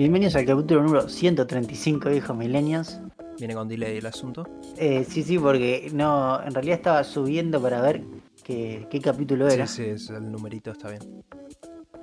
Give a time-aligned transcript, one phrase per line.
[0.00, 2.98] Bienvenidos al capítulo número 135 Hijos Millennials.
[3.38, 4.48] Viene con delay el asunto.
[4.78, 8.02] Eh, sí, sí, porque no, en realidad estaba subiendo para ver
[8.42, 9.66] qué, qué capítulo era.
[9.66, 11.22] Sí, sí, es- el numerito está bien.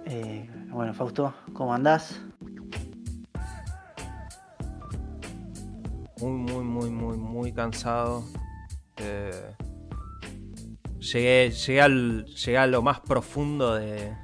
[0.06, 2.22] Eh, bueno, Fausto, ¿cómo andás?
[6.22, 8.24] Muy, muy, muy, muy, muy cansado.
[8.98, 9.56] Eh,
[11.00, 14.16] llegué, llegué, al, llegué a lo más profundo de,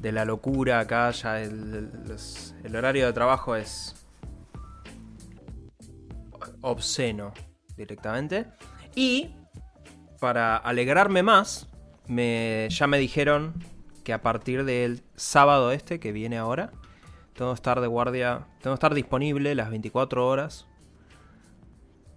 [0.00, 1.10] de la locura acá.
[1.10, 1.90] Ya el,
[2.64, 3.94] el- horario de trabajo es
[6.62, 7.32] obsceno
[7.76, 8.46] directamente.
[8.94, 9.34] Y
[10.20, 11.68] para alegrarme más,
[12.06, 13.54] me, ya me dijeron
[14.04, 16.72] que a partir del sábado este, que viene ahora,
[17.34, 20.66] tengo que estar de guardia, tengo que estar disponible las 24 horas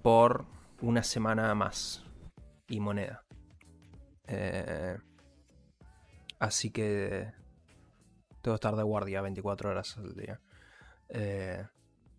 [0.01, 0.45] por
[0.81, 2.03] una semana más
[2.67, 3.23] y moneda.
[4.27, 4.97] Eh,
[6.39, 7.31] así que
[8.43, 10.39] tengo que estar de guardia 24 horas al día.
[11.09, 11.65] Eh,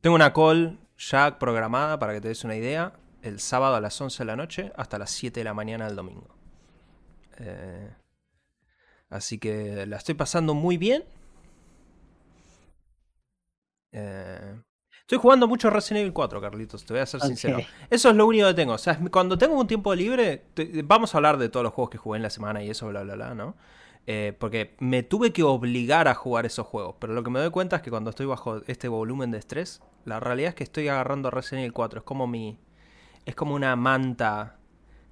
[0.01, 2.95] tengo una call ya programada para que te des una idea.
[3.23, 5.97] El sábado a las 11 de la noche hasta las 7 de la mañana del
[5.97, 6.35] domingo.
[7.39, 7.91] Eh,
[9.11, 11.05] así que la estoy pasando muy bien.
[13.93, 14.61] Eh,
[15.01, 17.59] estoy jugando mucho Resident Evil 4, Carlitos, te voy a ser sincero.
[17.91, 18.73] Eso es lo único que tengo.
[18.75, 21.91] O sea, cuando tengo un tiempo libre, te- vamos a hablar de todos los juegos
[21.91, 23.57] que jugué en la semana y eso, bla, bla, bla, ¿no?
[24.07, 26.97] Eh, porque me tuve que obligar a jugar esos juegos.
[27.01, 29.83] Pero lo que me doy cuenta es que cuando estoy bajo este volumen de estrés,
[30.05, 32.01] la realidad es que estoy agarrando Resident Evil 4.
[32.01, 32.59] Es como mi.
[33.25, 34.59] Es como una manta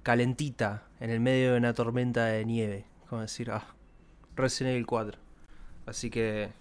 [0.03, 2.85] calentita en el medio de una tormenta de nieve.
[3.09, 3.75] Como decir, ah,
[4.35, 5.19] Resident Evil 4.
[5.87, 6.53] Así que.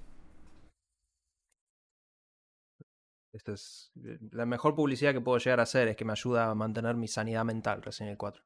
[3.33, 6.51] Esta es eh, la mejor publicidad que puedo llegar a hacer, es que me ayuda
[6.51, 8.43] a mantener mi sanidad mental, Resident Evil 4.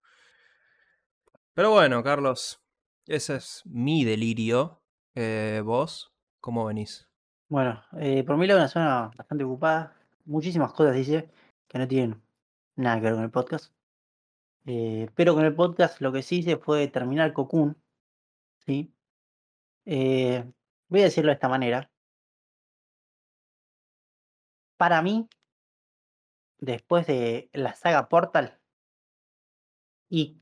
[1.54, 2.65] Pero bueno, Carlos,
[3.06, 4.82] ese es mi delirio.
[5.14, 7.08] Eh, ¿Vos cómo venís?
[7.48, 9.96] Bueno, eh, por mí la una semana bastante ocupada.
[10.24, 11.30] Muchísimas cosas dice
[11.68, 12.22] que no tienen
[12.74, 13.72] nada que ver con el podcast.
[14.66, 17.76] Eh, pero con el podcast lo que sí hice fue terminar Cocoon.
[18.66, 18.92] ¿sí?
[19.84, 20.44] Eh,
[20.88, 21.90] voy a decirlo de esta manera.
[24.76, 25.28] Para mí,
[26.58, 28.58] después de la saga Portal,
[30.08, 30.40] y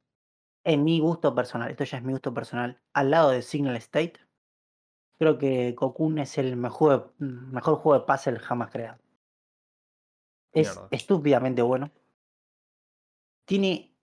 [0.64, 4.14] en mi gusto personal, esto ya es mi gusto personal, al lado de Signal State,
[5.18, 8.98] creo que Cocoon es el mejor, mejor juego de puzzle jamás creado.
[10.52, 10.88] Es Mierda.
[10.90, 11.90] estúpidamente bueno.
[13.44, 13.94] Tiene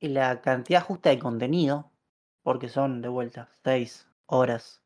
[0.00, 1.90] la cantidad justa de contenido,
[2.42, 4.82] porque son de vuelta 6 horas.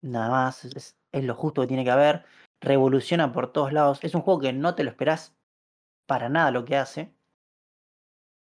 [0.00, 2.24] Nada más, es, es lo justo que tiene que haber.
[2.60, 3.98] Revoluciona por todos lados.
[4.02, 5.36] Es un juego que no te lo esperás
[6.06, 7.14] para nada lo que hace.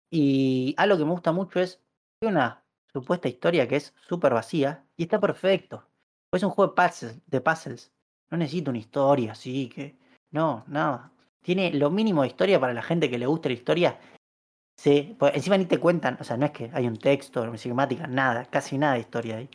[0.09, 1.81] Y algo que me gusta mucho es
[2.19, 5.85] tiene una supuesta historia que es súper vacía y está perfecto.
[6.31, 7.91] Es un juego de puzzles, de puzzles.
[8.29, 9.97] No necesita una historia así que.
[10.31, 11.11] No, nada.
[11.41, 13.99] Tiene lo mínimo de historia para la gente que le gusta la historia.
[14.77, 17.57] Sí, pues encima ni te cuentan, o sea, no es que hay un texto, una
[17.57, 19.49] cinemática, nada, casi nada de historia ahí.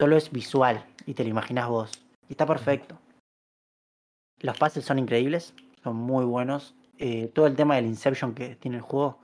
[0.00, 2.06] Solo es visual y te lo imaginas vos.
[2.28, 2.98] Y está perfecto.
[4.40, 6.74] Los puzzles son increíbles, son muy buenos.
[6.98, 9.20] Eh, todo el tema del Inception que tiene el juego,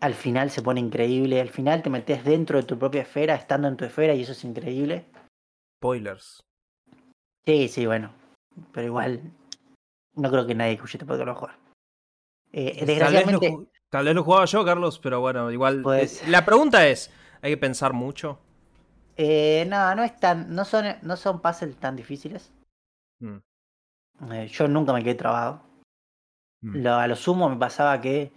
[0.00, 1.40] al final se pone increíble.
[1.40, 4.32] Al final te metes dentro de tu propia esfera, estando en tu esfera, y eso
[4.32, 5.04] es increíble.
[5.78, 6.40] Spoilers.
[7.46, 8.12] Sí, sí, bueno.
[8.72, 9.20] Pero igual,
[10.14, 11.56] no creo que nadie escuche este podcast lo jugar.
[12.52, 15.82] Eh, Tal vez, lo, desgraciadamente, tal vez lo jugaba yo, Carlos, pero bueno, igual.
[15.82, 17.10] Pues- eh, La pregunta es:
[17.42, 18.38] ¿hay que pensar mucho?
[19.16, 22.50] eh, no, no es tan, no son, no son puzzles tan difíciles.
[23.20, 23.38] Mm,
[24.32, 25.62] Eh, yo nunca me quedé trabado.
[26.62, 26.76] mm.
[26.82, 28.32] Lo- a lo sumo me pasaba que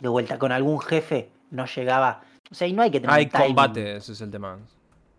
[0.00, 2.22] de vuelta con algún jefe no llegaba.
[2.50, 3.46] O sea, y no hay que tener Hay timing.
[3.48, 4.58] combate, ese es el tema.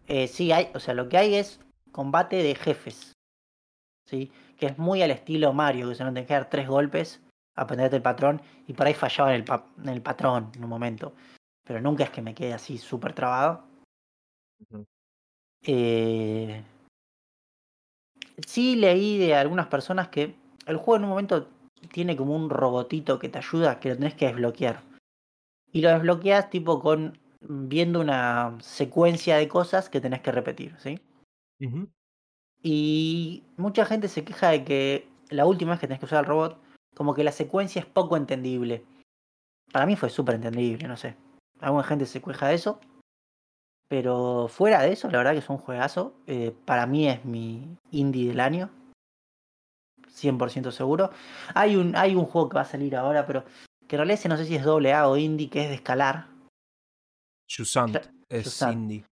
[0.07, 1.59] Eh, sí, hay, o sea, lo que hay es
[1.91, 3.13] combate de jefes.
[4.07, 4.31] ¿Sí?
[4.57, 7.21] Que es muy al estilo Mario, que se no te que dar tres golpes,
[7.55, 10.69] aprenderte el patrón, y por ahí fallaba en el, pa- en el patrón en un
[10.69, 11.13] momento.
[11.65, 13.63] Pero nunca es que me quede así súper trabado.
[15.63, 16.63] Eh,
[18.45, 20.35] sí leí de algunas personas que
[20.67, 21.47] el juego en un momento
[21.91, 24.83] tiene como un robotito que te ayuda, que lo tenés que desbloquear.
[25.71, 30.99] Y lo desbloqueas tipo con viendo una secuencia de cosas que tenés que repetir, ¿sí?
[32.63, 36.29] Y mucha gente se queja de que la última vez que tenés que usar el
[36.29, 36.59] robot,
[36.95, 38.83] como que la secuencia es poco entendible.
[39.71, 41.15] Para mí fue súper entendible, no sé.
[41.59, 42.79] Alguna gente se queja de eso.
[43.87, 46.15] Pero fuera de eso, la verdad que es un juegazo.
[46.25, 48.69] Eh, para mí es mi indie del año.
[50.15, 51.11] 100% seguro.
[51.53, 53.43] Hay un, hay un juego que va a salir ahora, pero
[53.87, 55.75] que en realidad ese no sé si es doble A o indie, que es de
[55.75, 56.27] escalar.
[57.93, 59.05] Cla- es indie.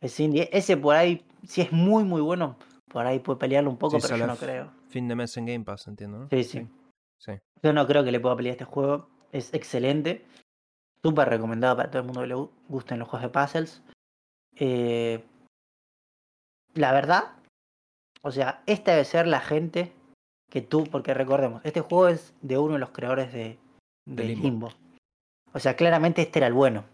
[0.00, 0.48] Es indie.
[0.52, 2.56] Ese por ahí, si es muy muy bueno,
[2.88, 4.72] por ahí puede pelearlo un poco, Sí, pero yo no creo.
[4.88, 6.28] Fin de mes en Game Pass, entiendo, ¿no?
[6.30, 6.66] Sí, sí.
[7.18, 7.32] Sí.
[7.62, 9.08] Yo no creo que le pueda pelear este juego.
[9.32, 10.24] Es excelente.
[11.02, 13.82] Súper recomendado para todo el mundo que le gu- gusten los juegos de puzzles.
[14.56, 15.24] Eh,
[16.74, 17.32] la verdad,
[18.22, 19.92] o sea, esta debe ser la gente
[20.54, 23.58] que tú, porque recordemos, este juego es de uno de los creadores de,
[24.06, 24.42] de De Limbo.
[24.44, 24.68] Limbo.
[25.52, 26.84] O sea, claramente este era el bueno.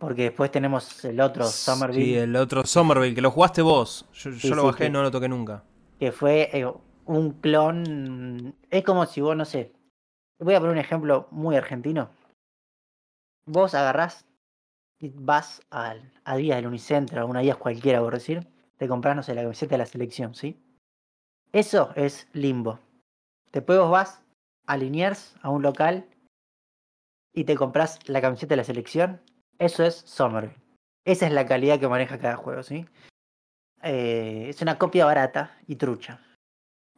[0.00, 4.04] Porque después tenemos el otro, Somerville, Sí, el otro Somerville, que lo jugaste vos.
[4.14, 5.62] Yo, lo sí, bajé y que- no lo toqué nunca.
[6.00, 6.66] que fue eh,
[7.04, 8.56] un clon.
[8.68, 9.72] Es como si vos, no sé.
[10.40, 12.10] Voy a poner un ejemplo muy argentino.
[13.46, 14.26] Vos agarrás
[14.98, 18.44] y vas al, a días del Unicenter, a una días cualquiera, por decir,
[18.76, 20.58] te compras, no sé, la camiseta de la selección, ¿sí?
[21.54, 22.80] Eso es limbo.
[23.52, 24.24] Después vos vas
[24.66, 26.04] a Liniers, a un local,
[27.32, 29.20] y te compras la camiseta de la selección.
[29.60, 30.60] Eso es Somerville.
[31.04, 32.86] Esa es la calidad que maneja cada juego, ¿sí?
[33.84, 36.20] Eh, es una copia barata y trucha.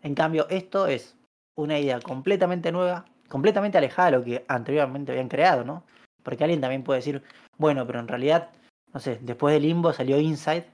[0.00, 1.18] En cambio, esto es
[1.54, 5.84] una idea completamente nueva, completamente alejada de lo que anteriormente habían creado, ¿no?
[6.22, 7.22] Porque alguien también puede decir,
[7.58, 8.48] bueno, pero en realidad,
[8.94, 10.66] no sé, después de Limbo salió Inside,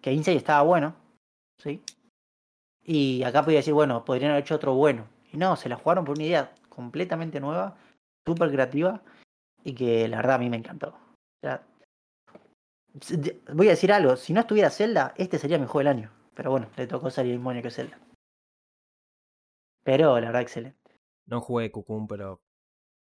[0.00, 0.94] que Inside estaba bueno,
[1.62, 1.82] ¿sí?
[2.88, 5.08] Y acá podía decir, bueno, podrían haber hecho otro bueno.
[5.32, 7.76] Y no, se la jugaron por una idea completamente nueva,
[8.24, 9.02] súper creativa,
[9.64, 10.96] y que la verdad a mí me encantó.
[13.52, 16.12] Voy a decir algo, si no estuviera Zelda, este sería mi juego del año.
[16.34, 17.98] Pero bueno, le tocó salir el mismo que Zelda.
[19.82, 20.78] Pero la verdad, excelente.
[21.26, 22.40] No jugué Cocoon, pero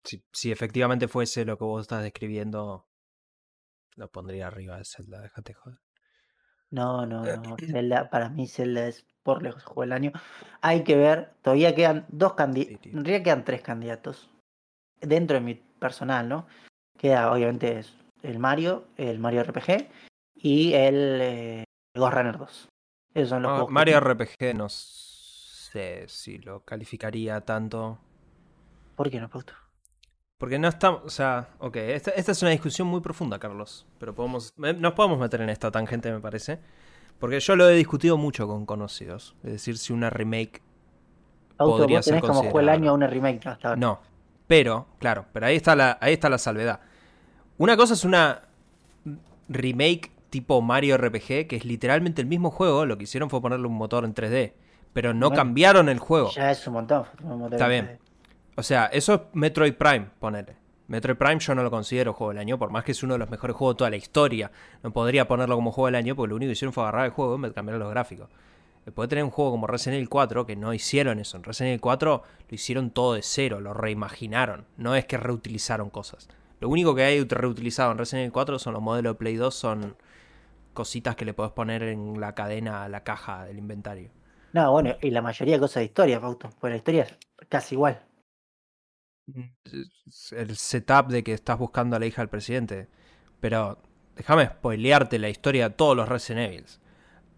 [0.06, 2.88] si, si efectivamente fuese lo que vos estás describiendo,
[3.98, 5.80] lo pondría arriba de Zelda, déjate joder.
[6.76, 7.56] No, no, no.
[7.58, 10.12] Zelda, para mí Zelda es por lejos el juego del año.
[10.62, 12.86] Hay que ver, todavía quedan dos Sí, candidatos.
[12.86, 14.30] En realidad quedan tres candidatos.
[15.00, 16.48] Dentro de mi personal, ¿no?
[16.98, 17.82] Queda obviamente
[18.24, 19.90] el Mario, el Mario RPG
[20.36, 21.64] y el, eh,
[21.96, 22.68] Ghost Runner 2.
[23.14, 23.98] Esos son los Ah, juegos que Mario.
[23.98, 28.00] RPG no sé si lo calificaría tanto.
[28.96, 29.54] ¿Por qué no, Pauto?
[30.38, 34.14] Porque no estamos, o sea, ok, esta, esta es una discusión muy profunda, Carlos, pero
[34.14, 36.60] podemos, eh, nos podemos meter en esta tangente, me parece,
[37.20, 40.62] porque yo lo he discutido mucho con conocidos, es decir, si una remake,
[41.56, 42.78] Pauto, Podría vos ser tenés como del considerado.
[42.78, 43.52] año a una remake, ¿no?
[43.52, 43.80] Hasta ahora.
[43.80, 44.00] no,
[44.46, 46.82] pero, claro, pero ahí está la, ahí está la salvedad.
[47.58, 48.42] Una cosa es una
[49.48, 53.68] remake tipo Mario RPG, que es literalmente el mismo juego, lo que hicieron fue ponerle
[53.68, 54.52] un motor en 3D,
[54.92, 56.30] pero no Bueno, cambiaron el juego.
[56.32, 57.06] Ya es un montón.
[57.24, 58.00] un Está de- bien.
[58.56, 60.56] O sea, eso es Metroid Prime, ponele.
[60.88, 63.20] Metroid Prime yo no lo considero juego del año, por más que es uno de
[63.20, 64.52] los mejores juegos de toda la historia.
[64.84, 67.12] No podría ponerlo como juego del año porque lo único que hicieron fue agarrar el
[67.12, 68.30] juego y me cambiaron los gráficos.
[68.86, 71.38] Después de tener un juego como Resident Evil 4, que no hicieron eso.
[71.38, 74.66] En Resident Evil 4 lo hicieron todo de cero, lo reimaginaron.
[74.78, 76.30] No es que reutilizaron cosas.
[76.60, 79.54] Lo único que hay reutilizado en Resident Evil 4 son los modelos de Play 2,
[79.54, 79.96] son
[80.74, 84.12] cositas que le podés poner en la cadena a la caja del inventario.
[84.54, 86.50] No, bueno, y la mayoría de cosas de historia, Pauto.
[86.60, 87.18] Pues la historia es
[87.50, 88.00] casi igual.
[90.32, 92.88] El setup de que estás buscando a la hija del presidente.
[93.40, 93.80] Pero
[94.16, 96.66] déjame spoilearte la historia de todos los Resident Evil.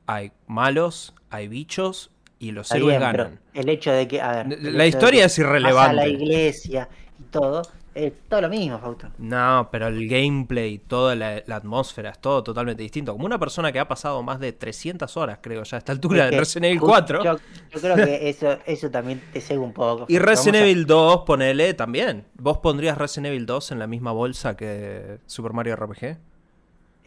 [0.08, 3.42] Hay malos, hay bichos y los Está héroes bien, ganan.
[3.54, 6.10] el hecho de que, a ver, La historia es vas a la irrelevante.
[6.10, 6.90] iglesia
[7.20, 7.62] y todo,
[8.06, 9.10] es todo lo mismo, Fausto.
[9.18, 13.14] No, pero el gameplay, toda la, la atmósfera, es todo totalmente distinto.
[13.14, 16.26] Como una persona que ha pasado más de 300 horas, creo, ya a esta altura
[16.26, 17.24] Es de Resident Evil ju- 4.
[17.24, 17.36] Yo,
[17.72, 20.06] yo creo que eso, eso también te cega un poco.
[20.08, 20.20] Y.
[20.20, 22.26] Resident Vamos a- Evil 2, ponele también.
[22.36, 26.18] ¿Vos pondrías Resident Evil 2 en la misma bolsa que Super Mario RPG?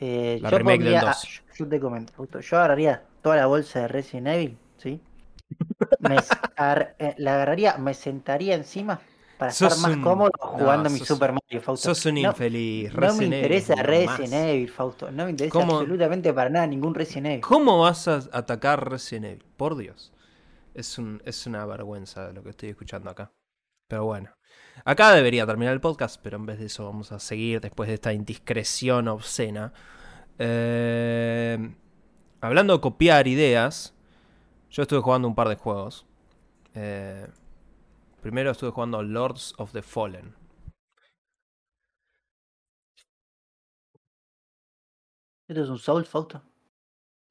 [0.02, 1.24] eh, la yo remake del pondría- 2.
[1.24, 5.00] ah, yo- te comento, Fausto, yo agarraría toda la bolsa de Resident Evil, ¿sí?
[6.00, 9.00] Me s- agar- eh, la agarraría, me sentaría encima
[9.40, 11.92] para estar más un- cómodo no, jugando mi sos- Super Mario, Fausto.
[11.94, 12.92] Sos un No- infeliz.
[12.94, 14.32] No me Resident Evil, interesa no Resident.
[14.34, 15.10] Evil, Fausto.
[15.10, 15.78] No me interesa ¿Cómo?
[15.78, 17.40] absolutamente para nada ningún Resident Evil.
[17.40, 19.44] ¿Cómo vas a atacar Resident Evil?
[19.56, 20.12] Por Dios.
[20.74, 23.32] Es, un, es una vergüenza lo que estoy escuchando acá.
[23.88, 24.30] Pero bueno.
[24.84, 27.94] Acá debería terminar el podcast, pero en vez de eso vamos a seguir después de
[27.94, 29.72] esta indiscreción obscena.
[30.38, 31.74] Eh,
[32.40, 33.94] hablando de copiar ideas,
[34.70, 36.06] yo estuve jugando un par de juegos.
[36.74, 37.26] Eh,
[38.20, 40.34] primero estuve jugando Lords of the Fallen.
[45.48, 46.42] Esto es un Soul, Fausto.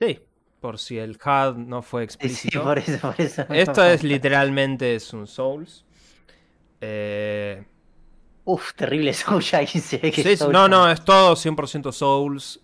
[0.01, 0.19] Sí,
[0.59, 2.63] por si el HUD no fue Sí, sí, explícito.
[2.63, 3.45] por eso, por eso.
[3.49, 5.85] Esto es literalmente es un Souls.
[6.81, 7.65] Eh,
[8.45, 10.67] Uf, terrible Soul ya que sí, Soul no, ya.
[10.67, 12.59] no, es todo 100% Souls.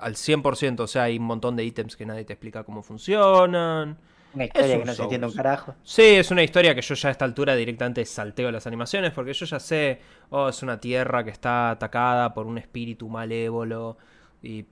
[0.00, 3.98] Al 100%, o sea, hay un montón de ítems que nadie te explica cómo funcionan.
[4.34, 5.74] Una historia un que no se entiende un carajo.
[5.84, 9.32] Sí, es una historia que yo ya a esta altura directamente salteo las animaciones porque
[9.32, 10.00] yo ya sé,
[10.30, 13.96] oh, es una tierra que está atacada por un espíritu malévolo
[14.42, 14.66] y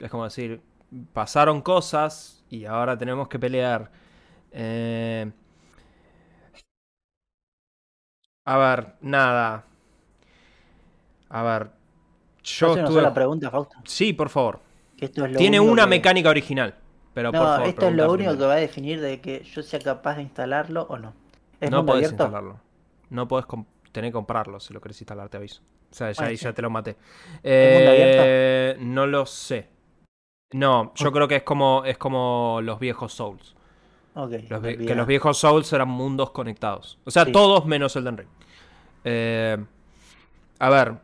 [0.00, 0.60] es como decir,
[1.12, 3.90] pasaron cosas y ahora tenemos que pelear.
[4.52, 5.30] Eh,
[8.46, 9.64] a ver, nada.
[11.28, 11.70] A ver.
[12.42, 13.76] Yo ¿Puedo hacer una estuve- sola pregunta, Fausto?
[13.84, 14.60] Sí, por favor.
[14.98, 16.74] Esto es lo Tiene una que- mecánica original.
[17.18, 19.60] Pero No, por favor, esto es lo único que va a definir de que yo
[19.64, 21.14] sea capaz de instalarlo o no.
[21.60, 22.22] ¿Es No podés abierto?
[22.22, 22.60] instalarlo.
[23.10, 23.46] No podés
[23.90, 25.60] tener que comprarlo si lo querés instalar, te aviso.
[25.90, 26.44] O sea, ya, Bueno, ahí sí.
[26.44, 26.90] ya te lo maté.
[26.92, 26.98] mundo
[27.42, 29.68] Eh, no lo sé.
[30.52, 33.56] No, yo creo que es como, es como los viejos Souls.
[34.14, 37.00] Los vi- que los viejos Souls eran mundos conectados.
[37.04, 37.32] O sea, Sí.
[37.32, 38.28] todos menos Elden Ring.
[39.02, 39.56] Eh,
[40.60, 40.94] a ver.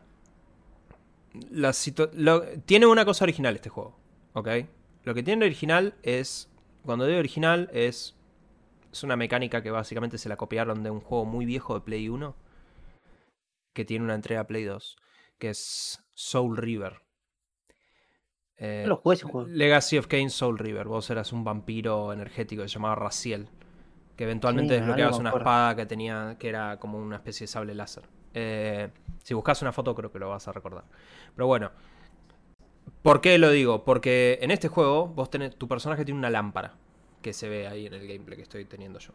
[1.51, 1.73] La
[2.13, 3.97] lo- tiene una cosa original este juego.
[4.31, 4.47] ¿Ok?
[5.05, 6.51] Lo que tiene original es.
[6.83, 8.15] Cuando digo original, es.
[8.91, 12.07] Es una mecánica que básicamente se la copiaron de un juego muy viejo de Play
[12.09, 12.35] 1.
[13.73, 14.97] Que tiene una entrega Play 2.
[15.37, 17.01] Que es Soul River.
[18.57, 19.47] Eh, No lo jugué ese juego.
[19.47, 20.87] Legacy of Kain Soul River.
[20.87, 23.49] Vos eras un vampiro energético que se llamaba Raziel.
[24.15, 26.37] Que eventualmente Sí, desbloqueabas una espada que tenía.
[26.39, 28.07] que era como una especie de sable láser.
[28.33, 28.89] Eh,
[29.23, 30.85] si buscas una foto, creo que lo vas a recordar.
[31.35, 31.71] Pero bueno.
[33.01, 33.83] ¿Por qué lo digo?
[33.83, 35.55] Porque en este juego, vos tenés.
[35.55, 36.73] Tu personaje tiene una lámpara.
[37.21, 39.11] Que se ve ahí en el gameplay que estoy teniendo yo.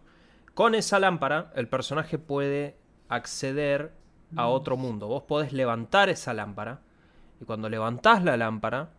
[0.55, 2.77] Con esa lámpara, el personaje puede
[3.09, 3.93] acceder
[4.37, 5.09] a otro mundo.
[5.09, 6.81] Vos podés levantar esa lámpara.
[7.41, 8.91] Y cuando levantás la lámpara,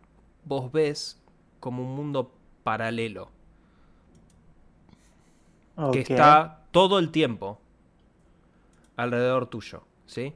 [0.44, 1.22] vos ves
[1.60, 3.30] como un mundo paralelo.
[5.92, 7.60] Que está todo el tiempo
[8.96, 9.84] alrededor tuyo.
[10.06, 10.34] ¿Sí?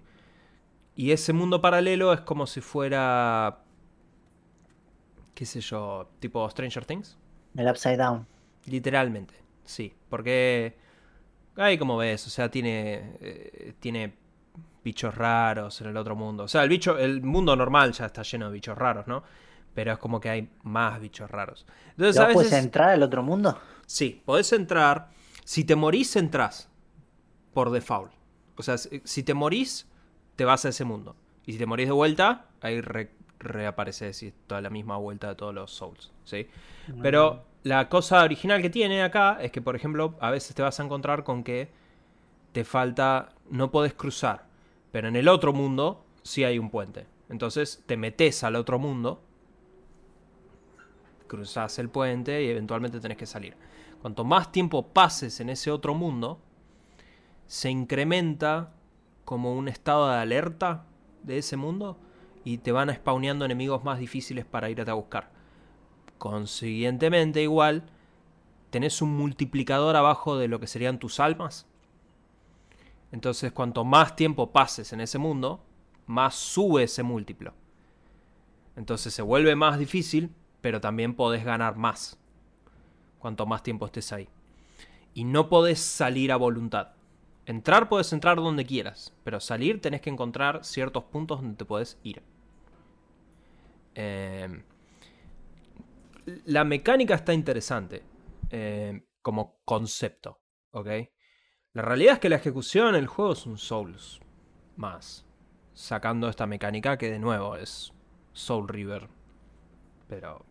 [0.94, 3.58] Y ese mundo paralelo es como si fuera.
[5.36, 7.18] Qué sé yo, tipo Stranger Things.
[7.56, 8.24] El Upside Down.
[8.66, 9.94] Literalmente, sí.
[10.08, 10.76] Porque
[11.56, 14.14] ahí como ves, o sea, tiene, eh, tiene
[14.84, 16.44] bichos raros en el otro mundo.
[16.44, 19.22] O sea, el bicho, el mundo normal ya está lleno de bichos raros, ¿no?
[19.74, 21.66] Pero es como que hay más bichos raros.
[21.92, 23.60] Entonces, a ¿Vos puedes entrar al otro mundo?
[23.86, 25.10] sí, podés entrar.
[25.44, 26.68] Si te morís, entras.
[27.54, 28.12] Por default.
[28.56, 29.88] O sea, si si te morís,
[30.36, 31.16] te vas a ese mundo.
[31.46, 35.28] Y si te morís de vuelta, ahí re- reapareces y es toda la misma vuelta
[35.28, 36.48] de todos los souls, ¿sí?
[37.02, 40.78] Pero la cosa original que tiene acá es que, por ejemplo, a veces te vas
[40.78, 41.68] a encontrar con que
[42.52, 44.46] te falta, no podés cruzar,
[44.92, 47.06] pero en el otro mundo sí hay un puente.
[47.28, 49.20] Entonces te metes al otro mundo,
[51.26, 53.56] cruzas el puente y eventualmente tenés que salir.
[54.00, 56.38] Cuanto más tiempo pases en ese otro mundo,
[57.46, 58.72] se incrementa
[59.24, 60.84] como un estado de alerta
[61.22, 61.98] de ese mundo
[62.46, 65.32] y te van spawneando enemigos más difíciles para irte a buscar.
[66.16, 67.82] Consiguientemente, igual,
[68.70, 71.66] tenés un multiplicador abajo de lo que serían tus almas.
[73.10, 75.60] Entonces, cuanto más tiempo pases en ese mundo,
[76.06, 77.52] más sube ese múltiplo.
[78.76, 82.16] Entonces se vuelve más difícil, pero también podés ganar más.
[83.18, 84.28] Cuanto más tiempo estés ahí.
[85.14, 86.92] Y no podés salir a voluntad.
[87.44, 91.98] Entrar puedes entrar donde quieras, pero salir tenés que encontrar ciertos puntos donde te podés
[92.04, 92.22] ir.
[93.96, 94.62] Eh,
[96.44, 98.02] la mecánica está interesante
[98.50, 100.88] eh, como concepto, ¿ok?
[101.72, 104.20] La realidad es que la ejecución del juego es un Souls
[104.76, 105.26] más,
[105.72, 107.92] sacando esta mecánica que de nuevo es
[108.32, 109.08] Soul River,
[110.08, 110.44] pero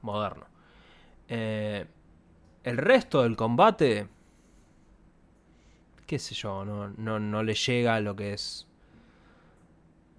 [0.00, 0.46] moderno.
[1.28, 1.86] Eh,
[2.64, 4.08] el resto del combate,
[6.06, 8.66] qué sé yo, no, no, no le llega a lo que es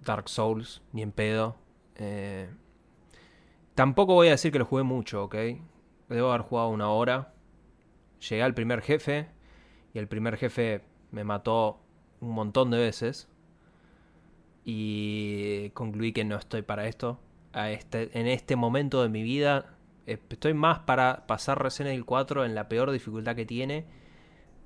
[0.02, 1.59] Dark Souls, ni en pedo.
[2.00, 2.48] Eh,
[3.74, 5.36] tampoco voy a decir que lo jugué mucho, ¿ok?
[6.08, 7.34] Debo haber jugado una hora.
[8.28, 9.28] Llegué al primer jefe
[9.94, 11.78] y el primer jefe me mató
[12.20, 13.28] un montón de veces.
[14.64, 17.20] Y concluí que no estoy para esto.
[17.52, 19.74] A este, en este momento de mi vida
[20.06, 23.84] eh, estoy más para pasar Resident Evil 4 en la peor dificultad que tiene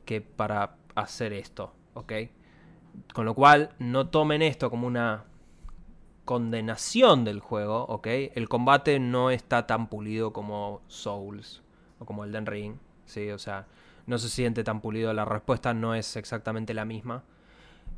[0.04, 2.12] que para hacer esto, ¿ok?
[3.12, 5.24] Con lo cual, no tomen esto como una
[6.25, 8.07] condenación del juego, ¿ok?
[8.07, 11.62] El combate no está tan pulido como Souls
[11.99, 13.31] o como Elden Ring, ¿sí?
[13.31, 13.66] O sea,
[14.07, 17.25] no se siente tan pulido, la respuesta no es exactamente la misma.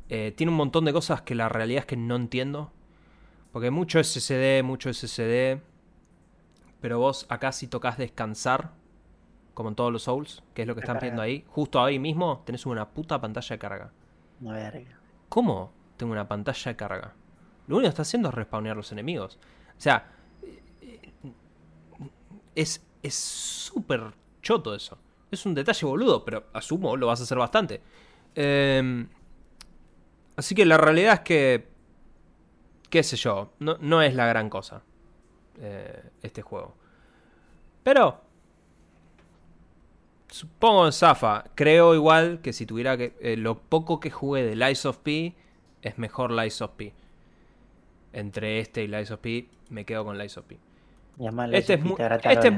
[0.09, 2.71] Eh, tiene un montón de cosas que la realidad es que no entiendo.
[3.51, 5.59] Porque mucho SSD, mucho SSD.
[6.79, 8.71] Pero vos acá si tocas descansar,
[9.53, 12.43] como en todos los Souls, que es lo que están viendo ahí, justo ahí mismo
[12.45, 13.91] tenés una puta pantalla de carga.
[14.39, 14.99] Verga.
[15.29, 17.13] ¿Cómo tengo una pantalla de carga?
[17.67, 19.37] Lo único que está haciendo es respawnear los enemigos.
[19.77, 20.09] O sea,
[20.81, 21.11] eh,
[22.55, 22.81] es
[23.13, 24.97] súper choto eso.
[25.29, 27.81] Es un detalle boludo, pero asumo lo vas a hacer bastante.
[28.35, 29.05] Eh,
[30.35, 31.67] así que la realidad es que,
[32.89, 34.83] qué sé yo, no, no es la gran cosa
[35.59, 36.75] eh, este juego.
[37.83, 38.21] Pero
[40.29, 41.45] supongo Zafa.
[41.55, 43.15] Creo igual que si tuviera que.
[43.19, 45.35] eh, lo poco que jugué de Lies of P
[45.81, 46.93] es mejor Lies of P.
[48.17, 50.57] Entre este y Lies of P, me quedo con Lies of P.
[51.19, 52.15] Y además Este es of P muy.
[52.31, 52.53] Este es-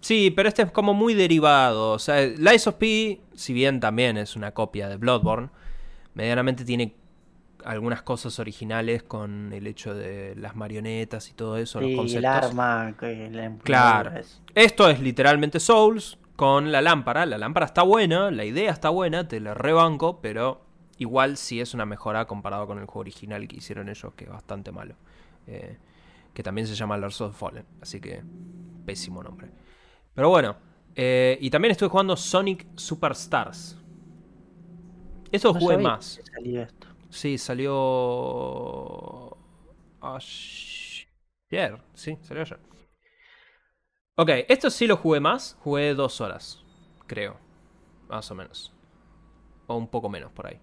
[0.00, 1.92] sí, pero este es como muy derivado.
[1.92, 5.48] O sea, Lies of P, si bien también es una copia de Bloodborne,
[6.14, 6.94] medianamente tiene
[7.64, 11.98] algunas cosas originales con el hecho de las marionetas y todo eso, los Sí, el
[11.98, 12.44] conceptos.
[12.50, 13.62] arma, que la empuñadura
[14.10, 14.18] Claro.
[14.20, 17.26] es- Esto es literalmente Souls con la lámpara.
[17.26, 20.60] La lámpara está buena, la idea está buena, te la rebanco, pero
[20.98, 24.30] igual sí es una mejora comparado con el juego original que hicieron ellos, que es
[24.30, 24.94] bastante malo.
[25.46, 25.78] Eh,
[26.34, 28.22] que también se llama Lords of the Fallen, así que
[28.84, 29.50] pésimo nombre.
[30.14, 30.56] Pero bueno,
[30.94, 33.76] eh, y también estoy jugando Sonic Superstars.
[35.30, 36.16] Eso No jugué más.
[36.16, 36.86] que salió esto.
[37.10, 39.36] Sí, salió.
[40.00, 41.82] Ayer.
[41.94, 42.60] Sí, salió ayer.
[44.16, 45.56] Ok, esto sí lo jugué más.
[45.60, 46.64] Jugué dos horas,
[47.06, 47.38] creo.
[48.08, 48.72] Más o menos.
[49.66, 50.60] O un poco menos por ahí.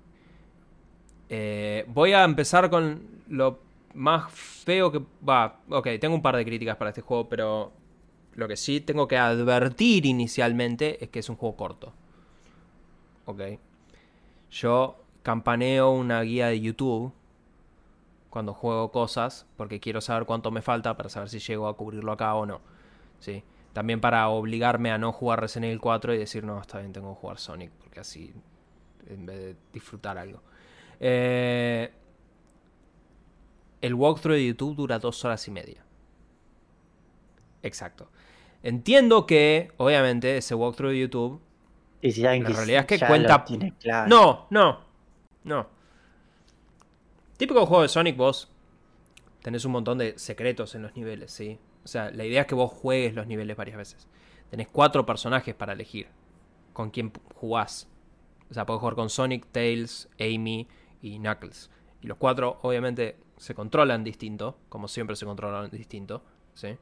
[1.35, 3.57] Eh, voy a empezar con lo
[3.95, 5.01] más feo que.
[5.27, 7.71] Va, ok, tengo un par de críticas para este juego, pero.
[8.35, 11.93] Lo que sí tengo que advertir inicialmente es que es un juego corto.
[13.25, 13.41] Ok.
[14.51, 17.13] Yo campaneo una guía de YouTube
[18.31, 22.11] cuando juego cosas porque quiero saber cuánto me falta para saber si llego a cubrirlo
[22.11, 22.61] acá o no.
[23.19, 23.43] ¿sí?
[23.73, 27.13] También para obligarme a no jugar Resident Evil 4 y decir, no, está bien, tengo
[27.13, 28.33] que jugar Sonic porque así,
[29.07, 30.41] en vez de disfrutar algo.
[31.05, 31.91] Eh,
[33.81, 35.83] el walkthrough de YouTube dura dos horas y media.
[37.61, 38.09] Exacto.
[38.61, 41.41] Entiendo que, obviamente, ese walkthrough de YouTube
[42.01, 43.45] Y si La realidad es que cuenta-
[43.79, 44.09] claro.
[44.09, 44.79] No, no.
[45.43, 45.67] No.
[47.37, 48.49] Típico juego de Sonic, vos
[49.41, 51.59] tenés un montón de secretos en los niveles, ¿sí?
[51.83, 54.07] O sea, la idea es que vos juegues los niveles varias veces.
[54.49, 56.07] Tenés cuatro personajes para elegir
[56.71, 57.89] con quién jugás.
[58.49, 60.67] O sea, podés jugar con Sonic, Tails, Amy
[61.03, 61.69] y Knuckles.
[62.01, 66.23] Y los cuatro, obviamente, se controlan distinto, como siempre se controlan distinto,
[66.55, 66.77] ¿sí?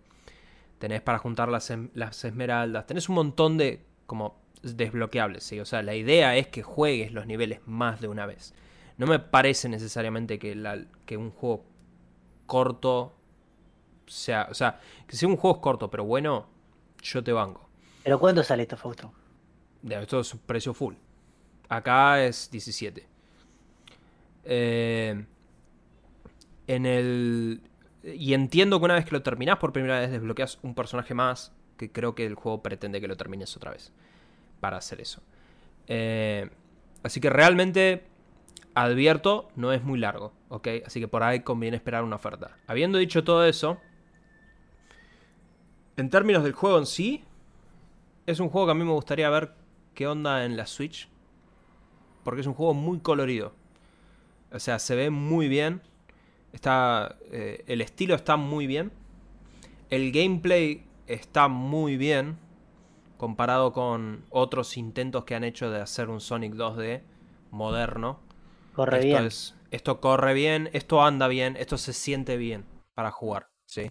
[0.79, 2.87] Tenés para juntar las, las esmeraldas.
[2.87, 5.59] Tenés un montón de como desbloqueables, ¿sí?
[5.59, 8.53] O sea, la idea es que juegues los niveles más de una vez.
[8.97, 11.65] No me parece necesariamente que, la- que un juego
[12.45, 13.13] corto
[14.07, 14.47] sea...
[14.49, 16.47] O sea, que si un juego es corto pero bueno,
[17.01, 17.69] yo te banco.
[18.03, 19.11] ¿Pero cuánto sale esto, Fausto?
[19.81, 20.95] De esto es precio full.
[21.69, 23.07] Acá es 17.
[24.43, 25.25] Eh,
[26.67, 27.61] en el.
[28.03, 31.53] Y entiendo que una vez que lo terminás por primera vez desbloqueas un personaje más.
[31.77, 33.91] Que creo que el juego pretende que lo termines otra vez.
[34.59, 35.21] Para hacer eso.
[35.87, 36.49] Eh,
[37.03, 38.03] así que realmente
[38.73, 40.33] advierto, no es muy largo.
[40.49, 40.67] ¿Ok?
[40.85, 42.57] Así que por ahí conviene esperar una oferta.
[42.67, 43.79] Habiendo dicho todo eso.
[45.97, 47.23] En términos del juego en sí.
[48.27, 49.53] Es un juego que a mí me gustaría ver
[49.95, 51.09] qué onda en la Switch.
[52.23, 53.53] Porque es un juego muy colorido.
[54.51, 55.81] O sea, se ve muy bien.
[56.53, 57.17] Está.
[57.31, 58.91] eh, el estilo está muy bien.
[59.89, 62.37] El gameplay está muy bien.
[63.17, 67.03] Comparado con otros intentos que han hecho de hacer un Sonic 2D
[67.51, 68.19] moderno.
[68.73, 69.25] Corre esto bien.
[69.25, 73.49] es- esto corre bien, esto anda bien, esto se siente bien para jugar.
[73.65, 73.89] ¿sí?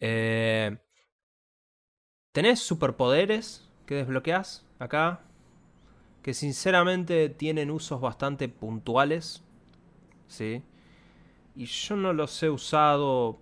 [0.00, 0.76] Eh,
[2.32, 5.22] Tenés superpoderes que desbloqueás acá.
[6.22, 9.42] Que sinceramente tienen usos bastante puntuales.
[10.28, 10.62] ¿Sí?
[11.54, 13.38] Y yo no los he usado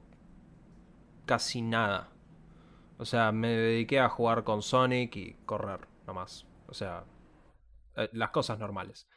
[1.26, 2.08] casi nada.
[2.98, 6.46] O sea, me dediqué a jugar con Sonic y correr nomás.
[6.68, 7.04] O sea,
[7.96, 9.08] eh, las cosas normales.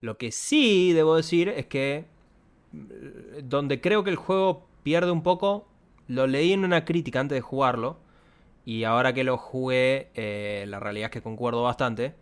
[0.00, 2.06] Lo que sí debo decir es que
[2.74, 5.68] eh, donde creo que el juego pierde un poco,
[6.08, 7.98] lo leí en una crítica antes de jugarlo.
[8.64, 12.14] Y ahora que lo jugué, eh, la realidad es que concuerdo bastante.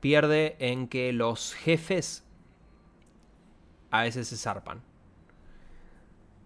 [0.00, 2.24] Pierde en que los jefes
[3.90, 4.82] a veces se zarpan.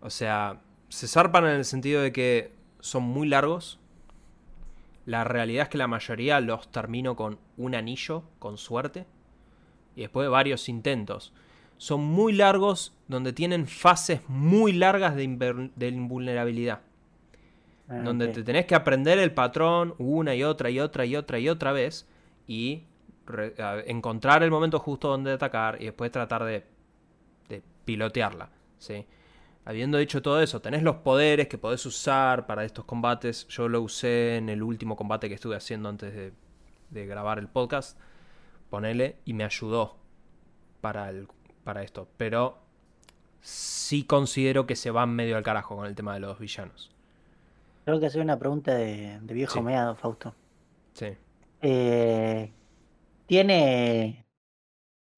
[0.00, 3.78] O sea, se zarpan en el sentido de que son muy largos.
[5.06, 9.06] La realidad es que la mayoría los termino con un anillo, con suerte.
[9.96, 11.32] Y después de varios intentos.
[11.76, 15.24] Son muy largos, donde tienen fases muy largas de,
[15.88, 16.80] invulnerabilidad.
[17.88, 21.38] Ah, Donde te tenés que aprender el patrón una y otra y otra y otra
[21.38, 22.08] y otra vez.
[22.46, 22.84] Y
[23.86, 26.73] encontrar el momento justo donde atacar y después tratar de
[27.84, 28.50] pilotearla.
[28.78, 29.06] ¿sí?
[29.64, 33.46] Habiendo dicho todo eso, tenés los poderes que podés usar para estos combates.
[33.48, 36.32] Yo lo usé en el último combate que estuve haciendo antes de,
[36.90, 37.98] de grabar el podcast.
[38.70, 39.96] Ponele y me ayudó
[40.80, 41.28] para, el,
[41.64, 42.08] para esto.
[42.16, 42.58] Pero
[43.40, 46.90] sí considero que se van medio al carajo con el tema de los villanos.
[47.84, 49.60] Creo que hacer una pregunta de, de viejo Sí.
[49.60, 50.34] meado, Fausto.
[50.94, 51.08] Sí.
[51.62, 52.52] Eh,
[53.26, 54.26] ¿Tiene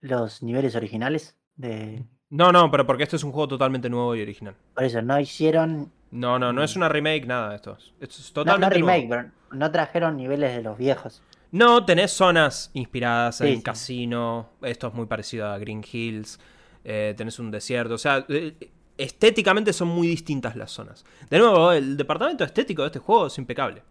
[0.01, 1.37] los niveles originales?
[1.57, 2.05] De...
[2.31, 4.55] No, no, pero porque este es un juego totalmente nuevo y original.
[4.75, 5.93] Por eso, no hicieron.
[6.11, 7.77] No, no, no es una remake, nada de esto.
[8.01, 9.09] Esto es No, no totalmente remake, nuevo.
[9.09, 11.23] pero no trajeron niveles de los viejos.
[11.53, 13.63] No, tenés zonas inspiradas en sí.
[13.63, 14.51] casino.
[14.63, 16.39] Esto es muy parecido a Green Hills.
[16.85, 17.95] eh, tenés un desierto.
[17.95, 21.05] O sea, eh, estéticamente son muy distintas las zonas.
[21.31, 23.83] De nuevo, el departamento estético de este juego es impecable.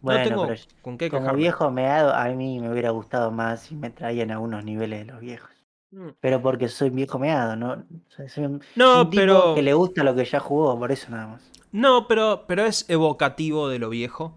[0.00, 3.62] Bueno, no tengo pero con qué como viejo meado, a mí me hubiera gustado más
[3.62, 5.50] si me traían algunos niveles de los viejos.
[5.90, 6.08] Mm.
[6.20, 7.84] Pero porque soy viejo meado, ¿no?
[8.08, 11.10] Soy un, No, un tipo pero- que le gusta lo que ya jugó, por eso
[11.10, 11.50] nada más.
[11.72, 14.34] No, pero, pero es evocativo de lo viejo.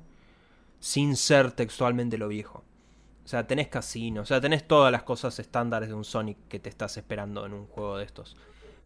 [0.79, 2.63] Sin ser textualmente lo viejo.
[3.23, 4.21] O sea, tenés casino.
[4.21, 7.53] O sea, tenés todas las cosas estándares de un Sonic que te estás esperando en
[7.53, 8.35] un juego de estos.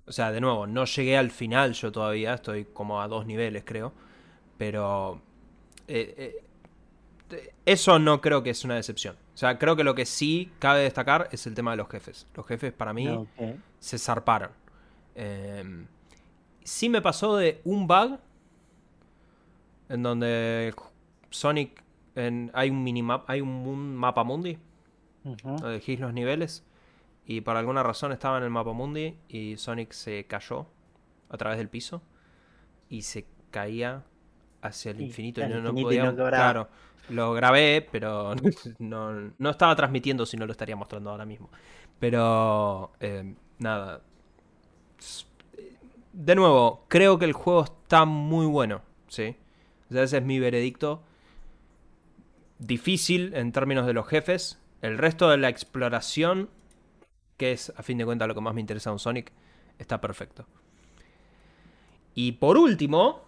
[0.05, 2.33] O sea, de nuevo, no llegué al final yo todavía.
[2.35, 3.93] Estoy como a dos niveles, creo.
[4.57, 5.21] Pero...
[5.87, 6.41] eh,
[7.31, 9.15] eh, eso no creo que es una decepción.
[9.35, 12.27] O sea, creo que lo que sí cabe destacar es el tema de los jefes.
[12.35, 13.27] Los jefes para mí ok.
[13.79, 14.51] se zarparon.
[15.15, 15.85] Eh,
[16.63, 18.19] sí me pasó de un bug
[19.89, 20.73] en donde
[21.29, 21.83] Sonic
[22.15, 24.57] en- hay un minimap, hay un, mapa mundi
[25.23, 26.63] donde elegís los niveles
[27.25, 30.67] y por alguna razón estaba en el mapa mundi y Sonic se cayó
[31.29, 32.01] a través del piso
[32.89, 34.03] y se caía
[34.61, 36.53] hacia el Y infinito y al no, no infinito y podía no cobraba.
[36.53, 36.69] claro
[37.09, 38.35] lo grabé pero
[38.79, 41.49] no, no estaba transmitiendo si no lo estaría mostrando ahora mismo
[41.99, 44.01] pero eh, nada
[46.13, 49.35] de nuevo creo que el juego está muy bueno sí
[49.89, 51.03] ese es mi veredicto
[52.59, 54.59] difícil en términos de los jefes.
[54.81, 56.49] El resto de la exploración,
[57.37, 59.31] que es a fin de cuentas lo que más me interesa de un Sonic,
[59.79, 60.45] está perfecto.
[62.13, 63.24] Y por último,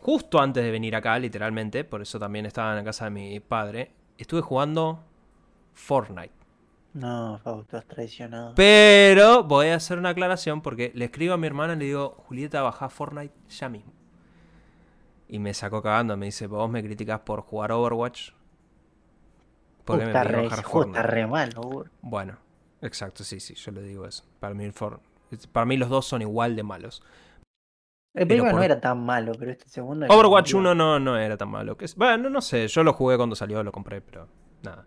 [0.00, 3.40] justo antes de venir acá, literalmente, por eso también estaba en la casa de mi
[3.40, 5.04] padre, estuve jugando
[5.74, 6.32] Fortnite.
[6.94, 8.54] No, Fausto, has traicionado.
[8.54, 12.10] Pero voy a hacer una aclaración porque le escribo a mi hermana y le digo,
[12.28, 13.92] Julieta, baja Fortnite ya mismo.
[15.28, 18.32] Y me sacó cagando, me dice, vos me criticás por jugar Overwatch.
[19.84, 20.98] ¿Por qué Uh, me re, bajar Fortnite?
[20.98, 21.54] está re mal.
[22.02, 22.38] Bueno,
[22.82, 24.24] exacto, sí, sí, yo le digo eso.
[24.40, 25.00] Para mí, For-
[25.52, 27.02] para mí los dos son igual de malos.
[28.14, 30.06] El primero por- no era tan malo, pero este segundo.
[30.08, 31.76] Overwatch era- 1 no, no era tan malo.
[31.96, 34.28] Bueno, no sé, yo lo jugué cuando salió, lo compré, pero
[34.62, 34.84] nada.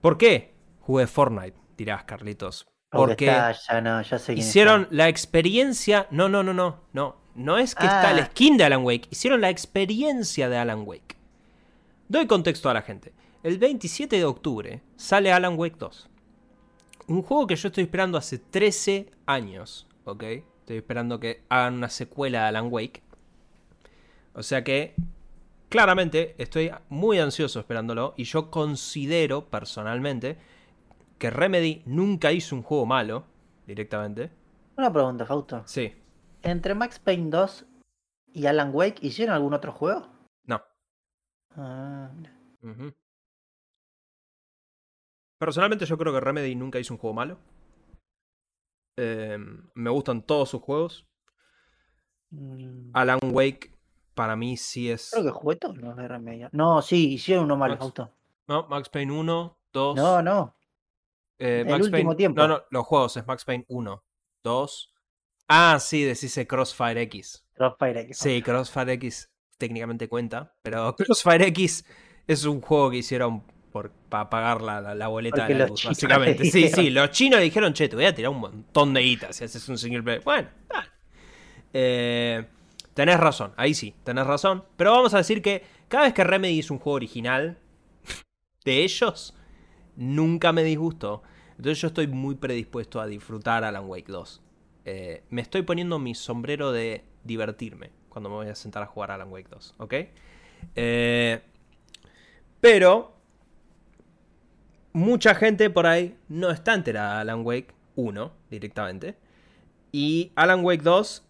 [0.00, 1.56] ¿Por qué jugué Fortnite?
[1.76, 2.66] Dirás, Carlitos.
[2.90, 4.94] Porque Porque está, ya no, ya sé quién hicieron está.
[4.94, 6.06] la experiencia...
[6.10, 7.16] No, no, no, no, no.
[7.34, 8.26] No es que está el Ah.
[8.26, 9.08] skin de Alan Wake.
[9.10, 11.16] Hicieron la experiencia de Alan Wake.
[12.08, 13.12] Doy contexto a la gente.
[13.42, 16.08] El 27 de octubre sale Alan Wake 2.
[17.08, 20.24] Un juego que yo estoy esperando hace 13 años, ¿ok?
[20.68, 23.02] Estoy esperando que hagan una secuela de Alan Wake.
[24.34, 24.94] O sea que,
[25.70, 28.12] claramente, estoy muy ansioso esperándolo.
[28.18, 30.36] Y yo considero, personalmente,
[31.16, 33.24] que Remedy nunca hizo un juego malo,
[33.66, 34.30] directamente.
[34.76, 35.62] Una pregunta, Fausto.
[35.64, 35.90] Sí,
[36.42, 37.64] ¿Entre Max Payne 2
[38.34, 40.06] y Alan Wake hicieron algún otro juego?
[40.44, 40.62] no.
[41.56, 42.94] Ah, mira.
[45.38, 47.38] Personalmente yo creo que Remedy nunca hizo un juego malo.
[49.00, 49.38] Eh,
[49.74, 51.06] me gustan todos sus juegos.
[52.30, 53.72] Mm, Alan Wake
[54.14, 55.10] para mí sí es...
[55.12, 56.48] Creo que jugué todos los de.
[56.52, 58.10] No, sí, hicieron uno malo, Max- Fausto.
[58.48, 59.96] No, Max Payne 1, 2...
[59.96, 60.54] No, no.
[61.38, 62.40] eh, el Max último Payne- tiempo.
[62.40, 64.02] No, no, los juegos es Max Payne 1,
[64.42, 64.94] 2...
[65.50, 67.46] Ah, sí, decís el Crossfire X.
[67.54, 68.18] Crossfire X.
[68.18, 71.84] Sí, Crossfire X técnicamente cuenta, pero Crossfire X
[72.26, 73.44] es un juego que hicieron
[73.82, 76.44] por, para pagar la, la- la boleta Porque de la luz, básicamente.
[76.50, 76.84] Sí, dijeron.
[76.84, 79.68] sí, los chinos dijeron, che, te voy a tirar un montón de guitas si haces
[79.68, 80.22] un single player.
[80.24, 80.88] Bueno, dale.
[81.72, 82.44] Eh,
[82.94, 84.64] tenés razón, ahí sí, tenés razón.
[84.76, 87.58] Pero vamos a decir que cada vez que Remedy hizo un juego original
[88.64, 89.34] de ellos,
[89.96, 91.22] nunca me disgustó.
[91.50, 94.42] Entonces yo estoy muy predispuesto a disfrutar Alan Wake 2.
[94.84, 99.10] Eh, me estoy poniendo mi sombrero de divertirme cuando me voy a sentar a jugar
[99.10, 99.94] Alan Wake 2, ¿ok?
[100.74, 101.40] Eh,
[102.60, 103.14] pero
[104.92, 109.16] mucha gente por ahí no está enterada de Alan Wake 1 directamente.
[109.92, 111.24] Y Alan Wake 2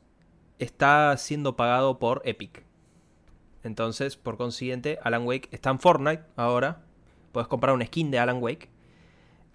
[0.59, 2.64] está siendo pagado por Epic.
[3.62, 6.83] Entonces, por consiguiente, Alan Wake está en Fortnite ahora.
[7.33, 8.68] Puedes comprar un skin de Alan Wake.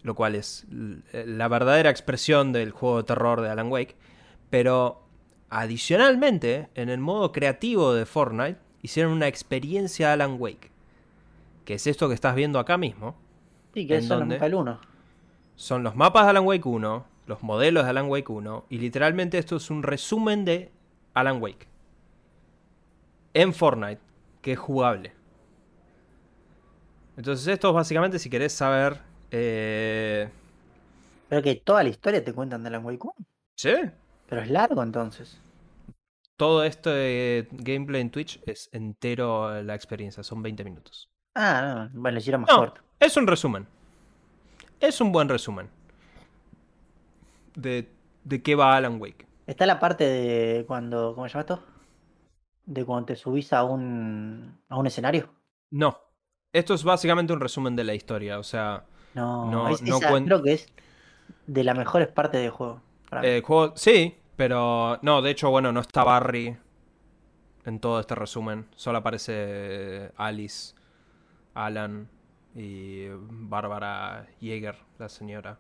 [0.01, 3.95] Lo cual es la verdadera expresión del juego de terror de Alan Wake.
[4.49, 5.07] Pero
[5.49, 10.71] adicionalmente, en el modo creativo de Fortnite, hicieron una experiencia Alan Wake.
[11.65, 13.15] Que es esto que estás viendo acá mismo.
[13.73, 14.38] Sí, que ¿En eso dónde?
[14.39, 14.79] no el 1.
[15.55, 19.38] Son los mapas de Alan Wake 1, los modelos de Alan Wake 1, y literalmente
[19.39, 20.71] esto es un resumen de
[21.15, 21.67] Alan Wake.
[23.36, 24.01] En Fortnite,
[24.41, 25.13] que es jugable.
[27.15, 28.99] Entonces esto es básicamente si querés saber...
[29.31, 30.29] eh,
[31.27, 33.15] Pero que toda la historia te cuentan de Alan Wake 1.
[33.55, 33.69] ¿Sí?
[34.25, 35.41] Pero es largo entonces.
[36.38, 41.09] Todo este gameplay en Twitch es entero la experiencia, son 20 minutos.
[41.36, 42.81] Ah, no, bueno, le hicieron más No, corto.
[43.03, 43.67] Es un resumen.
[44.79, 45.69] Es un buen resumen.
[47.55, 47.89] De,
[48.23, 49.25] de qué va Alan Wake.
[49.47, 51.63] Está la parte de cuando, ¿cómo se llama esto?
[52.65, 55.29] De cuando te subís a un, a un escenario.
[55.69, 55.97] No.
[56.51, 58.39] Esto es básicamente un resumen de la historia.
[58.39, 60.67] O sea, No, No, es- no esa cuen- creo que es
[61.47, 62.81] de las mejores partes del juego.
[63.21, 63.73] el juego.
[63.75, 64.97] Sí, pero.
[65.01, 66.57] No, de hecho, bueno, no está Barry
[67.65, 68.67] en todo este resumen.
[68.75, 70.73] Solo aparece Alice,
[71.53, 72.09] Alan
[72.55, 75.57] y Bárbara Yeager, la señora.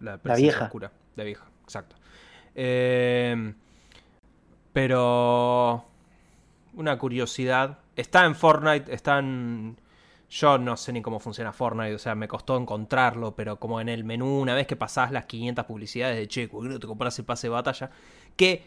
[0.00, 0.64] La, presencia vieja.
[0.64, 0.92] oscura.
[1.16, 1.96] La vieja, exacto.
[2.54, 3.54] Eh,
[4.72, 5.84] pero.
[6.74, 7.78] Una curiosidad.
[7.94, 9.76] Está en Fortnite, está en.
[10.30, 13.90] Yo no sé ni cómo funciona Fortnite, o sea, me costó encontrarlo, pero como en
[13.90, 16.86] el menú, una vez que pasás las 500 publicidades de che, ¿por qué no te
[16.86, 17.90] compras el pase de batalla?
[18.34, 18.64] Que,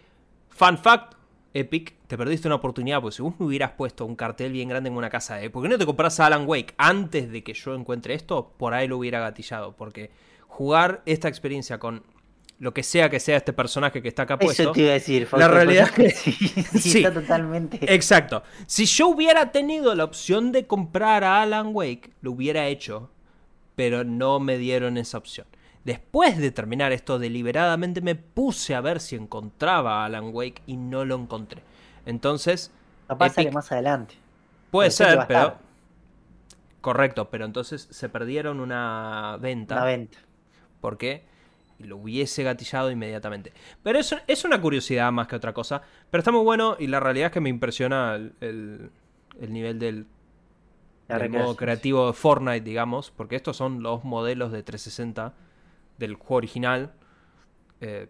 [0.49, 1.15] fun fact,
[1.57, 4.89] Epic, te perdiste una oportunidad, porque si vos me hubieras puesto un cartel bien grande
[4.89, 7.53] en una casa de, ¿por qué no te compras a Alan Wake antes de que
[7.53, 8.51] yo encuentre esto?
[8.57, 10.11] Por ahí lo hubiera gatillado, porque
[10.47, 12.03] jugar esta experiencia con
[12.59, 14.63] lo que sea que sea este personaje que está acá puesto.
[14.63, 15.21] Eso te iba a decir.
[15.23, 16.97] la Fausto, realidad porque es que- sí, sí, sí.
[16.99, 17.79] está totalmente.
[17.93, 18.43] Exacto.
[18.67, 23.09] Si yo hubiera tenido la opción de comprar a Alan Wake, lo hubiera hecho,
[23.75, 25.47] pero no me dieron esa opción.
[25.86, 30.76] Después de terminar esto deliberadamente me puse a ver si encontraba a Alan Wake y
[30.78, 31.62] no lo encontré.
[32.06, 32.71] Entonces,
[33.08, 34.15] Capaz sale Epic- más adelante.
[34.71, 35.58] puede ser, pero...
[36.82, 39.76] Correcto, pero entonces se perdieron una venta.
[39.76, 40.17] La venta.
[40.82, 41.24] porque
[41.80, 43.52] lo hubiese gatillado inmediatamente.
[43.84, 45.82] Pero es, es una curiosidad más que otra cosa.
[46.12, 48.91] Pero está muy bueno y la realidad es que me impresiona el, el-
[49.41, 50.06] el nivel del,
[51.10, 53.12] del modo creativo de Fortnite, digamos.
[53.12, 55.34] Porque estos son los modelos de 360
[55.97, 56.93] del juego original.
[57.81, 58.10] Eh,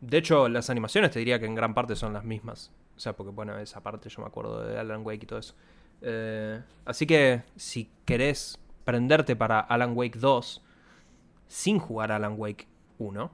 [0.00, 2.72] de hecho, las animaciones te diría que en gran parte son las mismas.
[2.96, 5.54] O sea, porque bueno, esa parte yo me acuerdo de Alan Wake y todo eso.
[6.00, 10.62] Eh, así que si querés prenderte para Alan Wake 2
[11.46, 13.30] sin jugar Alan Wake 1,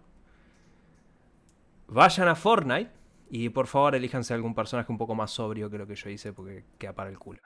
[1.89, 2.91] vayan a Fortnite
[3.31, 6.33] y por favor elíjanse algún personaje un poco más sobrio que lo que yo hice
[6.33, 7.41] porque queda para el culo.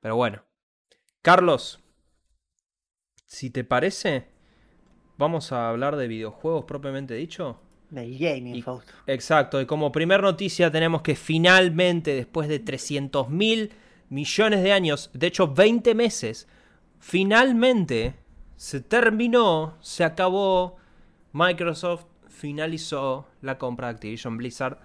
[0.00, 0.42] Pero bueno.
[1.22, 1.80] Carlos,
[3.26, 4.28] si te parece,
[5.22, 7.58] vamos a hablar de videojuegos propiamente dicho.
[7.90, 8.92] Del gaming, Y- Fausto.
[9.06, 13.70] Exacto, y como primer noticia tenemos que finalmente, después de 300 mil
[14.08, 16.48] millones de años, de hecho 20 meses,
[16.98, 18.14] finalmente
[18.56, 20.76] se terminó, se acabó,
[21.32, 24.78] Microsoft finalizó la compra de Activision Blizzard,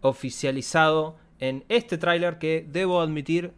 [0.00, 3.52] oficializado en este tráiler que debo admitir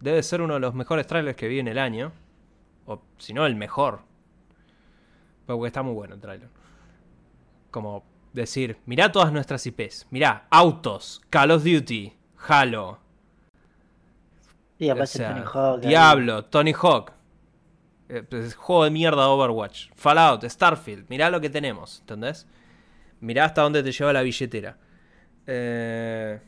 [0.00, 2.12] debe ser uno de los mejores trailers que vi en el año,
[2.86, 4.00] o si no el mejor,
[5.46, 6.48] porque está muy bueno el tráiler
[7.70, 12.12] como decir, mirá todas nuestras IPs, mirá, autos, Call of Duty,
[12.46, 12.98] Halo,
[14.78, 15.80] Sí, o aparece sea, Tony Hawk.
[15.82, 15.88] ahí.
[15.88, 17.12] Diablo, Tony Hawk,
[18.08, 22.46] eh, pues, juego de mierda Overwatch, Fallout, Starfield, mirá lo que tenemos, ¿entendés?
[23.20, 24.76] Mirá hasta dónde te lleva la billetera.
[25.46, 26.40] Eh,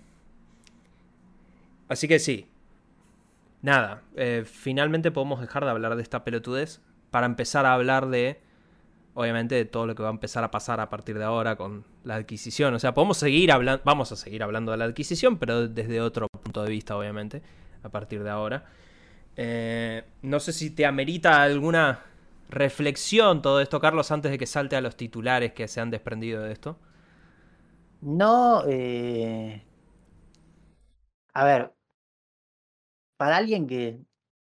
[1.88, 2.48] Así que sí.
[3.62, 6.80] Nada, eh, finalmente podemos dejar de hablar de esta pelotudez
[7.10, 8.42] para empezar a hablar de
[9.14, 11.84] obviamente de todo lo que va a empezar a pasar a partir de ahora con
[12.04, 12.74] la adquisición.
[12.74, 16.26] O sea, podemos seguir hablando, vamos a seguir hablando de la adquisición, pero desde otro
[16.28, 17.42] punto de vista, obviamente,
[17.82, 18.66] a partir de ahora.
[19.36, 22.04] Eh, no sé si te amerita alguna
[22.48, 26.42] reflexión todo esto, Carlos, antes de que salte a los titulares que se han desprendido
[26.42, 26.78] de esto.
[28.00, 29.64] No, eh...
[31.32, 31.72] A ver,
[33.16, 34.00] para alguien que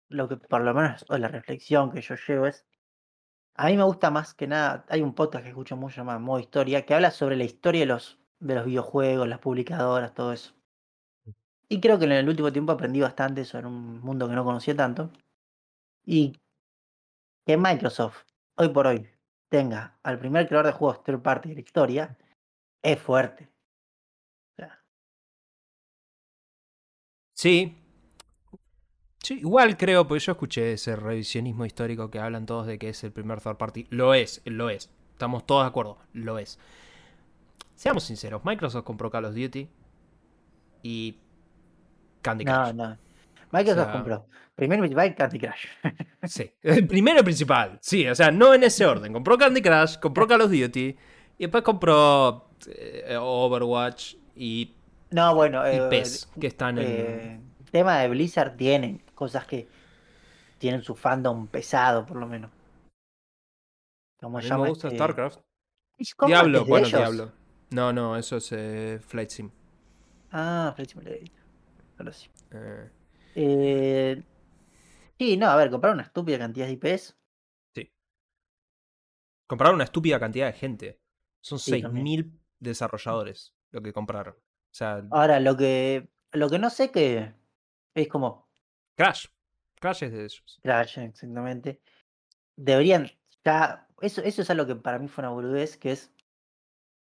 [0.09, 2.67] lo que por lo menos o la reflexión que yo llevo es,
[3.57, 6.41] a mí me gusta más que nada, hay un podcast que escucho mucho llamado Modo
[6.41, 10.55] Historia, que habla sobre la historia de los, de los videojuegos, las publicadoras, todo eso.
[11.69, 14.77] Y creo que en el último tiempo aprendí bastante sobre un mundo que no conocía
[14.77, 15.11] tanto.
[16.05, 16.39] Y
[17.47, 18.25] que Microsoft,
[18.57, 19.09] hoy por hoy,
[19.49, 22.19] tenga al primer creador de juegos third party de la historia,
[22.83, 23.49] es fuerte.
[27.35, 27.84] Sí.
[29.25, 33.03] Sí, igual creo, porque yo escuché ese revisionismo histórico que hablan todos de que es
[33.05, 33.87] el primer third party.
[33.91, 34.91] Lo es, lo es.
[35.13, 36.59] Estamos todos de acuerdo, lo es.
[37.75, 39.69] Seamos sinceros, Microsoft compró Call of Duty
[40.83, 41.19] y
[42.23, 42.75] Candy no, Crush.
[42.75, 42.99] no.
[43.51, 44.27] Microsoft sea- compró.
[44.55, 45.67] Primero principal Candy Crush.
[46.25, 47.79] Sí, el primero y principal.
[47.83, 49.13] Sí, o sea, no en ese orden.
[49.13, 50.97] Compró Candy Crush, compró Call of Duty
[51.39, 54.75] y después compró eh, Overwatch y,
[55.11, 56.85] no, bueno, y eh, PES, que están en...
[56.89, 59.69] eh, tema de Blizzard tiene cosas que
[60.59, 62.51] tienen su fandom pesado, por lo menos.
[64.21, 65.41] Como a mí me gusta este StarCraft.
[66.27, 67.33] Diablo, bueno, Diablo.
[67.71, 69.51] No, no, eso es eh, Flight Sim.
[70.31, 71.31] Ah, Flight Simulator.
[71.99, 72.29] Ahora sí.
[72.53, 72.91] Eh.
[73.37, 74.23] Eh,
[75.19, 77.17] sí, no, a ver, comprar una estúpida cantidad de IPs.
[77.75, 77.93] Sí.
[79.47, 81.01] Comprar una estúpida cantidad de gente.
[81.41, 84.35] Son 6.000 desarrolladores lo que compraron.
[84.35, 87.35] O sea, Ahora, lo que, lo que no sé que
[87.95, 88.49] es como...
[88.97, 89.27] Crash.
[89.81, 90.61] Crash es de ellos.
[90.63, 91.81] Crash, exactamente.
[92.57, 93.11] Deberían
[93.45, 93.89] ya...
[94.01, 96.13] Eso, eso es algo que para mí fue una boludez, que es...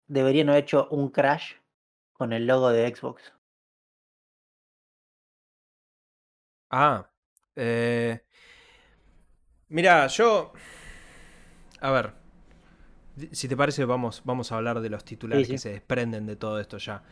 [0.08, 1.54] Deberían haber hecho un Crash
[2.14, 3.34] con el logo de Xbox.
[6.70, 7.10] Ah.
[7.56, 8.24] Eh...
[9.70, 10.54] Mira, yo...
[11.82, 12.14] A ver.
[13.32, 16.60] Si te parece, vamos, vamos a hablar de los titulares que se desprenden de todo
[16.60, 17.04] esto ya.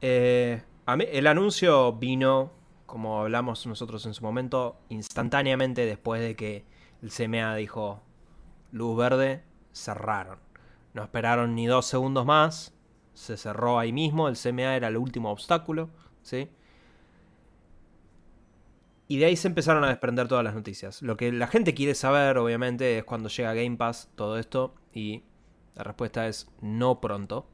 [0.00, 2.52] Eh, a mí, el anuncio vino,
[2.92, 6.66] como hablamos nosotros en su momento, instantáneamente después de que
[7.00, 8.02] el CMA dijo
[8.70, 10.38] luz verde, cerraron.
[10.92, 12.74] No esperaron ni dos segundos más,
[13.14, 15.88] se cerró ahí mismo, el CMA era el último obstáculo,
[16.20, 16.50] ¿sí?
[19.08, 21.00] Y de ahí se empezaron a desprender todas las noticias.
[21.00, 25.22] Lo que la gente quiere saber, obviamente, es cuando llega Game Pass, todo esto, y
[25.76, 27.48] la respuesta es no pronto.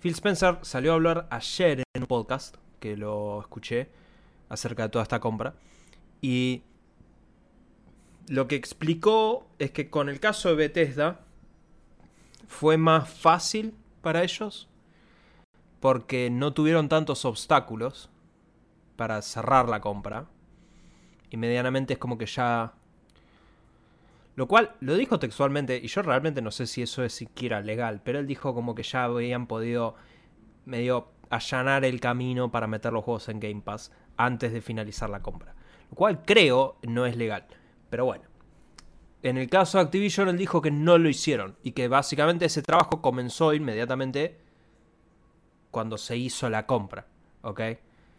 [0.00, 3.88] Phil Spencer salió a hablar ayer en un podcast, que lo escuché,
[4.48, 5.54] acerca de toda esta compra.
[6.20, 6.64] Y
[8.26, 11.20] lo que explicó es que con el caso de Bethesda
[12.48, 14.68] fue más fácil para ellos
[15.78, 18.10] porque no tuvieron tantos obstáculos
[18.96, 20.26] para cerrar la compra.
[21.30, 22.74] Y medianamente es como que ya...
[24.34, 28.00] Lo cual lo dijo textualmente, y yo realmente no sé si eso es siquiera legal,
[28.04, 29.94] pero él dijo como que ya habían podido
[30.64, 35.22] medio allanar el camino para meter los juegos en Game Pass antes de finalizar la
[35.22, 35.54] compra.
[35.90, 37.46] Lo cual creo no es legal.
[37.90, 38.24] Pero bueno.
[39.22, 41.56] En el caso de Activision, él dijo que no lo hicieron.
[41.62, 44.38] Y que básicamente ese trabajo comenzó inmediatamente
[45.70, 47.06] cuando se hizo la compra.
[47.42, 47.60] ¿Ok?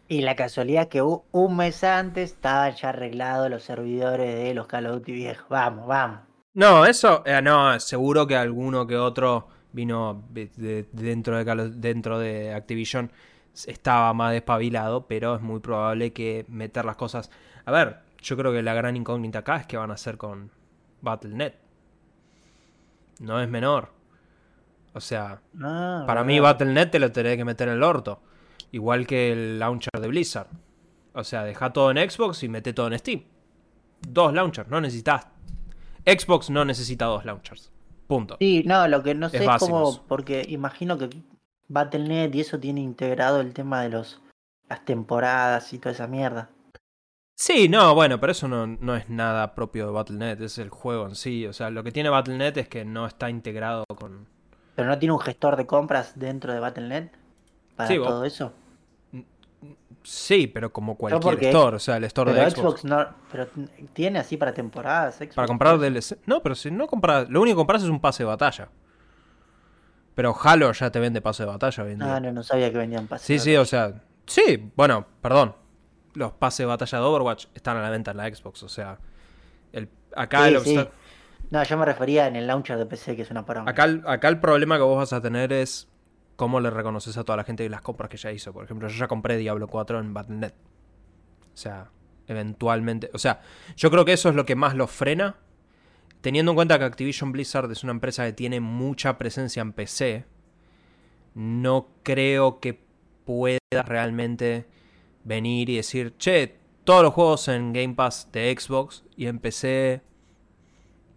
[0.08, 4.86] Y la casualidad que un mes antes estaban ya arreglados los servidores de los Call
[4.86, 5.48] of Duty viejos.
[5.48, 6.20] Vamos, vamos.
[6.54, 13.10] No, eso, eh, no, seguro que alguno que otro vino dentro, de, dentro de Activision
[13.66, 17.30] estaba más despabilado, pero es muy probable que meter las cosas...
[17.64, 20.50] A ver, yo creo que la gran incógnita acá es qué van a hacer con
[21.00, 21.54] Battle.net.
[23.20, 23.92] No es menor.
[24.92, 28.20] O sea, ah, para mí Battle.net te lo tendré que meter en el orto.
[28.72, 30.48] Igual que el launcher de Blizzard.
[31.14, 33.22] O sea, deja todo en Xbox y mete todo en Steam.
[34.06, 35.28] Dos launchers, no necesitas.
[36.04, 37.72] Xbox no necesita dos launchers.
[38.06, 38.36] Punto.
[38.38, 40.04] Sí, no, lo que no sé es, cómo.
[40.06, 41.10] Porque imagino que
[41.68, 44.20] Battle.net y eso tiene integrado el tema de los
[44.68, 46.50] las temporadas y toda esa mierda.
[47.34, 51.06] Sí, no, bueno, pero eso no, no, es nada propio de Battle.net, es el juego
[51.06, 51.46] en sí.
[51.46, 54.26] O sea, lo que tiene Battle.net es que no está integrado con.
[54.74, 57.10] ¿Pero no tiene un gestor de compras dentro de Battle.net?
[57.76, 58.52] ¿Para todo eso?
[60.06, 62.84] Sí, pero como cualquier store, o sea, el store de Xbox.
[62.84, 63.48] no, pero
[63.92, 65.18] tiene así para temporadas.
[65.34, 66.18] para comprar DLC.
[66.26, 68.68] No, pero si no compras, lo único que compras es un pase de batalla.
[70.14, 73.06] Pero Halo ya te vende pase de batalla hoy Ah, no, no sabía que vendían
[73.06, 73.26] pase.
[73.26, 75.54] Sí, sí, o sea, sí, bueno, perdón
[76.16, 78.62] los pases de batalla de Overwatch están a la venta en la Xbox.
[78.62, 78.98] O sea,
[79.72, 80.88] el, acá el
[81.50, 83.70] No, yo me refería en el launcher de PC, que es una parada.
[83.70, 85.88] Acá, acá el problema que vos vas a tener es
[86.36, 88.52] cómo le reconoces a toda la gente las compras que ya hizo.
[88.52, 90.52] Por ejemplo, yo ya compré Diablo 4 en Battle.net.
[91.52, 91.90] O sea,
[92.26, 93.10] eventualmente.
[93.14, 93.40] O sea,
[93.76, 95.36] yo creo que eso es lo que más lo frena.
[96.20, 100.24] Teniendo en cuenta que Activision Blizzard es una empresa que tiene mucha presencia en PC,
[101.34, 102.82] no creo que
[103.24, 104.66] pueda realmente
[105.24, 110.02] venir y decir, che, todos los juegos en Game Pass de Xbox y en PC,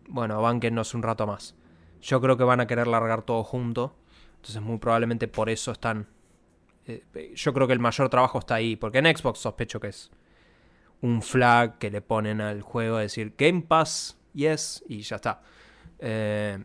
[0.07, 1.55] bueno, banquennos un rato más.
[2.01, 3.95] Yo creo que van a querer largar todo junto.
[4.39, 6.07] Entonces muy probablemente por eso están...
[6.87, 8.75] Eh, yo creo que el mayor trabajo está ahí.
[8.77, 10.09] Porque en Xbox sospecho que es
[11.01, 12.97] un flag que le ponen al juego.
[12.97, 15.41] Decir Game Pass, yes, y ya está.
[15.99, 16.63] Eh,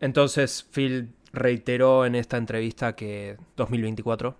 [0.00, 4.36] entonces Phil reiteró en esta entrevista que 2024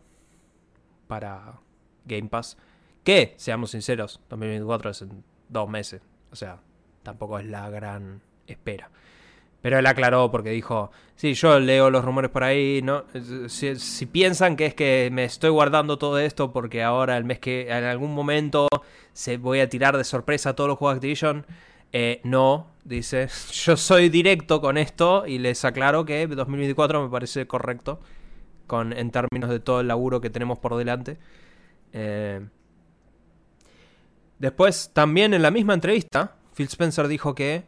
[1.07, 1.61] para
[2.05, 2.57] Game Pass.
[3.05, 6.03] Que, seamos sinceros, 2024 es en dos meses.
[6.31, 6.61] O sea,
[7.03, 8.91] tampoco es la gran espera.
[9.61, 13.05] Pero él aclaró porque dijo, sí, yo leo los rumores por ahí, ¿no?
[13.49, 17.69] Si, piensan que es que me estoy guardando todo esto porque ahora el mes que
[17.69, 18.69] en algún momento
[19.13, 21.47] se voy a tirar de sorpresa todos los juegos de Activision,
[21.93, 27.47] eh, no, dice, yo soy directo con esto y les aclaro que 2024 me parece
[27.47, 28.01] correcto
[28.69, 31.19] con, en términos de todo el laburo que tenemos por delante.
[31.93, 32.47] Eh,
[34.39, 37.65] después, también en la misma entrevista, Phil Spencer dijo que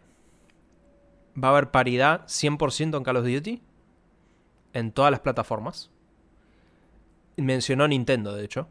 [1.36, 3.62] va a haber paridad 100% en Call of Duty
[4.72, 5.90] en todas las plataformas.
[7.36, 8.68] Mencionó Nintendo, de hecho.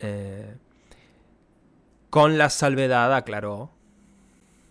[0.00, 0.56] Eh,
[2.10, 3.70] con la salvedad, aclaró.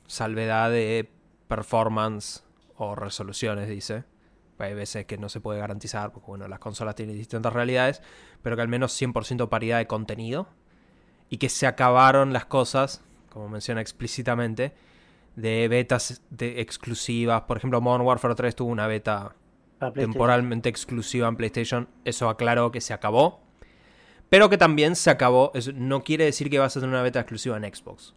[0.08, 1.10] Salvedad de
[1.48, 2.44] performance
[2.76, 4.04] o resoluciones, dice.
[4.60, 8.02] Hay veces que no se puede garantizar, porque bueno, las consolas tienen distintas realidades,
[8.42, 10.48] pero que al menos 100% paridad de contenido.
[11.30, 14.74] Y que se acabaron las cosas, como menciona explícitamente,
[15.38, 17.44] de betas de exclusivas.
[17.44, 19.36] Por ejemplo, Modern Warfare 3 tuvo una beta
[19.94, 21.88] temporalmente exclusiva en PlayStation.
[22.04, 23.40] Eso aclaró que se acabó.
[24.30, 25.52] Pero que también se acabó.
[25.54, 28.16] Eso no quiere decir que vas a tener una beta exclusiva en Xbox.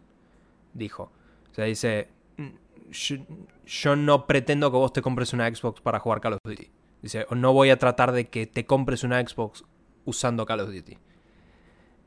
[0.72, 1.12] Dijo.
[1.50, 2.08] O sea, dice.
[2.38, 2.48] Mm,
[3.66, 6.70] yo, no pretendo que vos te compres una Xbox para jugar Call of Duty.
[7.02, 9.62] Dice, no voy a tratar de que te compres una Xbox
[10.06, 10.96] usando Call of Duty.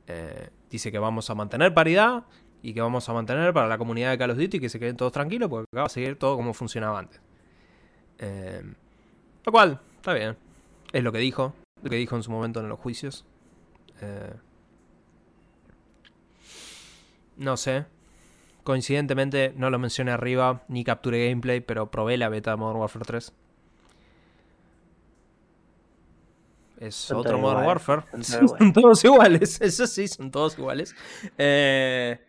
[0.07, 2.26] Eh, dice que vamos a mantener paridad
[2.64, 4.95] y que vamos a mantener para la comunidad de Call of Duty que se queden
[4.95, 7.20] todos tranquilos porque va a seguir todo como funcionaba antes.
[8.20, 8.64] Eh,
[9.45, 10.38] lo cual, está bien.
[10.93, 11.53] Es lo que dijo.
[11.84, 13.26] Lo que dijo en su momento en los juicios.
[13.99, 14.34] Eh,
[17.36, 17.86] no sé.
[18.64, 23.03] Coincidentemente, no lo mencioné arriba, ni capturé gameplay, pero probé la beta de Modern Warfare
[23.05, 23.34] 3.
[26.80, 28.03] Es otro Modern Warfare.
[28.22, 29.59] Son, todos iguales.
[29.61, 30.95] Eso sí, son todos iguales.
[31.38, 32.22] Eh,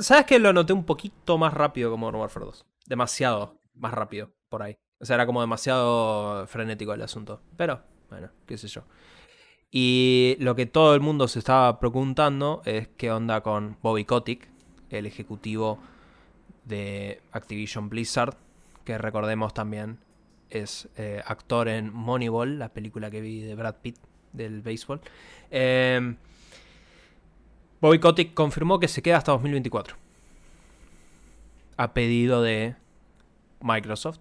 [0.00, 2.66] ¿Sabes que lo noté un poquito más rápido que Modern Warfare 2?
[2.86, 4.76] Demasiado más rápido, por ahí.
[5.00, 7.42] O sea, era como demasiado frenético el asunto.
[7.56, 8.82] Pero, bueno, qué sé yo.
[9.70, 14.48] Y lo que todo el mundo se estaba preguntando es qué onda con Bobby Kotick,
[14.90, 15.78] el ejecutivo
[16.64, 18.36] de Activision Blizzard,
[18.84, 19.98] que recordemos también
[20.50, 23.96] es eh, actor en Moneyball, la película que vi de Brad Pitt
[24.32, 25.00] del béisbol.
[25.50, 26.16] Em,
[27.82, 27.98] Bobby
[28.32, 29.96] confirmó que se queda hasta 2024.
[31.76, 32.76] A pedido de
[33.60, 34.20] Microsoft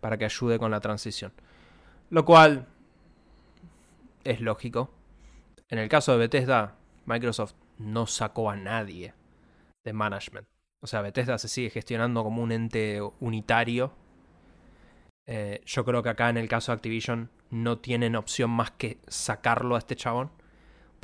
[0.00, 1.32] para que ayude con la transición.
[2.10, 2.68] Lo cual
[4.22, 4.92] es lógico.
[5.68, 9.12] En el caso de Bethesda, Microsoft no sacó a nadie
[9.84, 10.46] de management.
[10.80, 13.92] O sea, Bethesda se sigue gestionando como un ente unitario.
[15.26, 18.98] Eh, yo creo que acá en el caso de Activision no tienen opción más que
[19.08, 20.30] sacarlo a este chabón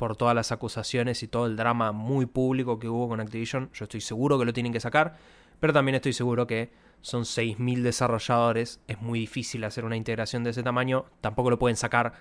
[0.01, 3.69] por todas las acusaciones y todo el drama muy público que hubo con Activision.
[3.71, 5.15] Yo estoy seguro que lo tienen que sacar,
[5.59, 6.71] pero también estoy seguro que
[7.01, 11.75] son 6.000 desarrolladores, es muy difícil hacer una integración de ese tamaño, tampoco lo pueden
[11.75, 12.13] sacar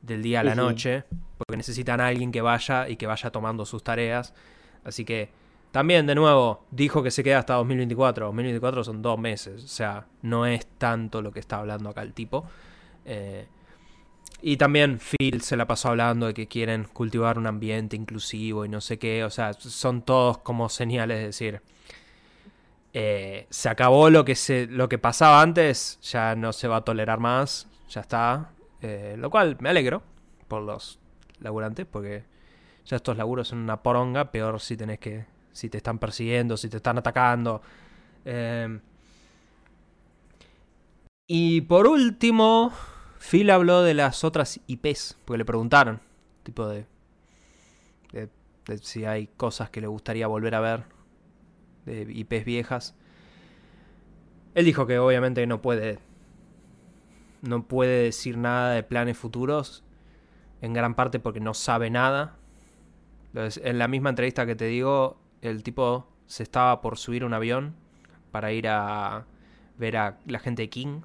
[0.00, 1.02] del día a la noche,
[1.38, 4.32] porque necesitan a alguien que vaya y que vaya tomando sus tareas.
[4.84, 5.28] Así que
[5.72, 8.26] también, de nuevo, dijo que se queda hasta 2024.
[8.26, 12.12] 2024 son dos meses, o sea, no es tanto lo que está hablando acá el
[12.12, 12.44] tipo.
[13.04, 13.48] Eh,
[14.42, 18.68] y también Phil se la pasó hablando de que quieren cultivar un ambiente inclusivo y
[18.68, 21.62] no sé qué, o sea, son todos como señales de decir,
[22.94, 26.84] eh, se acabó lo que, se, lo que pasaba antes, ya no se va a
[26.84, 28.50] tolerar más, ya está.
[28.82, 30.02] Eh, lo cual me alegro
[30.48, 30.98] por los
[31.40, 32.24] laburantes, porque
[32.84, 35.24] ya estos laburos son una poronga, peor si tenés que.
[35.52, 37.62] si te están persiguiendo, si te están atacando.
[38.24, 38.80] Eh,
[41.26, 42.72] y por último,
[43.22, 46.00] Phil habló de las otras IPs, porque le preguntaron,
[46.42, 46.86] tipo de,
[48.12, 48.28] de
[48.78, 50.84] si hay cosas que le gustaría volver a ver
[51.86, 52.94] de IPs viejas.
[54.54, 55.98] Él dijo que obviamente no puede
[57.42, 59.84] no puede decir nada de planes futuros,
[60.60, 62.36] en gran parte porque no sabe nada.
[63.34, 67.74] en la misma entrevista que te digo, el tipo se estaba por subir un avión
[68.32, 69.26] para ir a
[69.78, 71.02] ver a la gente de King.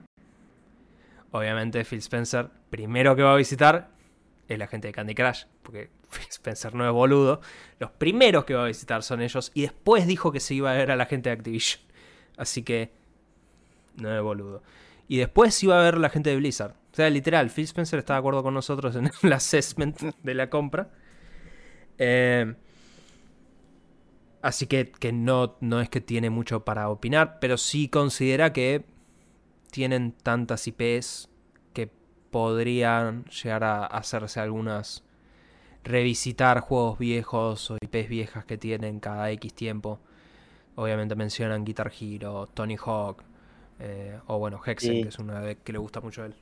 [1.32, 3.89] Obviamente Phil Spencer, primero que va a visitar
[4.47, 5.89] es la gente de Candy Crush, porque
[6.30, 7.41] Spencer no es boludo.
[7.80, 9.51] Los primeros que va a visitar son ellos.
[9.53, 11.82] Y después dijo que se iba a ver a la gente de Activision.
[12.38, 12.91] Así que
[13.95, 14.63] no es boludo.
[15.07, 16.71] Y después iba a ver a la gente de Blizzard.
[16.71, 20.49] O sea, literal, Phil Spencer está de acuerdo con nosotros en el assessment de la
[20.49, 20.89] compra.
[21.97, 22.53] Eh,
[24.41, 28.86] así que, que no, no es que tiene mucho para opinar, pero sí considera que
[29.72, 31.30] tienen tantas IPs
[32.32, 35.03] podrían llegar a hacerse algunas
[35.84, 39.99] revisitar juegos viejos o IPs viejas que tienen cada X tiempo.
[40.76, 43.24] Obviamente mencionan Guitar Hero, Tony Hawk,
[43.80, 46.36] eh, o bueno, Hexen, que es una que le gusta mucho a él.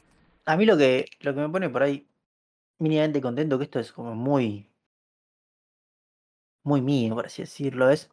[0.45, 2.07] A mí lo que, lo que me pone por ahí
[2.79, 4.69] mínimamente contento, que esto es como muy,
[6.63, 8.09] muy mío, por así decirlo, es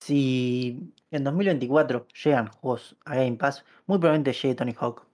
[0.00, 5.06] si en 2024 llegan juegos a Game Pass, muy probablemente llegue Tony Hawk.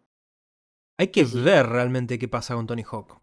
[0.98, 3.20] Hay que ver realmente qué pasa con Tony Hawk.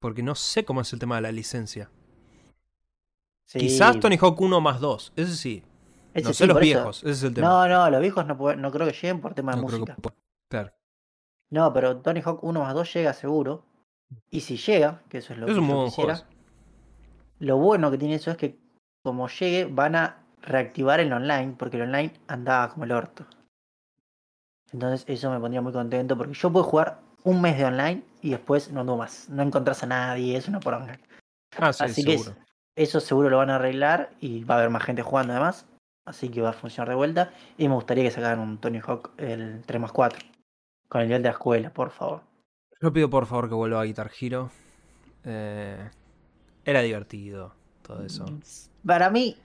[0.00, 1.90] Porque no sé cómo es el tema de la licencia.
[3.44, 5.12] Sí, Quizás Tony Hawk 1 más 2.
[5.16, 5.62] Ese sí.
[6.14, 6.64] ese no sí, sé los eso.
[6.64, 6.98] viejos.
[7.02, 7.48] Ese es el tema.
[7.48, 9.94] No, no, los viejos no, no creo que lleguen por tema de No música.
[9.94, 10.16] que pueda.
[10.48, 10.72] Claro.
[11.50, 13.64] No, pero Tony Hawk 1 más 2 llega seguro.
[14.30, 16.26] Y si llega, que eso es lo Es que un yo quisiera,
[17.40, 18.58] lo bueno que tiene eso es que
[19.02, 23.26] como llegue van a reactivar el online, porque el online andaba como el orto.
[24.72, 28.30] Entonces eso me pondría muy contento porque yo puedo jugar un mes de online y
[28.30, 29.28] después no ando más.
[29.28, 30.98] No encontrás a nadie, es una poronga.
[31.56, 32.36] Ah, sí, Así que seguro.
[32.76, 35.66] eso seguro lo van a arreglar y va a haber más gente jugando además.
[36.04, 37.32] Así que va a funcionar de vuelta.
[37.56, 40.26] Y me gustaría que sacaran un Tony Hawk el 3 más 4.
[40.88, 42.22] Con el nivel de la escuela, por favor.
[42.80, 44.50] Yo pido por favor que vuelva a Guitar Hero.
[45.24, 45.90] Eh,
[46.64, 48.24] era divertido todo eso.
[48.86, 49.36] Para mí,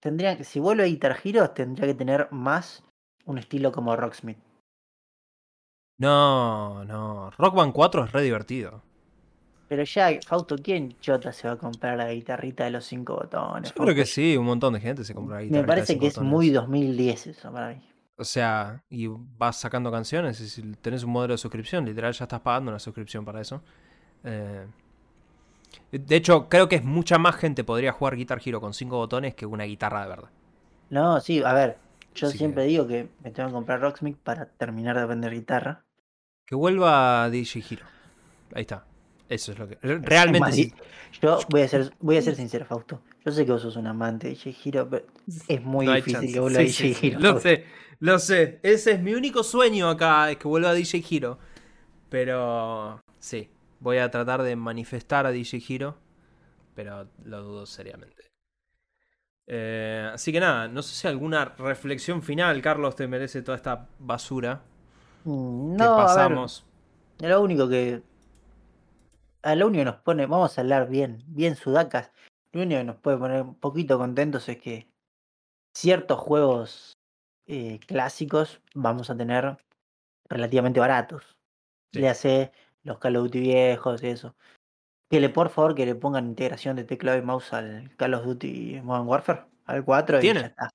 [0.00, 2.82] tendrían que, si vuelve a Guitar Hero, tendría que tener más
[3.24, 4.38] un estilo como Rocksmith.
[5.98, 7.30] No, no.
[7.32, 8.82] Rock Band 4 es re divertido.
[9.68, 13.72] Pero ya, Fausto, ¿quién chota se va a comprar la guitarrita de los cinco botones?
[13.72, 15.60] Yo creo que sí, un montón de gente se compra la guitarra.
[15.62, 17.82] Me parece que es muy 2010 eso para mí.
[18.16, 22.24] O sea, y vas sacando canciones y si tenés un modelo de suscripción, literal ya
[22.24, 23.62] estás pagando una suscripción para eso.
[24.24, 24.66] Eh,
[25.92, 29.34] de hecho, creo que es mucha más gente podría jugar Guitar Hero con cinco botones
[29.34, 30.30] que una guitarra de verdad.
[30.90, 31.78] No, sí, a ver,
[32.14, 35.84] yo siempre que- digo que me tengo que comprar Rocksmith para terminar de aprender guitarra.
[36.46, 37.86] Que vuelva DJ Hero.
[38.54, 38.84] Ahí está.
[39.28, 39.78] Eso es lo que.
[39.80, 40.74] Realmente sí.
[41.22, 43.00] Yo voy a ser, voy a ser sincero, Fausto.
[43.24, 45.06] Yo sé que vos sos un amante de DJ Hero, pero
[45.46, 46.32] es muy No difícil chance.
[46.32, 47.20] que vuelva Sí, DJ sí, Hero.
[47.20, 47.64] Lo sé,
[48.00, 48.58] lo sé.
[48.64, 51.38] Ese es mi único sueño acá, es que vuelva DJ Hero.
[52.08, 53.48] Pero sí,
[53.80, 55.96] voy a tratar de manifestar a DJ Hero,
[56.74, 58.30] pero lo dudo seriamente.
[59.46, 63.88] Eh, así que nada, no sé si alguna reflexión final, Carlos, te merece toda esta
[63.98, 64.62] basura
[65.24, 66.64] Mm, que No, a ver, pasamos.
[67.18, 68.02] lo único que.
[69.42, 72.10] A lo único que nos pone, vamos a hablar bien, bien sudacas.
[72.52, 74.88] Lo único que nos puede poner un poquito contentos es que
[75.74, 76.92] ciertos juegos
[77.46, 79.56] eh, clásicos vamos a tener
[80.28, 81.36] relativamente baratos.
[81.92, 82.00] Sí.
[82.00, 82.52] Le hace
[82.82, 84.34] los Call of Duty viejos y eso.
[85.10, 88.24] Que le, por favor, que le pongan integración de teclado y mouse al Call of
[88.24, 90.40] Duty Modern Warfare, al 4 y ¿Tiene?
[90.40, 90.70] ya está.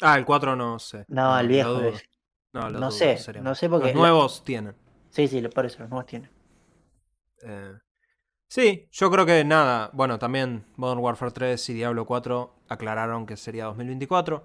[0.00, 1.04] Ah, el 4 no sé.
[1.08, 2.04] No, el lo viejo es-
[2.52, 4.74] No, lo no dudo, sé, no sé porque Los nuevos tienen.
[5.10, 6.30] Sí, sí, por eso los nuevos tienen.
[7.42, 7.72] Eh,
[8.48, 9.90] sí, yo creo que nada.
[9.92, 14.44] Bueno, también Modern Warfare 3 y Diablo 4 aclararon que sería 2024.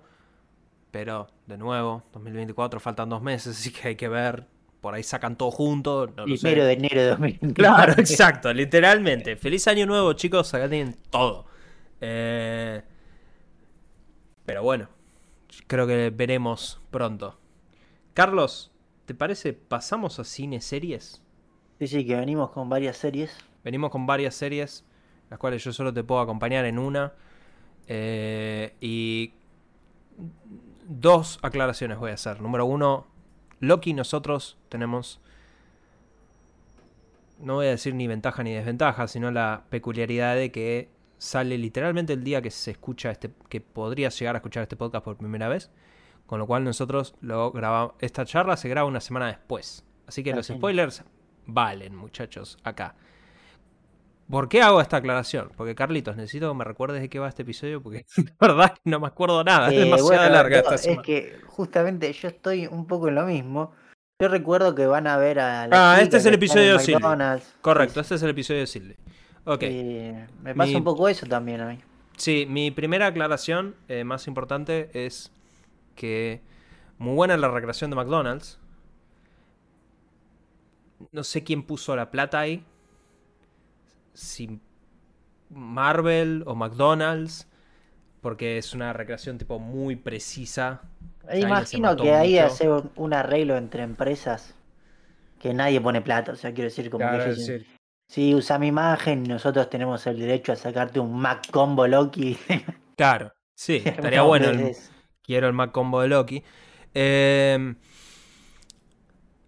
[0.92, 4.48] Pero, de nuevo, 2024 faltan dos meses, así que hay que ver.
[4.82, 6.08] Por ahí sacan todo junto.
[6.18, 6.42] No lo sé.
[6.42, 7.54] Primero de enero de 2020.
[7.54, 9.36] Claro, exacto, literalmente.
[9.36, 10.54] Feliz año nuevo, chicos.
[10.54, 11.46] Acá tienen todo.
[12.02, 12.82] Eh,
[14.46, 14.90] pero bueno,
[15.68, 17.40] creo que veremos pronto.
[18.14, 18.72] Carlos,
[19.06, 19.54] ¿te parece?
[19.54, 21.22] ¿Pasamos a cine series?
[21.80, 23.38] Sí, sí, que venimos con varias series.
[23.64, 24.84] Venimos con varias series,
[25.30, 27.14] las cuales yo solo te puedo acompañar en una.
[27.88, 29.34] Eh, y
[30.88, 32.42] dos aclaraciones voy a hacer.
[32.42, 33.08] Número uno,
[33.62, 35.22] Loki nosotros tenemos,
[37.40, 40.90] no voy a decir ni ventaja ni desventaja, sino la peculiaridad de que
[41.20, 45.06] sale literalmente el día que se escucha este, que podrías llegar a escuchar este podcast
[45.06, 45.72] por primera vez.
[46.26, 49.86] Con lo cual nosotros lo grabamos, esta charla se graba una semana después.
[50.08, 51.04] Así que los spoilers
[51.46, 52.96] valen, muchachos, acá.
[54.32, 55.52] ¿Por qué hago esta aclaración?
[55.58, 58.06] Porque Carlitos, necesito que me recuerdes de qué va este episodio, porque
[58.40, 59.68] la verdad que no me acuerdo nada.
[59.68, 61.02] Es Eh, demasiado bueno, larga esta es semana.
[61.04, 63.74] que justamente yo estoy un poco en lo mismo.
[64.20, 66.94] Yo recuerdo que van a ver a la Ah, este es el episodio de.
[66.94, 67.56] McDonald's.
[67.62, 68.96] Correcto, este es el episodio de Silly.
[69.46, 69.64] Ok.
[69.64, 71.80] eh, me pasa Mi- un poco eso también a mí.
[72.18, 75.32] Sí, mi primera aclaración eh, más importante es
[75.96, 76.42] que
[77.00, 78.60] muy buena la recreación de McDonald's.
[81.12, 82.64] No sé quién puso la plata ahí.
[84.14, 84.60] Si
[85.50, 87.48] Marvel o McDonald's.
[88.22, 90.82] Porque es una recreación tipo muy precisa.
[91.34, 92.46] Imagino que ahí mucho.
[92.46, 94.56] hace un, un arreglo entre empresas
[95.40, 96.34] que nadie pone plata.
[96.34, 97.38] O sea, quiero decir, como que ellos
[98.08, 102.38] sí, usa mi imagen y nosotros tenemos el derecho a sacarte un Mac Combo Loki.
[102.96, 104.50] Claro, sí, estaría No, bueno.
[104.50, 104.76] el-
[105.24, 106.44] Quiero el Mac Combo de Loki.
[106.94, 107.76] Eh,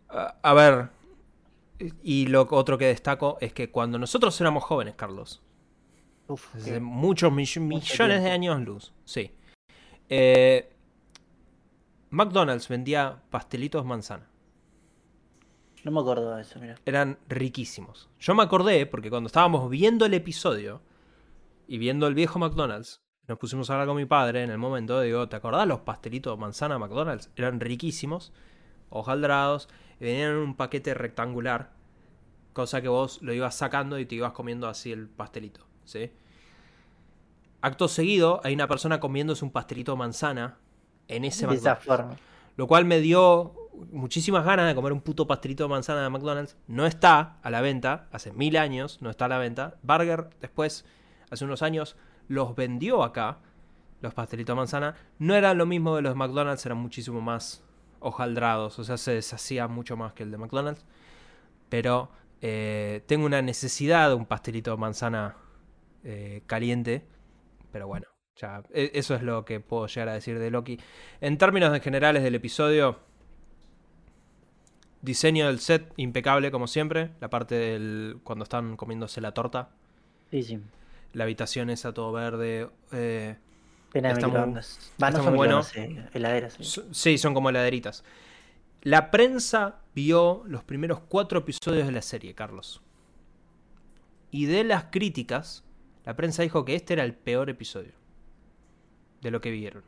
[0.09, 0.89] a, a ver.
[2.01, 5.41] Y lo otro que destaco es que cuando nosotros éramos jóvenes, Carlos,
[6.27, 8.93] uf, Hace muchos mill- millones de años luz.
[9.05, 9.31] Sí.
[10.09, 10.69] Eh,
[12.09, 14.27] McDonald's vendía pastelitos manzana.
[15.83, 16.75] no me acuerdo de eso, mira.
[16.85, 18.09] Eran riquísimos.
[18.19, 20.81] Yo me acordé porque cuando estábamos viendo el episodio
[21.67, 25.01] y viendo el viejo McDonald's, nos pusimos a hablar con mi padre en el momento.
[25.01, 27.31] Digo, ¿te acordás los pastelitos manzana McDonald's?
[27.35, 28.31] Eran riquísimos,
[28.93, 29.67] hojaldrados,
[29.99, 31.71] y venían en un paquete rectangular.
[32.53, 36.11] cosa que vos lo ibas sacando y te ibas comiendo así el pastelito, ¿sí?
[37.61, 40.57] Acto seguido, hay una persona comiéndose un pastelito de manzana
[41.07, 42.15] en ese De esa forma.
[42.55, 43.55] Lo cual me dio
[43.91, 46.55] muchísimas ganas de comer un puto pastelito de manzana de McDonald's.
[46.67, 49.77] No está a la venta, hace mil años no está a la venta.
[49.81, 50.85] Burger después,
[51.31, 51.95] hace unos años,
[52.27, 53.39] los vendió acá,
[54.01, 54.95] los pastelitos de manzana.
[55.17, 57.62] No eran lo mismo de los McDonald's, eran muchísimo más
[58.03, 60.85] hojaldrados, o sea, se deshacía mucho más que el de McDonald's.
[61.69, 62.09] Pero
[62.41, 65.35] eh, tengo una necesidad de un pastelito de manzana
[66.03, 67.03] eh, caliente.
[67.71, 70.79] Pero bueno, ya, e- eso es lo que puedo llegar a decir de Loki.
[71.21, 72.99] En términos generales del episodio,
[75.01, 77.11] diseño del set impecable como siempre.
[77.19, 79.69] La parte del cuando están comiéndose la torta,
[80.31, 80.59] Sí, sí.
[81.13, 82.69] la habitación esa todo verde.
[82.91, 83.37] eh,
[83.93, 84.91] Pena de muy- microondas.
[85.01, 85.57] Va, no está son muy bueno.
[85.63, 86.53] microondas, eh, heladeras.
[86.53, 86.63] sí.
[86.65, 88.03] so- sí, son como heladeritas.
[88.81, 92.81] La prensa vio los primeros cuatro episodios de la serie, Carlos.
[94.31, 95.63] Y de las críticas,
[96.05, 97.93] la prensa dijo que este era el peor episodio
[99.21, 99.83] de lo que vieron.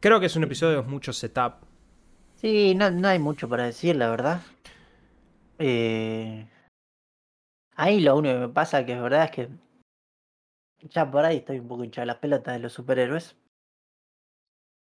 [0.00, 1.54] Creo que es un episodio de mucho setup.
[2.36, 4.40] Sí, no, no hay mucho para decir, la verdad.
[5.58, 6.46] Eh,
[7.76, 9.48] Ahí lo único que me pasa que es verdad es que
[10.90, 13.36] ya por ahí estoy un poco hinchado las pelotas de los superhéroes.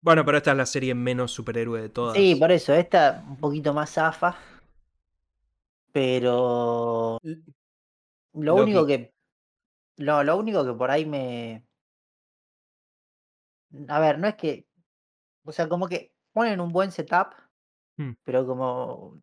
[0.02, 2.16] Bueno, pero esta es la serie menos superhéroe de todas.
[2.16, 4.38] Sí, por eso, esta un poquito más zafa.
[5.91, 7.41] Pero lo
[8.34, 8.62] Loki.
[8.62, 9.14] único que.
[9.97, 11.66] No, lo único que por ahí me.
[13.88, 14.66] A ver, no es que.
[15.43, 17.34] O sea, como que ponen un buen setup,
[17.97, 18.14] Hmm.
[18.24, 19.22] pero como.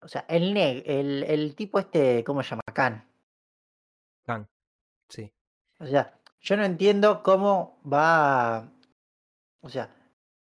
[0.00, 2.62] O sea, el, ne- el, el tipo este, ¿cómo se llama?
[2.74, 3.04] Khan.
[4.26, 4.46] Kang,
[5.08, 5.32] Sí.
[5.80, 6.17] O sea,
[6.48, 8.56] yo no entiendo cómo va.
[8.58, 8.72] a-
[9.60, 9.90] O sea,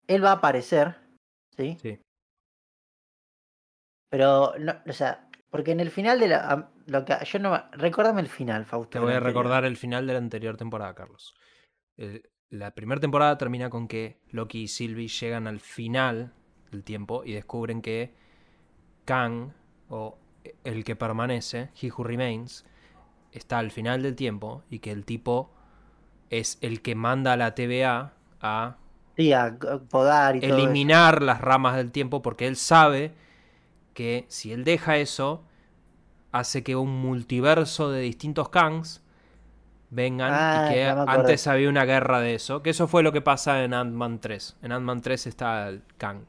[0.07, 0.97] él va a aparecer,
[1.57, 1.77] ¿sí?
[1.83, 2.01] Sí.
[4.11, 6.71] Pero, no, o sea, porque en el final de la.
[6.87, 7.63] Lo que, yo no.
[7.73, 8.91] Recuérdame el final, Fausto.
[8.91, 11.35] Te voy a recordar el final de la anterior temporada, Carlos.
[11.97, 16.33] El- la primera temporada termina con que Loki y Sylvie llegan al final
[16.71, 18.15] del tiempo y descubren que
[19.07, 19.53] Kang,
[19.89, 20.19] o
[20.65, 22.67] el que permanece, He Who Remains,
[23.31, 25.55] está al final del tiempo y que el tipo
[26.33, 28.79] es el que manda a la TVA a
[29.17, 29.57] Sí, a
[29.91, 33.15] podar y todo eliminar las ramas del tiempo porque él sabe
[33.95, 35.45] que si él deja eso,
[36.33, 39.03] hace que un multiverso de distintos Kangs
[39.91, 41.07] vengan Ah, y que me acordé.
[41.07, 42.63] antes había una guerra de eso.
[42.63, 44.57] Que eso fue lo que pasa en Ant-Man 3.
[44.63, 46.21] En Ant-Man 3 está el Kang,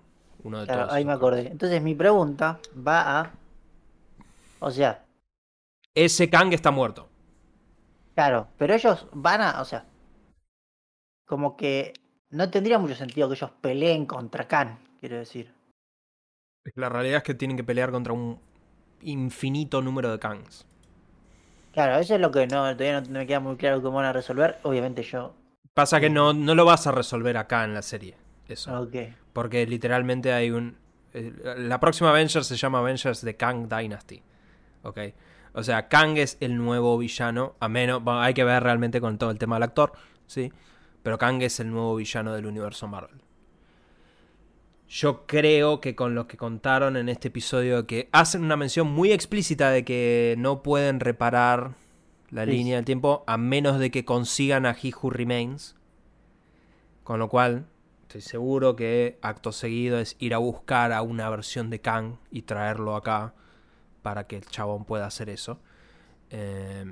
[0.44, 0.94] uno de Claro, todos.
[0.94, 1.16] ahí me Kangs.
[1.16, 1.48] acordé.
[1.48, 3.32] Entonces mi pregunta va a.
[4.60, 5.06] O sea,
[5.96, 7.10] Ese Kang está muerto.
[8.16, 9.62] claro, pero ellos van a.
[9.62, 9.86] O sea,
[11.26, 11.94] como que
[12.30, 15.54] no tendría mucho sentido que ellos peleen contra Khan, quiero decir.
[16.76, 18.40] La realidad es que tienen que pelear contra un
[19.02, 20.66] infinito número de Kangs.
[21.74, 24.14] Claro, eso es lo que no, todavía no me queda muy claro cómo van a
[24.14, 24.60] resolver.
[24.64, 25.34] Obviamente yo.
[25.74, 28.16] Pasa que no, no lo vas a resolver acá en la serie.
[28.48, 28.80] Eso.
[28.82, 28.96] Ok.
[29.34, 30.78] Porque literalmente hay un.
[31.14, 34.22] eh, La próxima Avengers se llama Avengers de Kang Dynasty.
[34.84, 35.00] ¿Ok?
[35.54, 37.56] O sea, Kang es el nuevo villano.
[37.60, 38.04] A menos.
[38.04, 39.94] bueno, hay que ver realmente con todo el tema del actor.
[40.28, 40.52] ¿Sí?
[41.04, 43.22] Pero Kang es el nuevo villano del universo Marvel.
[44.88, 49.12] Yo creo que con lo que contaron en este episodio, que hacen una mención muy
[49.12, 51.76] explícita de que no pueden reparar
[52.30, 52.52] la Sí.
[52.52, 55.76] línea del tiempo a menos de que consigan a He Who Remains.
[57.04, 57.66] Con lo cual,
[58.04, 62.44] estoy seguro que acto seguido es ir a buscar a una versión de Kang y
[62.44, 63.34] traerlo acá
[64.04, 65.60] para que el chabón pueda hacer eso.
[66.30, 66.86] Eh,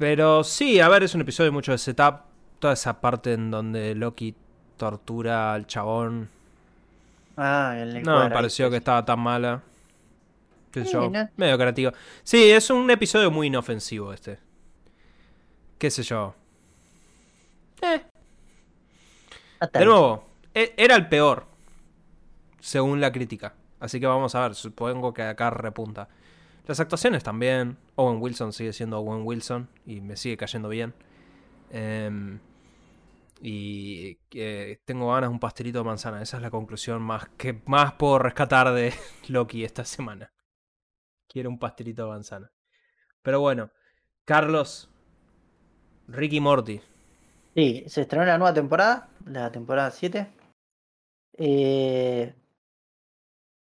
[0.00, 2.22] Pero sí, a ver, es un episodio mucho de setup.
[2.58, 4.34] Toda esa parte en donde Loki
[4.78, 6.30] tortura al chabón.
[7.36, 9.62] Ah, el No me pareció que estaba tan mala.
[10.72, 11.28] Qué sé yo, no.
[11.36, 11.92] medio creativo.
[12.22, 14.38] Sí, es un episodio muy inofensivo este.
[15.76, 16.34] Qué sé yo.
[17.82, 18.00] Eh,
[19.74, 20.24] de nuevo,
[20.54, 21.44] e- era el peor.
[22.58, 23.52] Según la crítica.
[23.80, 26.08] Así que vamos a ver, supongo que acá repunta.
[26.66, 27.78] Las actuaciones también.
[27.96, 30.94] Owen Wilson sigue siendo Owen Wilson y me sigue cayendo bien.
[31.70, 32.40] Em,
[33.40, 36.22] y eh, tengo ganas de un pastelito de manzana.
[36.22, 38.92] Esa es la conclusión más que más puedo rescatar de
[39.28, 40.32] Loki esta semana.
[41.28, 42.50] Quiero un pastelito de manzana.
[43.22, 43.70] Pero bueno,
[44.24, 44.90] Carlos,
[46.08, 46.80] Ricky Morty.
[47.54, 50.26] Sí, se estrenó la nueva temporada, la temporada 7.
[51.34, 52.34] Eh,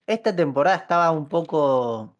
[0.05, 2.17] esta temporada estaba un poco...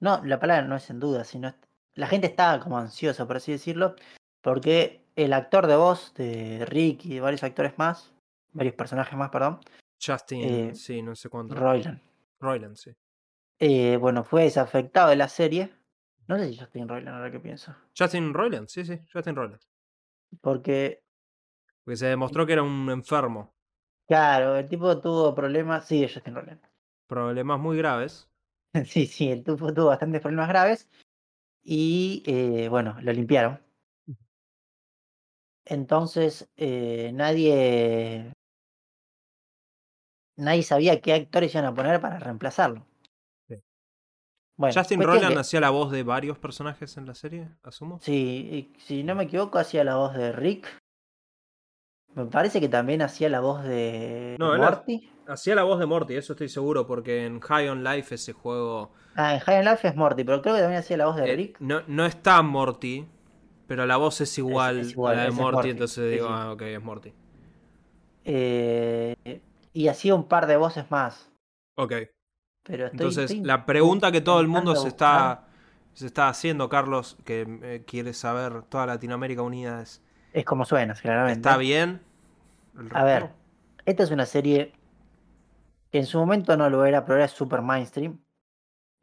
[0.00, 1.54] No, la palabra no es en duda, sino...
[1.94, 3.96] La gente estaba como ansiosa, por así decirlo,
[4.40, 8.12] porque el actor de voz de Rick y de varios actores más,
[8.52, 9.58] varios personajes más, perdón,
[10.00, 11.56] Justin, Eh, sí, no sé cuánto.
[11.56, 12.00] Roiland.
[12.38, 12.94] Roiland, sí.
[13.58, 15.74] Eh, bueno, fue desafectado de la serie.
[16.28, 17.74] No sé si Justin Roiland, ahora que pienso.
[17.98, 19.60] Justin Roiland, sí, sí, Justin Roiland.
[20.40, 21.02] Porque,
[21.84, 23.54] Porque se demostró que era un enfermo.
[24.06, 25.86] claro, el tipo tuvo problemas.
[25.86, 26.60] Sí, es Justin Roiland.
[27.08, 28.27] Problemas muy graves.
[28.86, 30.88] Sí, sí, el tipo tuvo bastantes problemas graves.
[31.62, 33.60] Y eh, bueno, lo limpiaron.
[35.64, 38.32] Entonces, eh, nadie.
[40.36, 42.86] Nadie sabía qué actores iban a poner para reemplazarlo.
[43.48, 43.56] Sí.
[44.56, 47.98] Bueno, Justin que- hacía la voz de varios personajes en la serie, asumo.
[48.00, 50.78] Sí, y si no me equivoco, hacía la voz de Rick.
[52.14, 55.10] Me parece que también hacía la voz de No, él Morty.
[55.28, 58.92] Hacía la voz de Morty, eso estoy seguro, porque en High on Life ese juego.
[59.14, 61.30] Ah, en High on Life es Morty, pero creo que también hacía la voz de
[61.30, 61.60] eh, Rick.
[61.60, 63.06] no, no está Morty,
[63.66, 66.28] pero la voz es igual, es igual, a la de Morty, Morty, entonces sí, digo,
[66.28, 66.32] sí.
[66.34, 67.12] ah, ok, es Morty.
[68.24, 69.42] Eh,
[69.74, 71.30] y hacía un par de voces más.
[71.74, 71.92] Ok.
[72.62, 75.46] Pero estoy, Entonces, estoy la pregunta que todo el mundo se está,
[75.92, 80.02] se está haciendo, Carlos, que eh, quiere saber toda Latinoamérica unida, es:
[80.32, 81.38] Es como suena, claramente.
[81.38, 82.00] ¿está bien?
[82.92, 83.30] A ver,
[83.84, 84.72] esta es una serie
[85.90, 88.18] que en su momento no lo era, pero era super mainstream.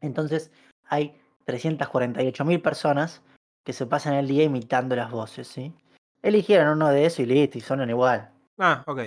[0.00, 0.50] Entonces
[0.84, 3.22] hay 348.000 personas
[3.64, 5.72] que se pasan el día imitando las voces, ¿sí?
[6.22, 8.30] Eligieron uno de esos y listo, y sonan igual.
[8.58, 9.00] Ah, ok.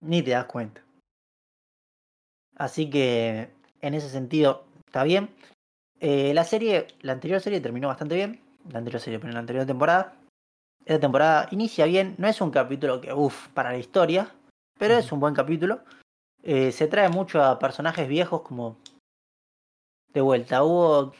[0.00, 0.82] Ni te das cuenta.
[2.56, 5.30] Así que en ese sentido está bien.
[5.98, 8.40] Eh, la serie, la anterior serie terminó bastante bien.
[8.70, 10.14] La anterior serie, pero en la anterior temporada.
[10.84, 12.14] Esta temporada inicia bien.
[12.18, 14.30] No es un capítulo que, uff, para la historia.
[14.78, 15.80] Pero es un buen capítulo.
[16.42, 18.78] Eh, se trae mucho a personajes viejos como...
[20.12, 20.64] De vuelta.
[20.64, 21.12] Hubo,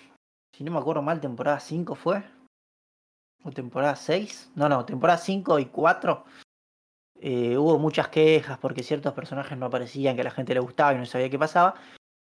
[0.53, 2.25] si no me acuerdo mal, temporada 5 fue.
[3.45, 4.53] O temporada 6.
[4.57, 6.25] No, no, temporada 5 y 4.
[7.23, 10.95] Eh, hubo muchas quejas porque ciertos personajes no aparecían, que a la gente le gustaba
[10.95, 11.75] y no sabía qué pasaba.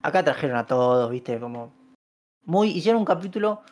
[0.02, 1.72] Acá trajeron a todos, viste, como.
[2.44, 2.70] Muy.
[2.70, 3.62] Hicieron un capítulo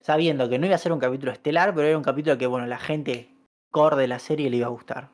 [0.00, 2.66] sabiendo que no iba a ser un capítulo estelar, pero era un capítulo que, bueno,
[2.66, 3.34] la gente
[3.70, 5.10] core de la serie le iba a gustar.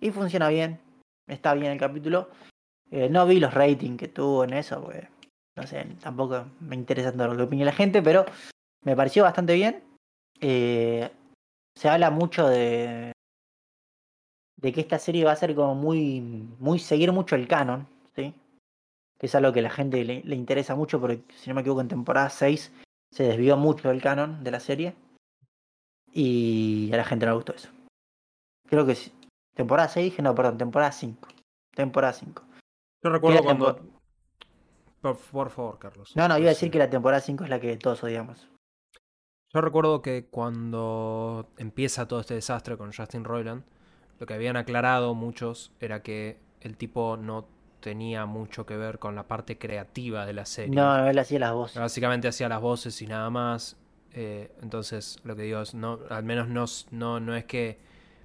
[0.00, 0.80] Y funciona bien.
[1.26, 2.30] Está bien el capítulo.
[2.92, 5.08] Eh, no vi los ratings que tuvo en eso, porque.
[5.56, 8.24] No sé, tampoco me interesa tanto lo que opine la gente, pero
[8.84, 9.82] me pareció bastante bien.
[10.40, 11.10] Eh,
[11.74, 13.12] se habla mucho de,
[14.56, 16.20] de que esta serie va a ser como muy,
[16.58, 18.34] muy seguir mucho el canon, ¿sí?
[19.18, 21.60] Que es algo que a la gente le, le interesa mucho, porque si no me
[21.60, 22.72] equivoco, en temporada 6
[23.10, 24.94] se desvió mucho del canon de la serie.
[26.14, 27.70] Y a la gente no le gustó eso.
[28.68, 29.12] Creo que sí.
[29.54, 31.28] Temporada 6 dije, no, perdón, temporada 5.
[31.74, 32.42] Temporada 5.
[33.02, 33.80] Yo recuerdo cuando.
[35.00, 36.12] Por, por favor, Carlos.
[36.14, 38.48] No, no, iba a decir que la temporada 5 es la que todos odiamos.
[39.52, 43.64] Yo recuerdo que cuando empieza todo este desastre con Justin Roiland,
[44.18, 47.46] lo que habían aclarado muchos era que el tipo no
[47.80, 50.74] tenía mucho que ver con la parte creativa de la serie.
[50.74, 51.78] No, no, él hacía las voces.
[51.78, 53.76] Básicamente hacía las voces y nada más.
[54.14, 57.80] Eh, entonces, lo que digo es, no, al menos no, no, no es que,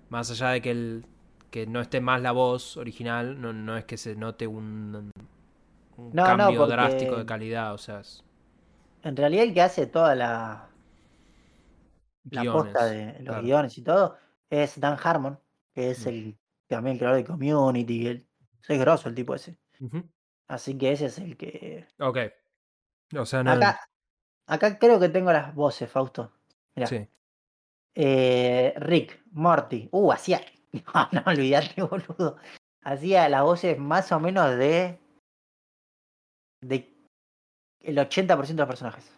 [0.09, 1.05] más allá de que, el,
[1.49, 5.11] que no esté más la voz original, no, no es que se note un,
[5.97, 7.73] un No, no, cambio drástico de calidad.
[7.73, 8.23] O sea, es
[9.03, 10.69] En realidad el que hace toda la,
[12.31, 13.41] la guiones, posta de los claro.
[13.41, 14.17] guiones y todo
[14.49, 15.39] es Dan Harmon,
[15.73, 16.09] que es Mm.
[16.09, 16.37] el
[16.67, 18.07] también creador de Community.
[18.07, 18.27] El,
[18.67, 19.57] es grosso el tipo ese.
[20.47, 21.87] Así que ese es el que.
[21.99, 22.17] Ok.
[23.17, 23.51] O sea, no.
[23.51, 23.79] Acá,
[24.47, 26.31] acá creo que tengo las voces, Fausto.
[26.75, 26.87] Mirá.
[26.87, 27.07] Sí.
[27.95, 29.89] Eh, Rick, Morty.
[29.91, 30.41] Uh, hacía.
[30.93, 32.37] No, no olvidate, boludo.
[32.83, 34.99] Hacía las voces más o menos de.
[36.61, 36.93] de
[37.81, 39.13] el 80% de los personajes.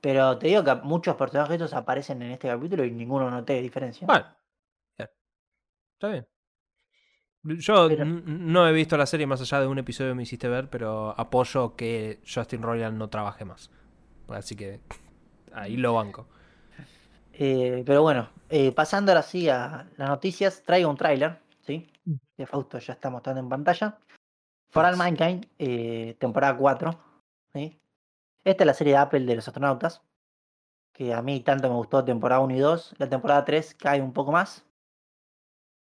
[0.00, 4.06] Pero te digo que muchos personajes estos aparecen en este capítulo y ninguno noté diferencia.
[4.06, 4.26] Bueno.
[4.98, 6.26] Está bien.
[7.42, 10.46] Yo Pero- no he visto la serie más allá de un episodio que me hiciste
[10.48, 13.70] ver, pero apoyo que Justin Roiland no trabaje más.
[14.28, 14.80] Así que
[15.54, 16.28] ahí lo banco.
[17.38, 21.86] Eh, pero bueno, eh, pasando ahora sí a las noticias, traigo un tráiler, ¿sí?
[22.36, 23.98] De Fausto ya está mostrando en pantalla.
[24.70, 24.96] For All.
[24.96, 26.98] Mankind, eh, temporada 4,
[27.52, 27.78] ¿sí?
[28.42, 30.02] Esta es la serie de Apple de los astronautas,
[30.94, 32.94] que a mí tanto me gustó temporada 1 y 2.
[32.98, 34.64] La temporada 3 cae un poco más.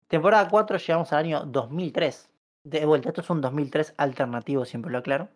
[0.08, 2.30] Temporada 4 llegamos al año 2003.
[2.64, 5.30] De vuelta, esto es un 2003 alternativo, siempre lo aclaro.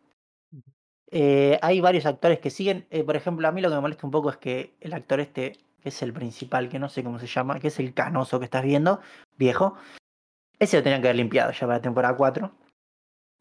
[1.10, 2.86] Eh, hay varios actores que siguen.
[2.92, 5.20] eh, por ejemplo, a mí lo que me molesta un poco es que el actor
[5.20, 5.54] este,
[5.84, 8.46] que es el principal, que no sé cómo se llama, que es el canoso que
[8.46, 9.02] estás viendo,
[9.38, 9.76] viejo,
[10.58, 12.52] ese lo tenían que haber limpiado ya para la temporada 4.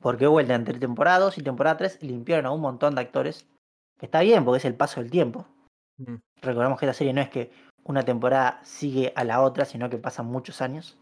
[0.01, 3.47] Porque vuelta entre temporada 2 y temporada 3 limpiaron a un montón de actores.
[4.01, 5.47] Está bien, porque es el paso del tiempo.
[5.99, 6.17] Mm.
[6.41, 7.53] Recordemos que esta serie no es que
[7.85, 10.99] una temporada sigue a la otra, sino que pasan muchos años.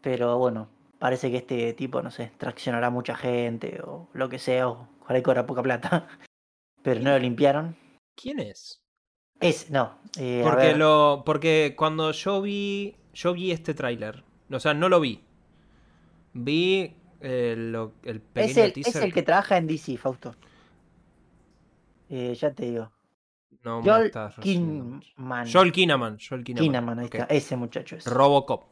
[0.00, 0.68] Pero bueno,
[1.00, 5.22] parece que este tipo, no sé, traccionará mucha gente o lo que sea, o ojalá
[5.22, 6.06] cobra poca plata.
[6.84, 7.76] Pero no lo limpiaron.
[8.14, 8.79] ¿Quién es?
[9.40, 9.98] Es, no.
[10.18, 11.22] eh, Porque lo.
[11.24, 12.96] Porque cuando yo vi.
[13.14, 14.22] Yo vi este tráiler.
[14.50, 15.20] O sea, no lo vi.
[16.32, 19.02] Vi eh, lo- el es, pequeño el, es teaser.
[19.04, 20.34] el que trabaja en DC, Fausto.
[22.08, 22.90] Eh, ya te digo.
[23.62, 24.10] No Joel.
[24.40, 25.50] Kinnaman.
[25.52, 26.18] Joel Kinnaman.
[26.18, 26.98] Joel Kinnaman.
[26.98, 27.24] Ahí está.
[27.24, 28.06] Ese muchacho es.
[28.06, 28.64] Robocop.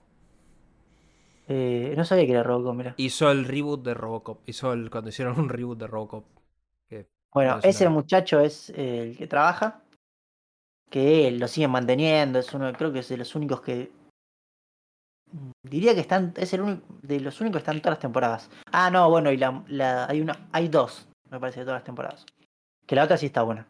[1.49, 2.95] Eh, no sabía que era Robocop, mira.
[2.97, 4.41] Hizo el reboot de Robocop.
[4.49, 4.91] Hizo el.
[4.91, 6.25] Cuando hicieron un reboot de Robocop.
[7.35, 9.83] Bueno, es una- ese muchacho es el que trabaja.
[10.91, 12.39] Que lo siguen manteniendo.
[12.39, 13.93] Es uno, creo que es de los únicos que.
[15.33, 16.33] mm, Diría que están.
[16.37, 16.87] Es el único.
[17.03, 18.51] De los únicos que están todas las temporadas.
[18.73, 20.49] Ah, no, bueno, y la, hay una.
[20.53, 22.27] Hay dos, me parece, de todas las temporadas.
[22.87, 23.67] Que la otra sí está buena.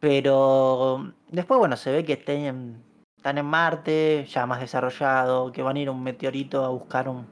[0.00, 5.80] Pero después, bueno, se ve que están en Marte, ya más desarrollado, que van a
[5.80, 7.26] ir un meteorito a buscar un,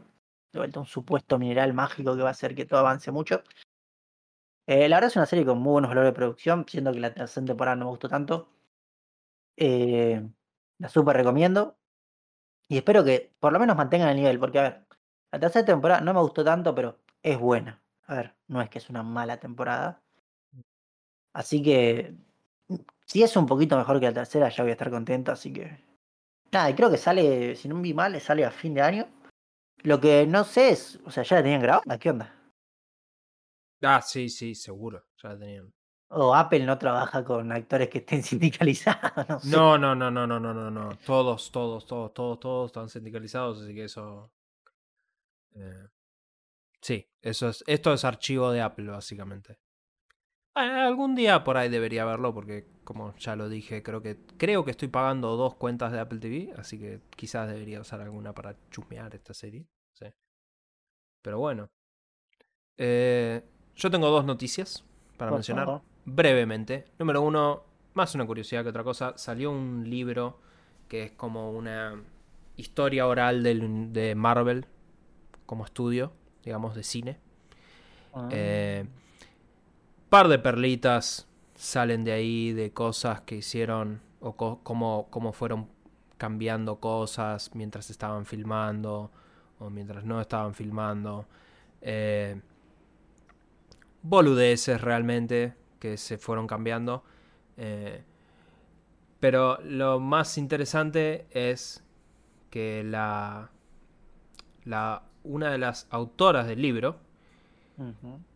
[0.52, 3.42] de vuelta un supuesto mineral mágico que va a hacer que todo avance mucho.
[4.66, 7.12] Eh, la verdad es una serie con muy buenos valores de producción, siendo que la
[7.12, 8.48] tercera temporada no me gustó tanto.
[9.56, 10.22] Eh,
[10.78, 11.76] la super recomiendo.
[12.68, 14.86] Y espero que por lo menos mantengan el nivel, porque a ver,
[15.32, 17.82] la tercera temporada no me gustó tanto, pero es buena.
[18.06, 20.02] A ver, no es que es una mala temporada.
[21.32, 22.14] Así que
[22.68, 25.52] mm, si es un poquito mejor que la tercera, ya voy a estar contento, así
[25.52, 25.78] que.
[26.52, 29.06] Nada, y creo que sale, si no me vi mal, sale a fin de año.
[29.78, 31.98] Lo que no sé es, o sea, ¿ya la tenían grabada?
[31.98, 32.41] ¿Qué onda?
[33.82, 35.04] Ah, sí, sí, seguro.
[35.22, 35.72] Ya la tenían.
[36.08, 39.56] O Apple no trabaja con actores que estén sindicalizados, no sé.
[39.56, 40.96] No, no, no, no, no, no, no, no.
[41.04, 44.32] Todos, todos, todos, todos, todos están sindicalizados, así que eso.
[45.54, 45.88] eh,
[46.80, 47.64] sí, eso es.
[47.66, 49.58] Esto es archivo de Apple, básicamente.
[50.54, 54.64] Ah, algún día por ahí debería verlo, porque como ya lo dije, creo que creo
[54.64, 58.56] que estoy pagando dos cuentas de Apple TV, así que quizás debería usar alguna para
[58.70, 59.66] chusmear esta serie.
[59.94, 60.06] Sí.
[61.22, 61.70] Pero bueno.
[62.76, 63.42] Eh,
[63.76, 64.84] yo tengo dos noticias
[65.16, 65.82] para Por mencionar favor.
[66.04, 66.84] brevemente.
[66.98, 67.62] Número uno,
[67.94, 70.40] más una curiosidad que otra cosa, salió un libro
[70.88, 72.02] que es como una
[72.56, 74.66] historia oral del- de Marvel
[75.46, 76.12] como estudio,
[76.44, 77.18] digamos, de cine.
[78.14, 78.84] Ah, Eh,
[80.10, 85.68] par de perlitas salen de ahí, de cosas que hicieron o co- cómo, cómo fueron
[86.18, 89.10] cambiando cosas mientras estaban filmando
[89.58, 91.26] o mientras no estaban filmando.
[91.80, 92.40] Eh,
[94.02, 97.04] boludeces realmente que se fueron cambiando.
[97.56, 98.04] Eh,
[99.20, 101.84] pero lo más interesante es
[102.50, 103.50] que la,
[104.64, 106.98] la una de las autoras del libro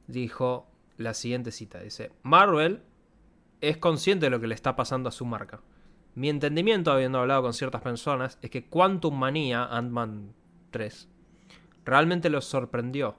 [0.07, 1.81] dijo la siguiente cita.
[1.81, 2.83] Dice, Marvel
[3.61, 5.61] es consciente de lo que le está pasando a su marca.
[6.15, 10.33] Mi entendimiento, habiendo hablado con ciertas personas, es que Quantum Manía, Ant-Man
[10.71, 11.09] 3,
[11.85, 13.17] realmente los sorprendió.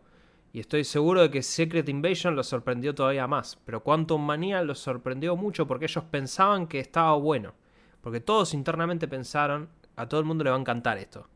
[0.58, 3.60] Y estoy seguro de que Secret Invasion los sorprendió todavía más.
[3.64, 7.54] Pero Quantum Manía los sorprendió mucho porque ellos pensaban que estaba bueno.
[8.02, 11.30] Porque todos internamente pensaron, a todo el mundo le va a encantar esto.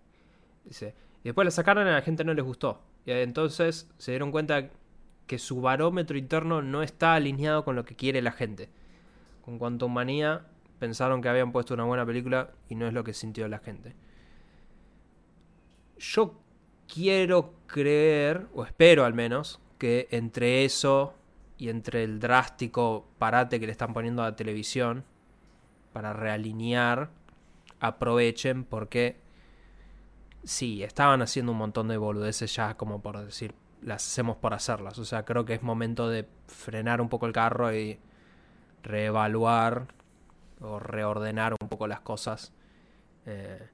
[0.65, 2.81] Dice, y después la sacaron y a la gente no les gustó.
[3.05, 4.71] Y entonces se dieron cuenta
[5.27, 8.69] que su barómetro interno no está alineado con lo que quiere la gente.
[9.45, 10.47] Con Quantum Manía
[10.79, 13.93] pensaron que habían puesto una buena película y no es lo que sintió la gente.
[15.99, 16.40] Yo
[16.93, 21.13] quiero creer, o espero al menos, que entre eso
[21.57, 25.05] y entre el drástico parate que le están poniendo a la televisión
[25.93, 27.09] para realinear,
[27.79, 29.17] aprovechen porque
[30.43, 34.99] sí, estaban haciendo un montón de boludeces ya como por decir, las hacemos por hacerlas.
[34.99, 37.99] O sea, creo que es momento de frenar un poco el carro y
[38.83, 39.87] reevaluar
[40.59, 42.53] o reordenar un poco las cosas.
[43.25, 43.67] Eh,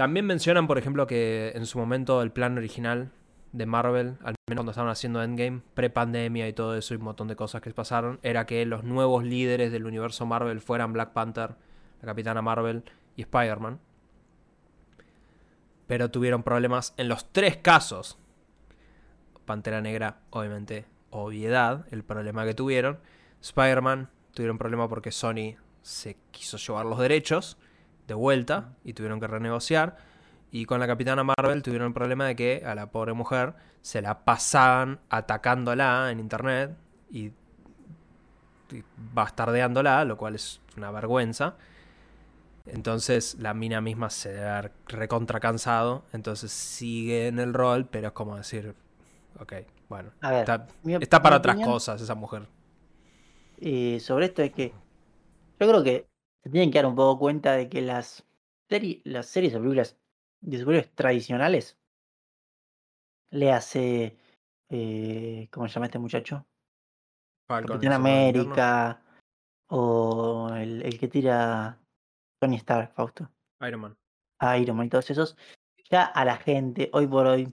[0.00, 3.12] también mencionan, por ejemplo, que en su momento el plan original
[3.52, 7.28] de Marvel, al menos cuando estaban haciendo Endgame, pre-pandemia y todo eso y un montón
[7.28, 11.50] de cosas que pasaron, era que los nuevos líderes del universo Marvel fueran Black Panther,
[12.00, 12.82] la Capitana Marvel
[13.14, 13.78] y Spider-Man.
[15.86, 18.16] Pero tuvieron problemas en los tres casos.
[19.44, 23.00] Pantera Negra, obviamente, obviedad, el problema que tuvieron.
[23.42, 27.58] Spider-Man tuvieron problema porque Sony se quiso llevar los derechos
[28.10, 29.96] de vuelta y tuvieron que renegociar.
[30.50, 34.02] Y con la Capitana Marvel tuvieron el problema de que a la pobre mujer se
[34.02, 36.76] la pasaban atacándola en internet
[37.10, 37.26] y,
[38.72, 38.82] y
[39.14, 41.56] bastardeándola, lo cual es una vergüenza.
[42.66, 46.04] Entonces la mina misma se debe haber recontra cansado.
[46.12, 48.74] Entonces sigue en el rol, pero es como decir,
[49.38, 49.52] ok,
[49.88, 52.48] bueno, ver, está, mi está para otras opinión, cosas esa mujer.
[53.58, 54.82] eh, sobre esto es que
[55.60, 56.09] yo creo que
[56.42, 58.24] se tienen que dar un poco cuenta de que las,
[58.68, 59.96] seri- las series o películas
[60.40, 61.78] de superhéroes tradicionales,
[63.30, 64.16] le hace.
[64.68, 66.46] Eh, ¿Cómo se llama este muchacho?
[67.46, 67.92] Falcon, Capitán.
[67.92, 69.02] América.
[69.68, 71.78] O el, el que tira
[72.40, 73.30] Tony Stark, Fausto.
[73.60, 73.98] Iron Man.
[74.60, 75.36] Iron Man y todos esos.
[75.90, 77.52] Ya a la gente, hoy por hoy,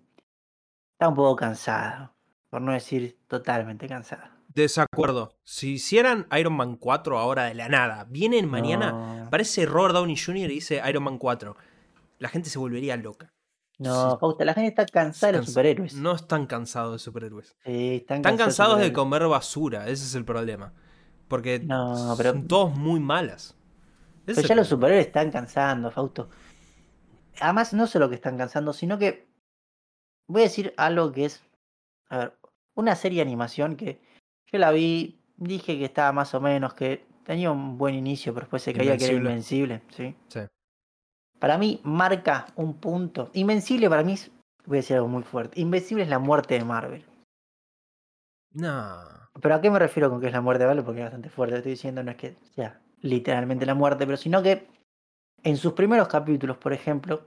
[0.93, 2.15] está un poco cansada.
[2.49, 4.36] Por no decir totalmente cansada.
[4.61, 5.35] Desacuerdo.
[5.43, 10.17] Si hicieran Iron Man 4 ahora de la nada, vienen mañana, No, aparece Robert Downey
[10.17, 10.49] Jr.
[10.49, 11.55] y dice Iron Man 4.
[12.17, 13.31] La gente se volvería loca.
[13.77, 14.17] no, Sí.
[14.19, 15.93] Fausto, la gente está cansada de los superhéroes.
[15.93, 17.55] No están cansados de superhéroes.
[17.63, 20.73] Sí, están, Están cansados de comer basura, ese es el problema.
[21.27, 23.55] Porque No, pero- son todos muy malas.
[24.25, 26.29] Ese Pero ya los superhéroes están cansando, Fausto.
[27.39, 29.27] Además, no solo que están cansando, sino que
[30.27, 31.43] voy a decir algo que es,
[32.09, 32.33] a ver,
[32.73, 34.01] una serie de animación que
[34.51, 38.45] yo la vi, dije que estaba más o menos, que tenía un buen inicio, pero
[38.45, 40.15] después se caía que era invencible, ¿sí?
[40.29, 40.39] Sí.
[41.39, 43.29] Para mí marca un punto.
[43.33, 44.31] Invencible para mí es,
[44.65, 45.59] voy a decir algo muy fuerte.
[45.59, 47.05] Invencible es la muerte de Marvel.
[48.53, 48.95] No.
[49.39, 50.85] Pero ¿a qué me refiero con que es la muerte de Marvel?
[50.85, 51.51] Porque es bastante fuerte.
[51.51, 54.67] Lo estoy diciendo, no es que sea literalmente la muerte, pero sino que
[55.43, 57.25] en sus primeros capítulos, por ejemplo,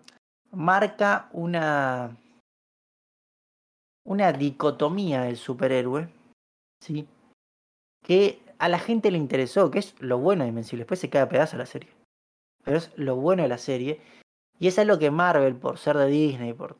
[0.51, 2.17] marca una.
[4.05, 6.09] una dicotomía del superhéroe.
[6.81, 7.07] ¿Sí?
[8.05, 10.83] Que a la gente le interesó, que es lo bueno de Invencible.
[10.85, 11.91] Después se cae a pedazos la serie.
[12.65, 14.01] Pero es lo bueno de la serie.
[14.59, 16.77] Y es algo que Marvel, por ser de Disney, por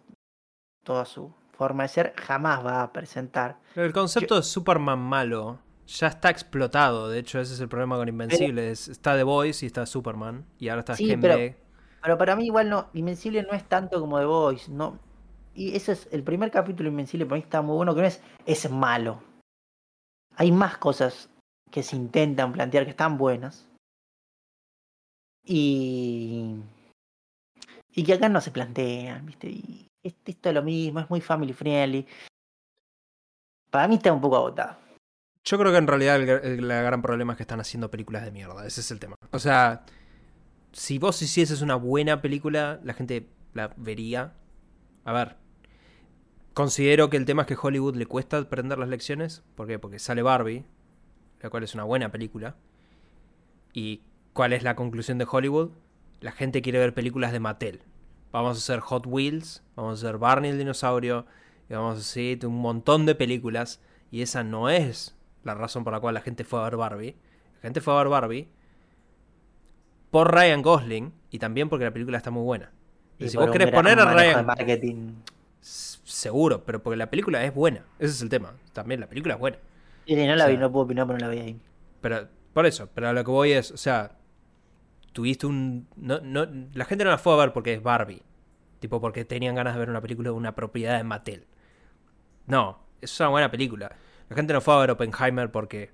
[0.85, 3.59] toda su forma de ser, jamás va a presentar.
[3.75, 7.09] El concepto de Superman malo ya está explotado.
[7.09, 8.71] De hecho, ese es el problema con Invencible.
[8.71, 10.45] es- está The Voice y está Superman.
[10.59, 11.55] Y ahora está Sí, Gen pero-.
[12.03, 14.99] Pero para mí igual no, Invencible no es tanto como The Voice, no.
[15.55, 18.07] Y ese es el primer capítulo de Invencible para mí está muy bueno, que no
[18.07, 19.23] es, es malo.
[20.41, 21.29] Hay más cosas
[21.71, 23.69] que se intentan plantear que están buenas.
[25.45, 26.55] Y.
[27.95, 29.49] Y que acá no se plantean, ¿viste?
[29.51, 32.07] Y es- esto es lo mismo, es muy family friendly.
[33.71, 34.79] Para mí está un poco agotado.
[35.45, 38.31] Yo creo que en realidad el, el- gran problema es que están haciendo películas de
[38.31, 38.67] mierda.
[38.67, 39.17] Ese es el tema.
[39.33, 39.85] O sea,
[40.73, 44.33] si vos hicieses una buena película, la gente la vería.
[45.05, 45.37] A ver.
[46.55, 49.43] Considero que el tema es que Hollywood le cuesta aprender las lecciones.
[49.55, 49.79] ¿Por qué?
[49.79, 50.65] Porque sale Barbie,
[51.41, 52.57] la cual es una buena película.
[53.73, 55.71] ¿Y cuál es la conclusión de Hollywood?
[56.21, 57.83] La gente quiere ver películas de Mattel.
[58.33, 61.27] Vamos a hacer Hot Wheels, vamos a hacer Barney el dinosaurio,
[61.69, 63.81] y vamos a hacer un montón de películas.
[64.11, 67.17] Y esa no es la razón por la cual la gente fue a ver Barbie.
[67.57, 68.49] La gente fue a ver Barbie
[70.11, 72.73] por Ryan Gosling y también porque la película está muy buena.
[73.19, 75.13] Y si vos querés poner a Ryan, marketing.
[76.11, 77.85] Seguro, pero porque la película es buena.
[77.99, 78.53] Ese es el tema.
[78.73, 79.59] También la película es buena.
[80.07, 81.61] Sí, sí, no la O vi, no puedo opinar, pero no la vi ahí.
[82.01, 84.17] Pero, por eso, pero a lo que voy es, o sea,
[85.13, 85.87] tuviste un...
[85.97, 88.23] No, no, la gente no la fue a ver porque es Barbie.
[88.81, 91.47] Tipo, porque tenían ganas de ver una película de una propiedad de Mattel.
[92.47, 93.95] No, es una buena película.
[94.29, 95.91] La gente no fue a ver Oppenheimer porque...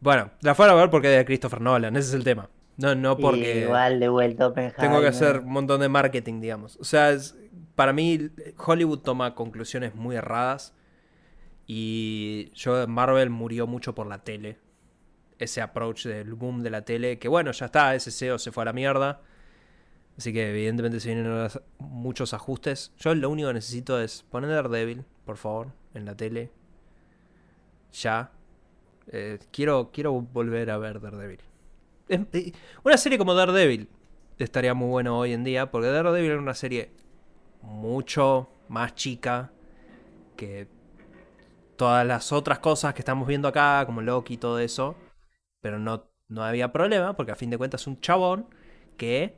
[0.00, 2.50] Bueno, la fueron a ver porque es de Christopher Nolan, ese es el tema.
[2.76, 3.62] No, no porque...
[3.62, 4.76] Igual de vuelta Oppenheimer.
[4.76, 6.76] Tengo que hacer un montón de marketing, digamos.
[6.76, 7.36] O sea, es-
[7.82, 8.30] para mí
[8.64, 10.72] Hollywood toma conclusiones muy erradas.
[11.66, 14.58] Y yo Marvel murió mucho por la tele.
[15.40, 17.18] Ese approach del boom de la tele.
[17.18, 19.20] Que bueno, ya está, ese SEO se fue a la mierda.
[20.16, 22.92] Así que evidentemente se vienen muchos ajustes.
[22.98, 26.52] Yo lo único que necesito es poner Daredevil, por favor, en la tele.
[28.00, 28.30] Ya.
[29.08, 31.40] Eh, quiero, quiero volver a ver Daredevil.
[32.08, 32.52] Es- eh,
[32.84, 33.88] una serie como Daredevil
[34.38, 36.90] estaría muy bueno hoy en día, porque Daredevil era una serie
[37.62, 39.52] mucho más chica
[40.36, 40.68] que
[41.76, 44.96] todas las otras cosas que estamos viendo acá, como Loki y todo eso.
[45.60, 48.46] Pero no, no había problema, porque a fin de cuentas es un chabón
[48.96, 49.36] que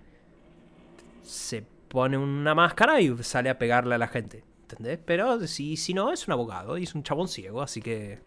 [1.22, 4.45] se pone una máscara y sale a pegarle a la gente.
[4.62, 4.99] ¿Entendés?
[5.05, 8.22] Pero si, no, es un abogado y es un chabón ciego, así que.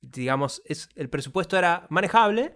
[0.00, 2.54] Digamos, es, el presupuesto era manejable.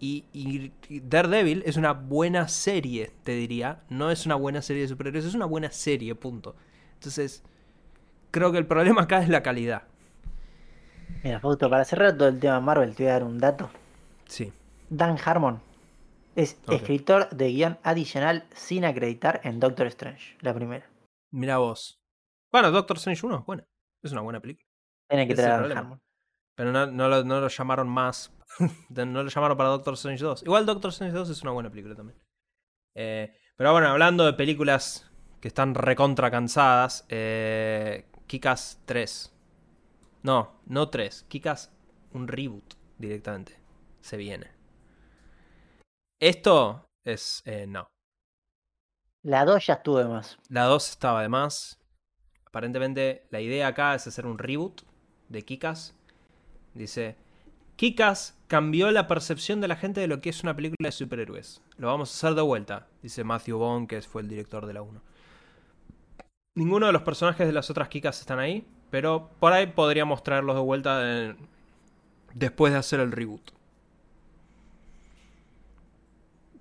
[0.00, 3.80] Y, y Daredevil es una buena serie, te diría.
[3.88, 6.54] No es una buena serie de superhéroes, es una buena serie, punto.
[6.94, 7.42] Entonces,
[8.30, 9.84] creo que el problema acá es la calidad.
[11.22, 13.70] Mira, Fausto, para cerrar todo el tema Marvel, te voy a dar un dato.
[14.26, 14.52] Sí.
[14.90, 15.60] Dan Harmon
[16.36, 20.86] es escritor de guion adicional sin acreditar en Doctor Strange, la primera.
[21.30, 22.00] Mira vos.
[22.52, 23.66] Bueno, Doctor Strange 1 es buena.
[24.02, 24.66] Es una buena película.
[25.08, 25.78] Tiene que traer a Dan.
[25.78, 26.00] Harmon.
[26.56, 28.32] Pero no, no lo, no lo llamaron más.
[28.88, 30.42] no lo llamaron para Doctor Strange 2.
[30.44, 32.18] Igual Doctor Strange 2 es una buena película también.
[32.94, 37.04] Eh, pero bueno, hablando de películas que están recontra cansadas.
[37.08, 39.32] Eh, Kikas 3.
[40.22, 41.24] No, no 3.
[41.28, 41.72] Kikas
[42.12, 43.60] un reboot directamente.
[44.00, 44.52] Se viene.
[46.20, 47.42] Esto es...
[47.44, 47.88] eh, no.
[49.22, 50.38] La 2 ya estuve más.
[50.48, 51.80] La 2 estaba de más.
[52.46, 54.82] Aparentemente la idea acá es hacer un reboot
[55.28, 55.94] de Kikas.
[56.74, 57.16] Dice,
[57.76, 61.60] Kikas cambió la percepción de la gente de lo que es una película de superhéroes.
[61.76, 64.82] Lo vamos a hacer de vuelta, dice Matthew Vaughn, que fue el director de la
[64.82, 65.00] 1.
[66.56, 70.54] Ninguno de los personajes de las otras Kikas están ahí, pero por ahí podríamos traerlos
[70.54, 71.36] de vuelta en-
[72.32, 73.50] después de hacer el reboot.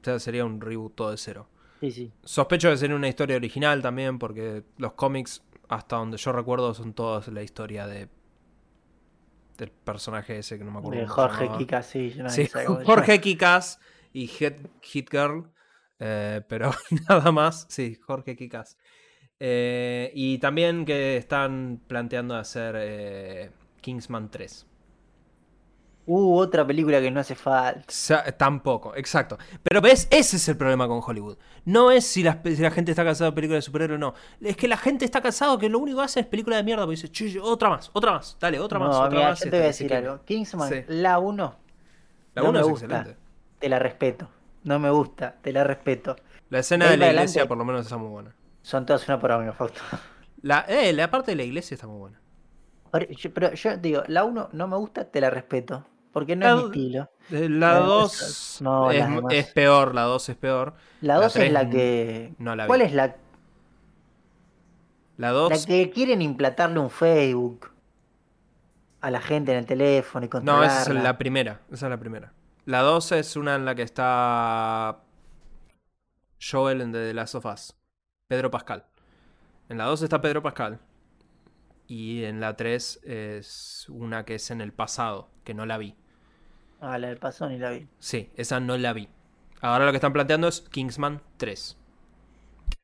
[0.02, 1.48] O sea, sería un reboot todo de cero.
[1.80, 2.12] Sí, sí.
[2.24, 6.94] Sospecho que sería una historia original también, porque los cómics, hasta donde yo recuerdo, son
[6.94, 8.10] todos la historia de
[9.58, 11.02] del personaje ese que no me acuerdo.
[11.02, 11.58] De Jorge llamaba.
[11.58, 12.10] Kika, sí.
[12.12, 12.50] yo no Sí,
[12.86, 13.80] Jorge Kikas
[14.12, 15.52] y Hit, Hit Girl,
[16.00, 16.72] eh, pero
[17.10, 17.66] nada más.
[17.70, 18.78] Sí, Jorge Kikas.
[19.40, 23.52] Eh, y también que están planteando hacer eh,
[23.82, 24.68] Kingsman 3.
[26.06, 27.82] Uh, otra película que no hace falta.
[27.88, 29.38] Sa- Tampoco, exacto.
[29.64, 31.38] Pero ves, ese es el problema con Hollywood.
[31.66, 34.14] No es si la, si la gente está cansada de películas de superhéroes o no.
[34.42, 36.84] Es que la gente está cansada que lo único que hace es película de mierda.
[36.86, 39.40] Porque dice, "Che, otra más, otra más, dale, otra más, no, otra mira, más.
[39.40, 40.20] yo te voy a decir algo.
[40.26, 40.84] Kingsman, Sí.
[40.90, 41.56] la 1,
[42.36, 42.86] La no 1 me es gusta.
[42.86, 43.18] excelente.
[43.60, 44.30] te la respeto.
[44.66, 46.18] No me gusta, te la respeto.
[46.50, 48.36] La escena De la para iglesia adelante- por lo menos está muy buena.
[48.62, 49.80] Son todas una poronga, Fausto.
[50.42, 52.20] La, eh, la parte de la iglesia está muy buena.
[52.92, 55.86] Pero yo, pero yo digo, la 1 no me gusta, te la respeto.
[56.14, 57.10] Porque no La es mi estilo.
[57.32, 60.74] Eh, La No, 2 esas- no, es, es peor, la 2 es peor.
[61.02, 62.34] La La 2 es la que.
[62.38, 62.68] no la vi.
[62.68, 63.08] ¿Cuál es la,
[65.18, 65.66] La la 2...
[65.66, 67.72] que quieren implantarle un Facebook
[69.02, 70.82] a la gente en el teléfono y No, controlarla?
[70.82, 71.62] esa es la primera.
[71.72, 72.32] Esa es la primera.
[72.66, 75.00] La 2 es una en la que está
[76.42, 77.76] Joel en The Last of Us.
[78.28, 78.86] Pedro Pascal.
[79.70, 80.80] En la 2 está Pedro Pascal.
[81.88, 85.96] Y en la 3 es una que es en el pasado, que no la vi.
[86.86, 87.88] Ah, la del pasón y la vi.
[88.00, 89.08] Sí, esa no la vi.
[89.62, 91.78] Ahora lo que están planteando es Kingsman 3.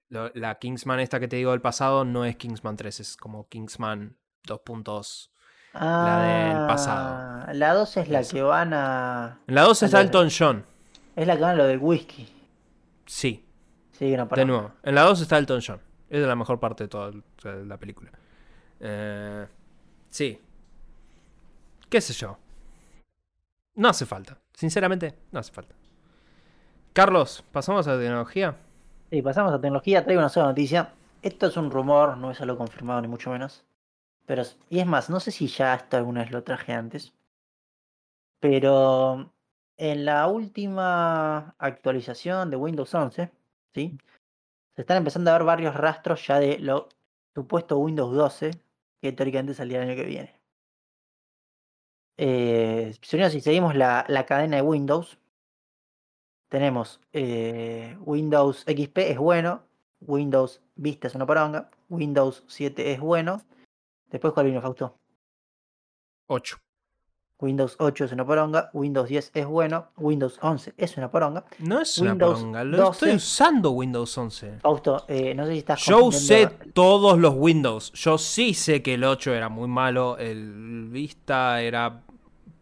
[0.08, 3.48] Lo- la Kingsman esta que te digo del pasado no es Kingsman 3, es como
[3.50, 4.16] Kingsman
[4.48, 5.32] 2.2.
[5.74, 7.44] La del pasado.
[7.48, 9.40] Ah, La 2 es la que van a.
[9.48, 10.66] En la 2 está A la- Elton John.
[11.18, 12.28] Es la que van a lo del whisky.
[13.06, 13.46] Sí,
[13.92, 14.72] Sí, no de nuevo.
[14.84, 15.82] En la 2 está Elton John.
[16.10, 17.12] Es la mejor parte de toda
[17.66, 18.10] la película.
[18.80, 19.46] Eh,
[20.10, 20.40] sí.
[21.90, 22.38] ¿Qué sé yo?
[23.80, 24.38] No hace falta.
[24.54, 25.74] Sinceramente, no hace falta.
[26.92, 28.58] Carlos, pasamos a tecnología.
[29.10, 30.04] Sí, pasamos a tecnología.
[30.04, 30.92] Traigo una sola noticia.
[31.22, 33.64] Esto es un rumor, no es algo confirmado ni mucho menos.
[34.26, 37.14] Pero, y es más, no sé si ya esto alguna vez lo traje antes.
[38.42, 39.32] Pero
[39.78, 43.32] en la última actualización de Windows 11,
[43.74, 43.98] ¿sí?
[44.76, 46.90] Se están empezando a ver varios rastros ya de lo
[47.34, 48.52] supuesto Windows 12,
[49.02, 50.39] que teóricamente saldría el año que viene.
[52.22, 55.18] Eh, si seguimos la, la cadena de Windows,
[56.50, 59.62] tenemos eh, Windows XP es bueno,
[60.02, 63.42] Windows Vista es una poronga, Windows 7 es bueno.
[64.12, 64.98] Después, ¿cuál vino, Fausto?
[66.28, 66.58] 8.
[67.40, 71.46] Windows 8 es una poronga, Windows 10 es bueno, Windows 11 es una poronga.
[71.60, 72.66] No es una poronga.
[72.66, 72.92] Lo 12.
[72.92, 74.60] estoy usando Windows 11.
[74.60, 77.94] Fausto, eh, no sé si estás Yo usé todos los Windows.
[77.94, 80.18] Yo sí sé que el 8 era muy malo.
[80.18, 82.04] El Vista era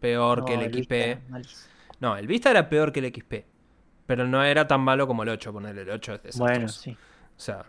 [0.00, 1.30] peor que el XP.
[2.00, 3.44] No, el Vista era peor que el XP.
[4.06, 5.52] Pero no era tan malo como el 8.
[5.52, 6.52] Ponerle el 8 es desastroso.
[6.52, 6.92] Bueno, sí.
[6.92, 7.66] O sea,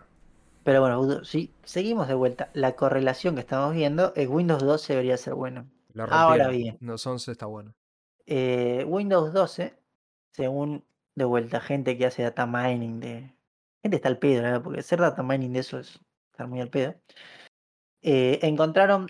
[0.62, 5.16] Pero bueno, si seguimos de vuelta, la correlación que estamos viendo es Windows 12 debería
[5.16, 5.66] ser bueno.
[6.08, 6.76] Ahora bien.
[6.80, 7.74] Windows 11 está bueno.
[8.26, 9.74] Eh, Windows 12,
[10.30, 10.84] según
[11.14, 13.34] de vuelta gente que hace data mining de...
[13.82, 14.62] Gente está al pedo, ¿verdad?
[14.62, 15.98] Porque hacer data mining de eso es
[16.30, 16.94] estar muy al pedo.
[18.02, 19.08] eh, encontraron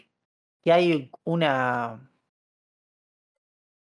[0.64, 2.09] que hay una...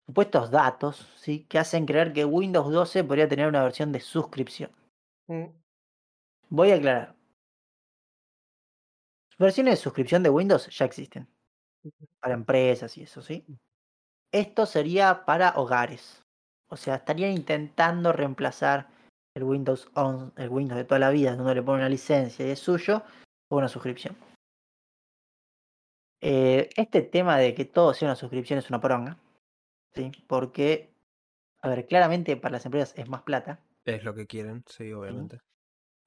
[0.06, 1.44] supuestos datos, ¿sí?
[1.48, 4.70] Que hacen creer que Windows 12 podría tener una versión de suscripción.
[6.48, 7.16] Voy a aclarar.
[9.38, 11.28] Versiones de suscripción de Windows ya existen.
[12.20, 13.44] Para empresas y eso, ¿sí?
[14.32, 16.22] Esto sería para hogares.
[16.68, 18.88] O sea, estarían intentando reemplazar
[19.34, 22.50] el Windows 11, el Windows de toda la vida, donde le ponen una licencia y
[22.50, 23.02] es suyo,
[23.48, 24.16] por una suscripción.
[26.22, 29.18] Eh, este tema de que todo sea una suscripción es una poronga.
[29.96, 30.12] ¿Sí?
[30.26, 30.92] Porque,
[31.60, 33.60] a ver, claramente para las empresas es más plata.
[33.84, 35.40] Es lo que quieren, sí, obviamente.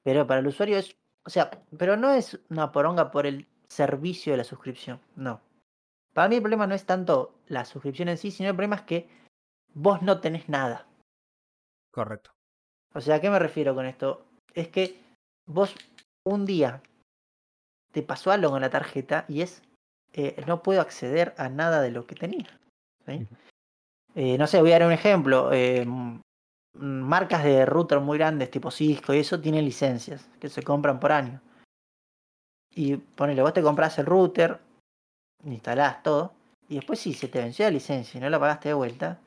[0.03, 0.95] Pero para el usuario es,
[1.25, 5.41] o sea, pero no es una poronga por el servicio de la suscripción, no.
[6.13, 8.81] Para mí el problema no es tanto la suscripción en sí, sino el problema es
[8.83, 9.09] que
[9.73, 10.87] vos no tenés nada.
[11.91, 12.31] Correcto.
[12.93, 14.25] O sea, ¿a qué me refiero con esto?
[14.53, 14.99] Es que
[15.45, 15.75] vos
[16.25, 16.81] un día
[17.91, 19.61] te pasó algo con la tarjeta y es,
[20.13, 22.59] eh, no puedo acceder a nada de lo que tenía.
[23.05, 23.27] ¿sí?
[24.15, 25.51] Eh, no sé, voy a dar un ejemplo.
[25.53, 25.85] eh,
[26.73, 31.11] marcas de router muy grandes, tipo Cisco y eso, tienen licencias que se compran por
[31.11, 31.41] año.
[32.73, 34.59] Y ponele, vos te compras el router,
[35.43, 36.33] instalás todo,
[36.67, 39.19] y después si se te venció la licencia y no la pagaste de vuelta,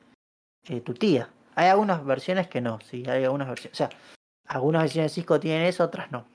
[0.67, 1.29] eh, tu tía.
[1.55, 3.73] Hay algunas versiones que no, sí, hay algunas versiones.
[3.73, 3.89] O sea,
[4.47, 6.25] algunas versiones de Cisco tienen eso, otras no.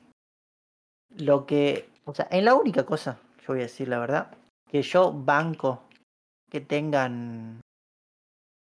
[1.17, 4.37] Lo que, o sea, en la única cosa, yo voy a decir la verdad,
[4.71, 5.83] que yo banco
[6.51, 7.61] que tengan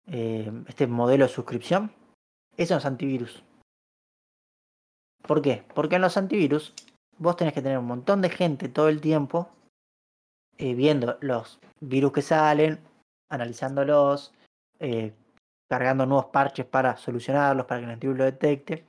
[0.06, 1.92] eh, este modelo de suscripción,
[2.56, 3.42] es en los antivirus.
[5.22, 5.64] ¿Por qué?
[5.74, 6.74] Porque en los antivirus
[7.18, 9.48] vos tenés que tener un montón de gente todo el tiempo
[10.58, 12.80] eh, viendo los virus que salen,
[13.28, 14.32] analizándolos,
[14.78, 15.12] eh,
[15.68, 18.84] cargando nuevos parches para solucionarlos, para que el antivirus lo detecte.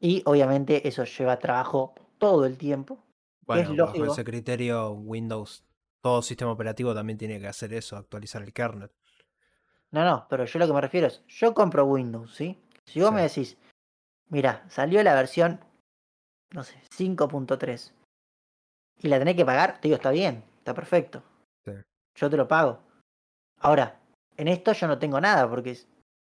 [0.00, 2.98] Y obviamente eso lleva trabajo todo el tiempo.
[3.46, 5.64] Bueno, bajo ese criterio, Windows,
[6.02, 8.90] todo sistema operativo también tiene que hacer eso, actualizar el kernel.
[9.92, 12.60] No, no, pero yo lo que me refiero es, yo compro Windows, ¿sí?
[12.86, 13.56] Si vos me decís,
[14.28, 15.60] mira, salió la versión,
[16.52, 17.92] no sé, 5.3,
[19.02, 21.22] y la tenés que pagar, te digo, está bien, está perfecto.
[22.18, 22.80] Yo te lo pago.
[23.60, 24.00] Ahora,
[24.36, 25.74] en esto yo no tengo nada, porque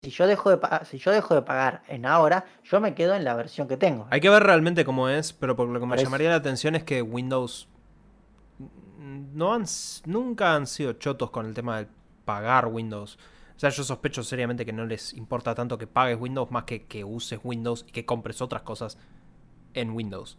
[0.03, 3.15] si yo dejo de pagar, si yo dejo de pagar en ahora, yo me quedo
[3.15, 4.07] en la versión que tengo.
[4.11, 6.85] Hay que ver realmente cómo es, pero por lo que me llamaría la atención es
[6.85, 7.69] que Windows
[8.99, 9.65] no han,
[10.07, 11.89] nunca han sido chotos con el tema de
[12.25, 13.19] pagar Windows.
[13.63, 16.85] O sea, yo sospecho seriamente que no les importa tanto que pagues Windows más que
[16.87, 18.99] que uses Windows y que compres otras cosas
[19.73, 20.37] en Windows.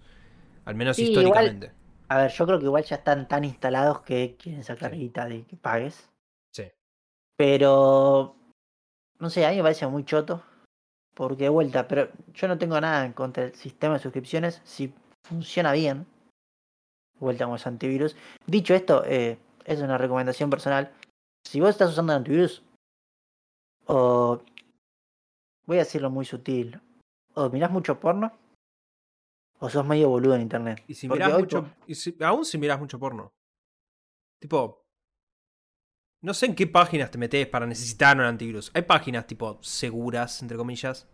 [0.66, 1.72] Al menos históricamente.
[2.10, 5.46] a ver, yo creo que igual ya están tan instalados que quieren sacar guita de
[5.46, 6.10] que pagues.
[6.52, 6.66] Sí.
[7.38, 8.36] Pero,
[9.20, 10.44] no sé, a mí me parece muy choto.
[11.14, 14.94] Porque de vuelta, pero yo no tengo nada en contra del sistema de suscripciones si
[15.24, 16.06] funciona bien.
[17.22, 18.18] Vuelta con los antivirus.
[18.48, 20.92] Dicho esto, eh, es una recomendación personal.
[21.48, 22.64] Si vos estás usando antivirus,
[23.86, 24.42] o
[25.66, 26.80] voy a decirlo muy sutil,
[27.34, 28.32] o mirás mucho porno,
[29.60, 30.84] o sos medio boludo en internet.
[30.88, 33.32] Y si mirás mucho, y si, aún si mirás mucho porno.
[34.40, 34.84] Tipo,
[36.22, 38.72] no sé en qué páginas te metes para necesitar un antivirus.
[38.74, 41.08] Hay páginas tipo seguras, entre comillas.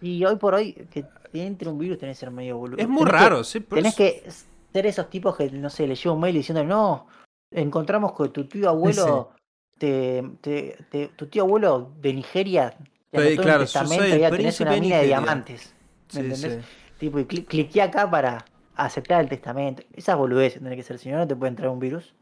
[0.00, 2.78] Y hoy por hoy, que entre un virus tenés que ser medio boludo.
[2.78, 3.60] Es muy raro, sí.
[3.60, 4.24] Tenés que
[4.72, 7.06] ser esos tipos que, no sé, le lleva un mail diciendo, no,
[7.50, 9.30] encontramos que tu tío abuelo
[9.78, 12.76] te, tu tío abuelo de Nigeria
[13.10, 15.74] te claro, un testamento y ya tenés una mina de diamantes.
[16.14, 16.64] ¿Me entendés?
[16.98, 18.44] Tipo, y cliqué acá para
[18.74, 19.82] aceptar el testamento.
[19.92, 22.14] Esas boludeces tienen que ser, si no, no te puede entrar un virus.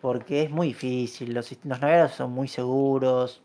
[0.00, 3.42] Porque es muy difícil, los, los navegadores son muy seguros.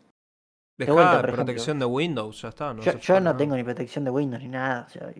[0.78, 2.74] Deja vuelta, protección de Windows, ya está.
[2.74, 4.86] No yo, no tengo ni protección de Windows ni nada.
[4.86, 5.12] O sea,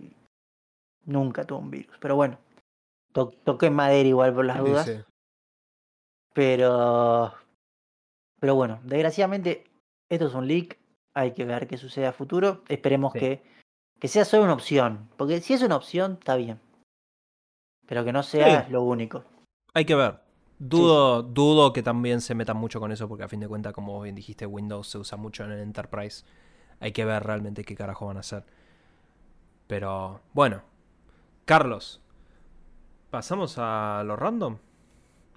[1.05, 1.97] nunca tuve un virus.
[2.01, 2.39] Pero bueno,
[3.13, 4.91] toqué madera igual por las dudas.
[6.35, 7.33] Pero
[8.41, 9.65] pero bueno, desgraciadamente
[10.09, 10.79] esto es un leak,
[11.15, 13.43] hay que ver qué sucede a futuro, esperemos que,
[13.99, 16.61] que sea solo una opción, porque si es una opción está bien,
[17.87, 19.25] pero que no sea lo único.
[19.75, 20.21] Hay que ver.
[20.59, 24.01] Dudo, dudo que también se metan mucho con eso, porque a fin de cuentas, como
[24.01, 26.25] bien dijiste, Windows se usa mucho en el Enterprise.
[26.81, 28.45] Hay que ver realmente qué carajo van a hacer.
[29.67, 30.63] Pero bueno,
[31.45, 32.01] Carlos,
[33.11, 34.59] ¿pasamos a lo random?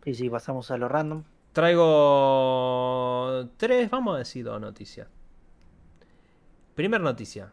[0.03, 1.23] Sí, sí, pasamos a lo random.
[1.53, 5.07] Traigo tres, vamos a decir dos noticias.
[6.75, 7.51] Primera noticia.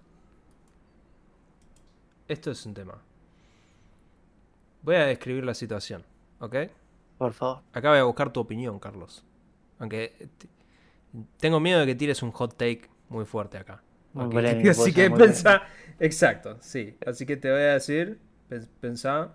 [2.28, 3.02] Esto es un tema.
[4.82, 6.05] Voy a describir la situación,
[6.40, 6.56] ¿ok?
[7.18, 7.62] Por favor.
[7.73, 9.24] Acá voy a buscar tu opinión, Carlos.
[9.78, 10.28] Aunque
[11.39, 13.82] tengo miedo de que tires un hot take muy fuerte acá.
[14.70, 15.62] Así que pensá.
[15.98, 16.97] Exacto, sí.
[17.06, 18.20] Así que te voy a decir,
[18.81, 19.32] pensá.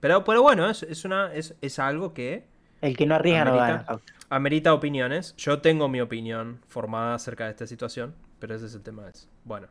[0.00, 2.46] Pero, pero bueno, es, es una, es, es algo que
[2.84, 3.86] el que no arriesga no gana.
[4.28, 5.34] Amerita opiniones.
[5.36, 9.08] Yo tengo mi opinión formada acerca de esta situación, pero ese es el tema.
[9.08, 9.68] Es, bueno,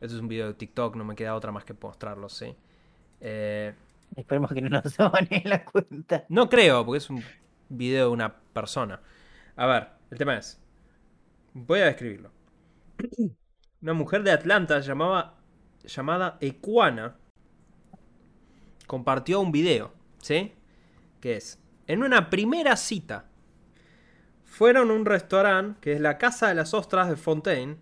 [0.00, 2.56] este es un video de TikTok, no me queda otra más que mostrarlo, ¿sí?
[3.20, 3.72] Eh,
[4.16, 4.96] Esperemos que no nos
[5.30, 6.24] en la cuenta.
[6.28, 7.22] No creo, porque es un
[7.68, 9.00] video de una persona.
[9.54, 10.60] A ver, el tema es.
[11.54, 12.30] Voy a describirlo.
[13.82, 15.34] Una mujer de Atlanta llamaba,
[15.84, 17.14] llamada Equana
[18.86, 20.52] compartió un video, ¿sí?
[21.20, 23.26] Que es en una primera cita.
[24.44, 27.76] Fueron a un restaurante que es la Casa de las Ostras de Fontaine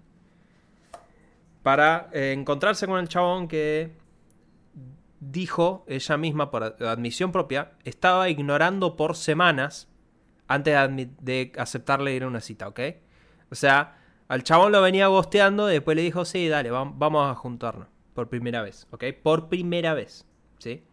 [1.63, 3.93] para eh, encontrarse con el chabón que
[5.19, 9.89] dijo ella misma por admisión propia estaba ignorando por semanas
[10.47, 10.75] antes
[11.21, 12.81] de, aceptarle ir a una cita, ¿ok?
[13.51, 13.99] O sea,
[14.29, 17.89] al chabón lo venía gosteando y después le dijo, sí, dale, vamos a juntarnos.
[18.13, 19.05] Por primera vez, ¿ok?
[19.23, 20.27] Por primera vez,
[20.59, 20.85] ¿sí?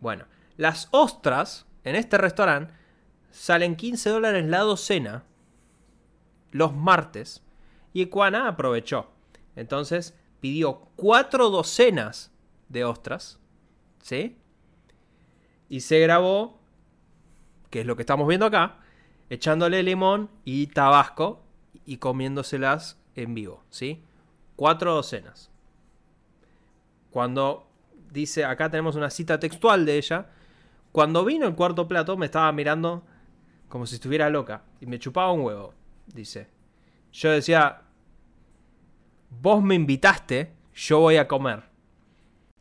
[0.00, 0.24] Bueno,
[0.56, 2.72] las ostras en este restaurante
[3.30, 5.24] salen 15 dólares la docena
[6.52, 7.42] los martes
[7.92, 9.10] Y Ecuana aprovechó.
[9.56, 12.30] Entonces pidió cuatro docenas
[12.68, 13.38] de ostras.
[14.00, 14.38] ¿Sí?
[15.68, 16.60] Y se grabó,
[17.70, 18.80] que es lo que estamos viendo acá,
[19.30, 21.42] echándole limón y tabasco
[21.84, 23.62] y comiéndoselas en vivo.
[23.70, 24.02] ¿Sí?
[24.56, 25.50] Cuatro docenas.
[27.10, 27.66] Cuando
[28.10, 30.30] dice, acá tenemos una cita textual de ella.
[30.92, 33.02] Cuando vino el cuarto plato me estaba mirando
[33.68, 35.74] como si estuviera loca y me chupaba un huevo,
[36.06, 36.48] dice.
[37.12, 37.82] Yo decía,
[39.30, 41.62] vos me invitaste, yo voy a comer.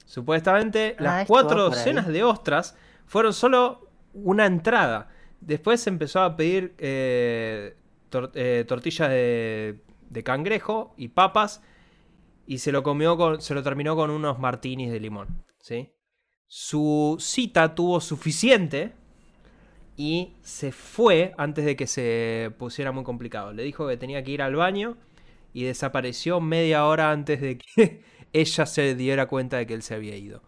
[0.05, 5.09] Supuestamente Ah, las cuatro docenas de ostras fueron solo una entrada.
[5.39, 7.75] Después empezó a pedir eh,
[8.09, 11.61] tor- eh, tortillas de, de cangrejo y papas
[12.45, 15.91] y se lo comió con, se lo terminó con unos martinis de limón, ¿sí?
[16.53, 18.93] Su cita tuvo suficiente
[19.97, 23.53] y se fue antes de que se pusiera muy complicado.
[23.53, 24.97] Le dijo que tenía que ir al baño
[25.53, 28.03] y desapareció media hora antes de que
[28.33, 30.41] ella se diera cuenta de que él se había ido.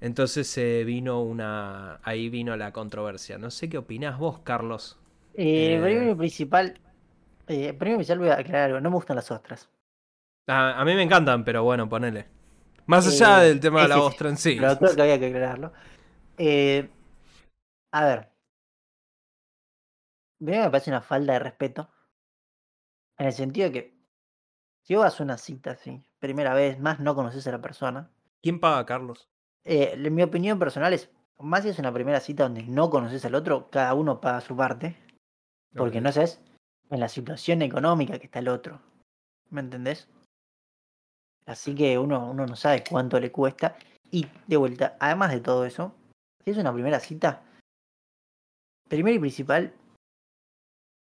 [0.00, 2.00] Entonces se vino una.
[2.02, 3.38] Ahí vino la controversia.
[3.38, 4.98] No sé qué opinás vos, Carlos.
[5.34, 5.80] Eh, Eh.
[5.82, 6.80] Primero principal,
[7.48, 9.70] eh, primero voy a aclarar algo, no me gustan las ostras.
[10.46, 12.28] A, a mí me encantan, pero bueno, ponele.
[12.86, 14.56] Más allá Eh, del tema de la ostra en sí.
[14.58, 15.72] Pero creo que había que aclararlo.
[16.38, 16.90] Eh,
[17.92, 18.28] a ver.
[20.38, 21.88] Primero me parece una falta de respeto.
[23.18, 23.94] En el sentido de que
[24.82, 28.10] si vos vas a una cita, sí, primera vez, más no conoces a la persona.
[28.42, 29.28] ¿Quién paga, Carlos?
[29.64, 33.24] Eh, en mi opinión personal es, más si es una primera cita donde no conoces
[33.24, 34.96] al otro, cada uno paga su parte.
[35.74, 36.04] Porque Ok.
[36.04, 36.40] no sabes
[36.90, 38.80] en la situación económica que está el otro.
[39.50, 40.08] ¿Me entendés?
[41.46, 43.76] Así que uno, uno no sabe cuánto le cuesta.
[44.10, 45.94] Y de vuelta, además de todo eso,
[46.44, 47.42] si es una primera cita,
[48.88, 49.72] primero y principal,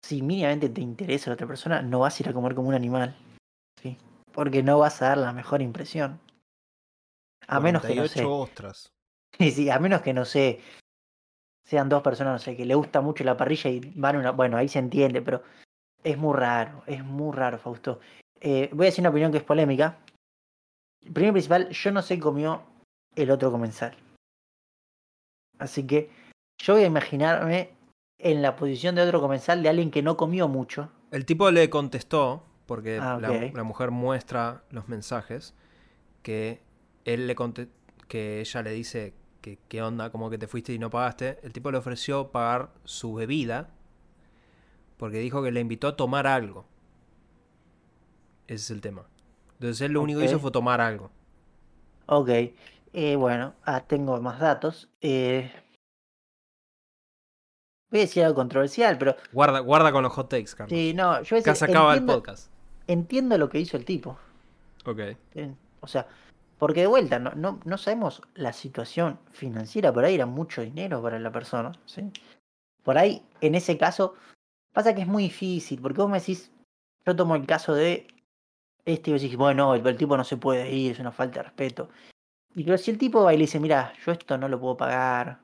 [0.05, 2.75] si mínimamente te interesa la otra persona, no vas a ir a comer como un
[2.75, 3.17] animal.
[3.81, 3.97] ¿sí?
[4.33, 6.21] Porque no vas a dar la mejor impresión.
[7.49, 8.23] A menos que no sé.
[8.23, 8.89] 48 ostras.
[9.39, 10.61] Sí, sí, a menos que no sé,
[11.65, 14.31] sean dos personas, no sé, que le gusta mucho la parrilla y van a una.
[14.33, 15.43] Bueno, ahí se entiende, pero
[16.05, 17.99] es muy raro, es muy raro, Fausto.
[18.41, 19.99] Eh, voy a decir una opinión que es polémica.
[21.03, 22.63] Primero principal, yo no sé comió
[23.17, 23.97] el otro comensal.
[25.59, 26.11] Así que
[26.59, 27.71] yo voy a imaginarme
[28.19, 30.91] en la posición de otro comensal de alguien que no comió mucho.
[31.11, 35.55] El tipo le contestó, porque Ah, la, la mujer muestra los mensajes,
[36.23, 36.63] que
[37.05, 37.37] él le
[38.09, 41.39] que ella le dice que qué onda, como que te fuiste y no pagaste.
[41.43, 43.71] El tipo le ofreció pagar su bebida,
[44.97, 46.65] porque dijo que le invitó a tomar algo.
[48.47, 49.07] Ese es el tema.
[49.63, 51.09] Entonces él lo único que hizo fue tomar algo.
[52.07, 52.29] Ok,
[52.93, 54.89] eh, bueno, ah, tengo más datos.
[55.01, 55.53] Eh,
[57.89, 60.77] voy a decir algo controversial, pero Guarda, guarda con los hot takes, Carlos.
[60.77, 62.51] sí, no, yo se acaba el podcast.
[62.89, 64.19] entiendo lo que hizo el tipo.
[64.85, 64.99] Ok.
[64.99, 66.09] eh, O sea,
[66.59, 71.01] porque de vuelta, no, no, no sabemos la situación financiera, por ahí era mucho dinero
[71.01, 72.11] para la persona, ¿sí?
[72.83, 74.15] Por ahí, en ese caso,
[74.73, 76.51] pasa que es muy difícil, porque vos me decís,
[77.07, 78.09] yo tomo el caso de
[78.85, 81.45] este y vos bueno, el, el tipo no se puede ir, es una falta de
[81.45, 81.89] respeto.
[82.55, 84.77] Y pero si el tipo va y le dice, mira, yo esto no lo puedo
[84.77, 85.39] pagar.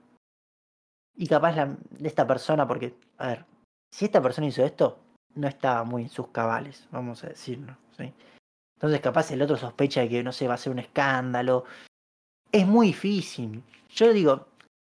[1.17, 3.45] Y capaz la, esta persona, porque, a ver,
[3.91, 5.01] si esta persona hizo esto,
[5.35, 8.13] no estaba muy en sus cabales, vamos a decirlo, ¿sí?
[8.77, 11.65] Entonces capaz el otro sospecha de que, no sé, va a ser un escándalo.
[12.53, 13.63] Es muy difícil.
[13.89, 14.47] Yo digo,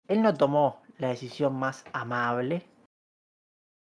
[0.07, 2.65] él no tomó la decisión más amable,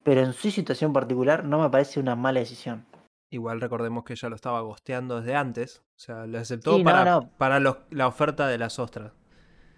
[0.02, 2.86] pero en su situación particular no me parece una mala decisión.
[3.32, 5.78] Igual recordemos que ella lo estaba gosteando desde antes.
[5.96, 7.30] O sea, lo aceptó Sí, para, no.
[7.38, 9.12] para los- la oferta de las ostras.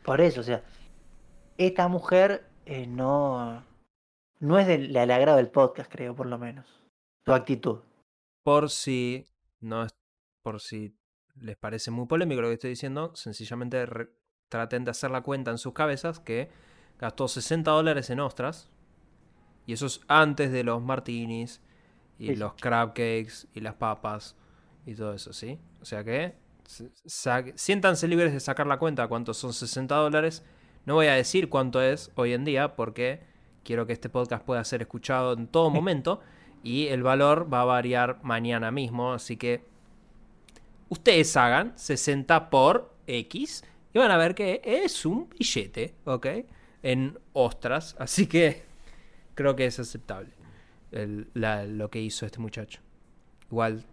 [0.05, 0.64] Por eso, o sea,
[1.56, 3.64] esta mujer eh, no,
[4.40, 6.66] no es del, del agrado del podcast, creo, por lo menos.
[7.24, 7.78] Su actitud.
[8.43, 9.28] Por si
[9.60, 9.94] no es,
[10.43, 10.97] por si
[11.36, 14.10] les parece muy polémico lo que estoy diciendo, sencillamente re-
[14.51, 16.51] traten de hacer la cuenta en sus cabezas que
[16.98, 18.70] gastó 60 dólares en ostras.
[19.66, 21.62] Y eso es antes de los martinis
[22.19, 24.36] y Sí, los crab cakes y las papas
[24.86, 25.59] y todo eso, ¿sí?
[25.81, 26.35] O sea que
[27.55, 30.45] siéntanse libres de sacar la cuenta cuántos son 60 dólares.
[30.86, 33.20] No voy a decir cuánto es hoy en día porque
[33.62, 36.20] quiero que este podcast pueda ser escuchado en todo momento
[36.62, 39.62] y el valor va a variar mañana mismo, así que
[40.89, 46.27] ustedes hagan 60 por X y van a ver que es un billete, ¿ok?
[46.82, 48.62] En ostras, así que
[49.35, 50.44] creo que es aceptable
[50.95, 52.81] el- la- lo que hizo este muchacho.
[53.51, 53.85] Igual...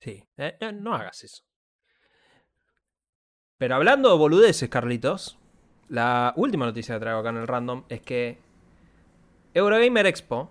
[0.00, 1.42] Sí, eh, no, no hagas eso.
[3.58, 5.38] Pero hablando de boludeces, Carlitos,
[5.88, 8.38] la última noticia que traigo acá en el random es que
[9.54, 10.50] Eurogamer Expo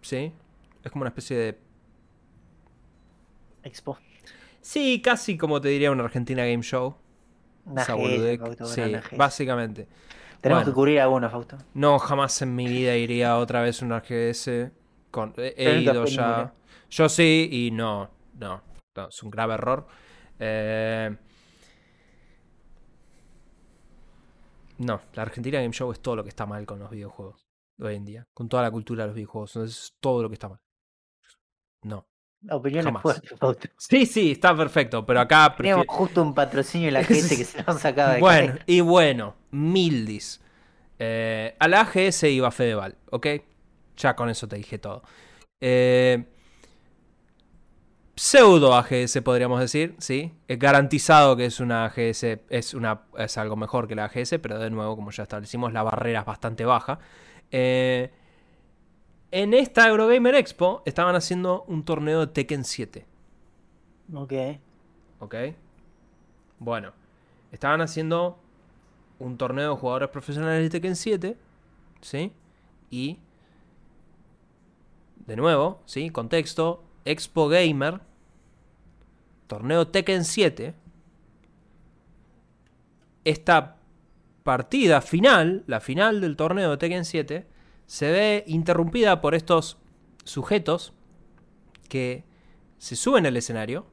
[0.00, 0.32] ¿sí?
[0.82, 1.58] Es como una especie de...
[3.62, 3.98] Expo.
[4.60, 6.96] Sí, casi como te diría una Argentina Game Show.
[7.64, 7.84] Una
[9.10, 9.86] Sí, básicamente.
[10.42, 10.72] Tenemos Bueno.
[10.72, 11.56] que cubrir alguno, Fausto.
[11.72, 14.70] No, jamás en mi vida iría otra vez a una GS.
[15.10, 16.52] Con, he ido ya.
[16.90, 18.60] Yo sí, y no, no,
[18.96, 19.86] no, es un grave error.
[20.38, 21.16] Eh,
[24.78, 27.46] no, la Argentina Game Show es todo lo que está mal con los videojuegos
[27.78, 28.26] hoy en día.
[28.34, 29.56] Con toda la cultura de los videojuegos.
[29.56, 30.60] Es todo lo que está mal.
[31.82, 32.06] No.
[32.50, 33.02] Opiniones Jamás.
[33.02, 33.68] fuertes, Fausto.
[33.76, 35.84] Sí, sí, está perfecto, pero acá prefiero...
[35.86, 40.40] justo un patrocinio de la gente que se nos sacaba de Bueno, y bueno, Mildis.
[40.98, 43.26] Eh, a la AGS iba Fedeval, ¿ok?
[43.96, 45.02] Ya con eso te dije todo.
[45.60, 46.24] Eh,
[48.16, 50.32] pseudo AGS podríamos decir, ¿sí?
[50.48, 54.58] Es garantizado que es una AGS, es, una, es algo mejor que la AGS, pero
[54.58, 56.98] de nuevo, como ya establecimos, la barrera es bastante baja.
[57.50, 58.10] Eh,
[59.32, 63.06] en esta Eurogamer Expo estaban haciendo un torneo de Tekken 7.
[64.14, 64.32] Ok.
[65.20, 65.34] ¿Ok?
[66.58, 66.92] Bueno,
[67.50, 68.38] estaban haciendo
[69.18, 71.36] un torneo de jugadores profesionales de Tekken 7,
[72.02, 72.32] ¿sí?
[72.90, 73.18] Y,
[75.26, 76.10] de nuevo, ¿sí?
[76.10, 78.00] Contexto, Expo Gamer,
[79.46, 80.74] torneo Tekken 7.
[83.24, 83.76] Esta
[84.42, 87.51] partida final, la final del torneo de Tekken 7,
[87.92, 89.76] se ve interrumpida por estos
[90.24, 90.94] sujetos
[91.90, 92.24] que
[92.78, 93.84] se suben al escenario,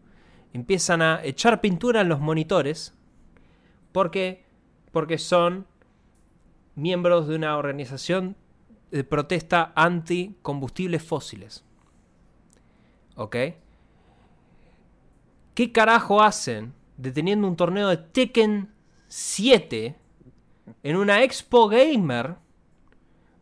[0.53, 2.93] empiezan a echar pintura en los monitores
[3.91, 4.45] porque
[4.93, 5.67] porque son
[6.75, 8.37] miembros de una organización
[8.89, 11.65] de protesta anti combustibles fósiles.
[13.17, 13.35] ¿Ok?
[15.53, 18.71] ¿Qué carajo hacen deteniendo un torneo de Tekken
[19.09, 19.97] 7
[20.83, 22.37] en una Expo Gamer?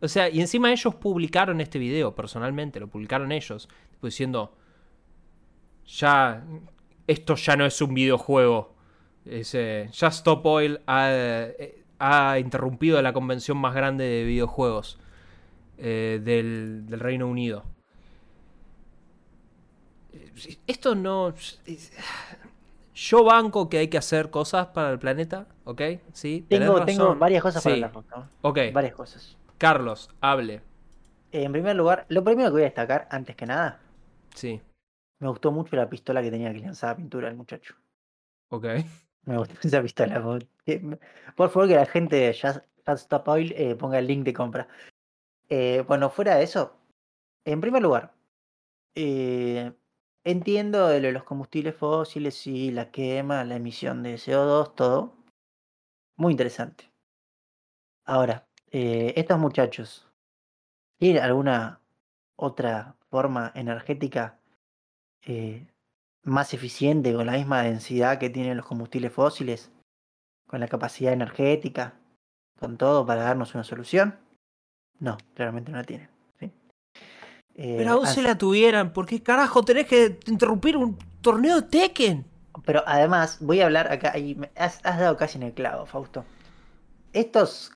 [0.01, 3.67] O sea, y encima ellos publicaron este video personalmente, lo publicaron ellos,
[4.01, 4.53] diciendo,
[5.85, 6.43] ya,
[7.07, 8.75] esto ya no es un videojuego.
[9.25, 14.99] Es, eh, Just Stop Oil ha, eh, ha interrumpido la convención más grande de videojuegos
[15.79, 17.63] eh, del, del Reino Unido.
[20.13, 21.29] Eh, Esto no...
[21.29, 21.91] es-
[22.95, 25.81] Yo banco que hay que hacer cosas para el planeta, ¿ok?
[26.13, 27.83] Sí, Tengo, varias cosas para Sí.
[27.83, 28.27] hablar, Fausto.
[28.41, 29.37] Ok, Varias cosas.
[29.57, 30.61] Carlos, hable.
[31.31, 33.79] En primer lugar, lo primero que voy a destacar, antes que nada,
[34.35, 34.61] Sí,
[35.19, 37.75] me gustó mucho la pistola que tenía que lanzaba pintura el muchacho.
[38.49, 38.65] ok.
[39.25, 40.21] Me gustó esa pistola.
[41.35, 44.33] Por favor, que la gente de Just, Just Stop Oil eh, ponga el link de
[44.33, 44.67] compra.
[45.49, 46.77] Eh, bueno, fuera de eso,
[47.45, 48.13] en primer lugar,
[48.95, 49.73] eh,
[50.23, 55.13] entiendo de los combustibles fósiles y la quema, la emisión de CO2, todo.
[56.17, 56.91] Muy interesante.
[58.05, 60.07] Ahora, eh, estos muchachos,
[60.97, 61.79] ¿tienen alguna
[62.35, 64.39] otra forma energética
[65.25, 65.65] eh,
[66.23, 69.71] más eficiente, con la misma densidad que tienen los combustibles fósiles,
[70.47, 71.93] con la capacidad energética,
[72.59, 74.17] con todo para darnos una solución?
[74.99, 76.09] No, claramente no la tienen.
[76.39, 76.51] ¿sí?
[77.55, 81.67] Eh, Pero aún se la tuvieran, ¿por qué carajo tenés que interrumpir un torneo de
[81.67, 82.25] Tekken?
[82.65, 86.25] Pero además, voy a hablar acá, y has dado casi en el clavo, Fausto.
[87.17, 87.71] Estas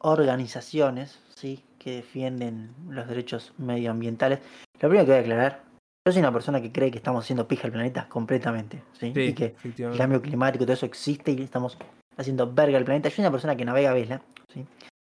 [0.00, 1.64] organizaciones, ¿sí?
[1.78, 4.40] que defienden los derechos medioambientales,
[4.74, 5.62] lo primero que voy a aclarar,
[6.06, 9.06] yo soy una persona que cree que estamos haciendo pija al planeta completamente, ¿sí?
[9.30, 9.54] y que
[9.92, 11.78] el cambio climático, todo eso existe y estamos
[12.18, 13.08] haciendo verga al planeta.
[13.08, 14.20] Yo soy una persona que navega a vela,
[14.52, 14.66] ¿sí?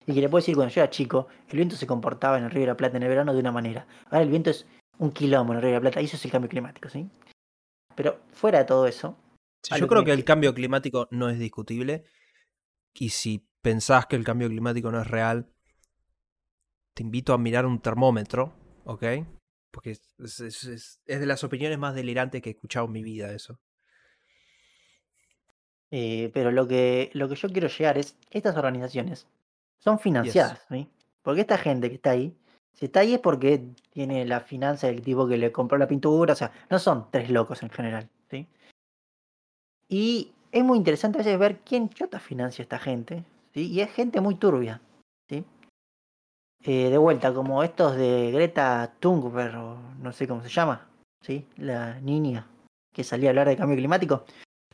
[0.08, 2.52] Y que le puedo decir, cuando yo era chico, el viento se comportaba en el
[2.52, 3.86] Río de la Plata en el verano de una manera.
[4.06, 4.66] Ahora el viento es
[4.98, 7.06] un quilombo en el Río de la Plata y eso es el cambio climático, ¿sí?
[7.96, 9.18] Pero fuera de todo eso,
[9.64, 12.06] Sí, yo creo que- que el cambio climático no es discutible.
[12.94, 15.48] Y si pensás que el cambio climático no es real,
[16.94, 18.54] te invito a mirar un termómetro,
[18.86, 19.04] ¿ok?
[19.72, 22.92] Porque es, es- es- es- es de las opiniones más delirantes que he escuchado en
[22.92, 23.60] mi vida eso.
[25.94, 29.28] eh, pero lo que, lo que yo quiero llegar es, estas organizaciones
[29.80, 30.90] son financiadas, ¿sí?
[31.22, 32.34] Porque esta gente que está ahí,
[32.74, 36.32] si está ahí es porque tiene la finanza del tipo que le compró la pintura,
[36.32, 38.48] o sea, no son tres locos en general, ¿sí?
[39.90, 43.24] Y es muy interesante a veces ver quién chota financia a esta gente.
[43.54, 44.82] Y es gente muy turbia,
[45.30, 45.44] ¿sí?
[46.64, 50.88] Eh, de vuelta, como estos de Greta Thunberg, o no sé cómo se llama,
[51.22, 51.48] ¿sí?
[51.58, 52.48] La niña
[52.94, 54.26] que salía a hablar de cambio climático.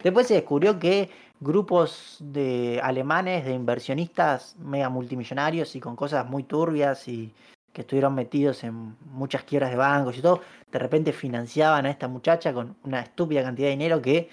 [0.04, 1.10] Después se descubrió que
[1.40, 7.34] grupos de alemanes, de inversionistas mega multimillonarios y con cosas muy turbias y
[7.74, 10.42] que estuvieron metidos en muchas quiebras de bancos y todo,
[10.72, 14.30] de repente financiaban a esta muchacha con una estúpida cantidad de dinero que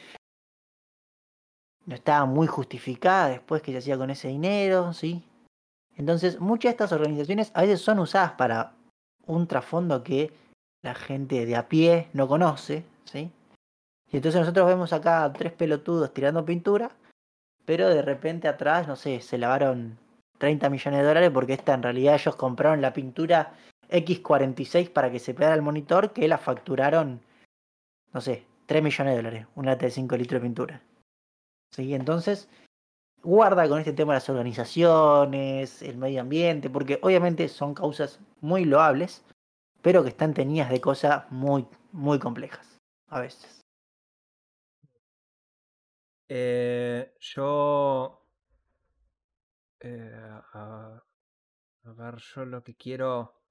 [1.87, 5.23] no estaba muy justificada después que se hacía con ese dinero, ¿sí?
[5.97, 8.73] Entonces, muchas de estas organizaciones a veces son usadas para
[9.27, 10.33] un trasfondo que
[10.83, 13.31] la gente de a pie no conoce, ¿sí?
[14.11, 16.91] Y entonces nosotros vemos acá tres pelotudos tirando pintura,
[17.65, 19.99] pero de repente atrás, no sé, se lavaron
[20.39, 23.55] 30 millones de dólares porque esta en realidad ellos compraron la pintura
[23.89, 27.21] X46 para que se pegara el monitor que la facturaron,
[28.13, 30.83] no sé, 3 millones de dólares, una lata de 5 litros de pintura.
[31.75, 31.93] ¿Sí?
[31.93, 32.49] Entonces,
[33.21, 39.25] guarda con este tema las organizaciones, el medio ambiente, porque obviamente son causas muy loables,
[39.83, 42.79] pero que están tenidas de cosas muy, muy complejas,
[43.09, 43.61] a veces.
[46.29, 48.25] Eh, yo.
[49.81, 51.03] Eh, a,
[51.87, 53.43] a ver, yo lo que quiero.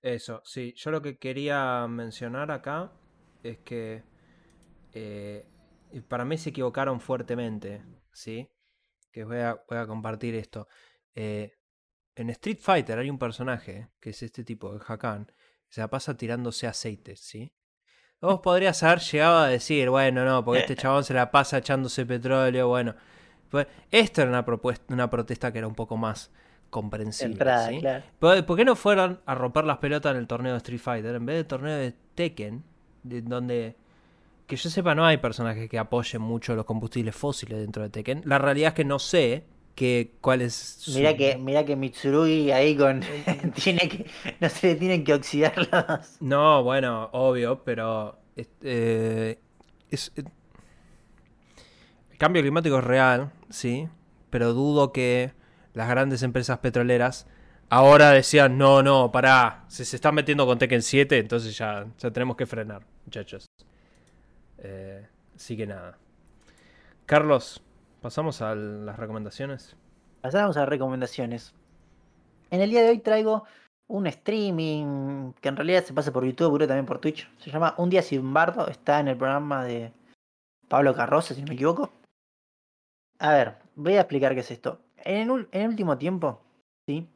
[0.00, 2.92] Eso, sí, yo lo que quería mencionar acá
[3.42, 4.04] es que
[4.92, 5.44] eh,
[6.08, 7.82] para mí se equivocaron fuertemente,
[8.12, 8.48] ¿sí?
[9.12, 10.68] Que voy a, voy a compartir esto.
[11.14, 11.58] Eh,
[12.14, 15.88] en Street Fighter hay un personaje, que es este tipo, de Hakan, que se la
[15.88, 17.52] pasa tirándose aceite, ¿sí?
[18.20, 22.04] Vos podrías haber llegado a decir, bueno, no, porque este chabón se la pasa echándose
[22.06, 22.94] petróleo, bueno.
[23.50, 26.30] Pues, esto era una, propuesta, una protesta que era un poco más
[26.70, 27.32] comprensible.
[27.32, 27.80] Entrada, ¿sí?
[27.80, 28.04] claro.
[28.18, 31.14] ¿Por por qué no fueron a romper las pelotas en el torneo de Street Fighter
[31.14, 32.62] en vez del torneo de Tekken,
[33.04, 33.76] de donde
[34.48, 38.22] que yo sepa no hay personajes que apoyen mucho los combustibles fósiles dentro de Tekken?
[38.24, 39.44] La realidad es que no sé
[39.76, 43.00] que, cuál es su- Mira que, mira que Mitsurugi ahí con.
[43.62, 44.06] tiene que.
[44.40, 46.20] No se le tienen que oxidar los.
[46.20, 49.38] No, bueno, obvio, pero eh,
[49.90, 50.24] es- eh,
[52.10, 53.88] el cambio climático es real, sí,
[54.30, 55.32] pero dudo que
[55.74, 57.26] las grandes empresas petroleras
[57.70, 62.10] ahora decían, no, no, pará, si se están metiendo con Tekken 7, entonces ya, ya
[62.10, 63.46] tenemos que frenar, muchachos.
[64.58, 65.06] Eh,
[65.36, 65.98] así que nada.
[67.06, 67.62] Carlos,
[68.02, 69.76] pasamos a las recomendaciones.
[70.20, 71.54] Pasamos a recomendaciones.
[72.50, 73.44] En el día de hoy traigo
[73.86, 77.30] un streaming que en realidad se pasa por YouTube, pero también por Twitch.
[77.38, 78.66] Se llama Un día sin bardo.
[78.68, 79.92] Está en el programa de
[80.68, 81.90] Pablo Carroza, si no me equivoco.
[83.20, 84.80] A ver, voy a explicar qué es esto.
[84.96, 86.42] En el, ul- en el último tiempo,
[86.86, 87.08] ¿sí?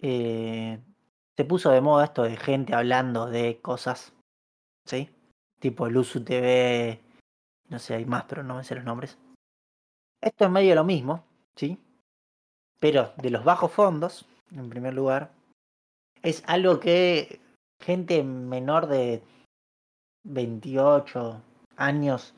[0.00, 0.78] Eh,
[1.36, 4.12] se puso de moda esto de gente hablando de cosas,
[4.86, 5.10] ¿sí?
[5.58, 7.00] Tipo Luzu TV,
[7.68, 9.18] no sé, hay más, pero no me sé los nombres.
[10.20, 11.24] Esto es medio lo mismo,
[11.56, 11.78] ¿sí?
[12.80, 15.32] Pero de los bajos fondos, en primer lugar,
[16.22, 17.40] es algo que
[17.80, 19.22] gente menor de
[20.24, 21.42] 28
[21.76, 22.34] años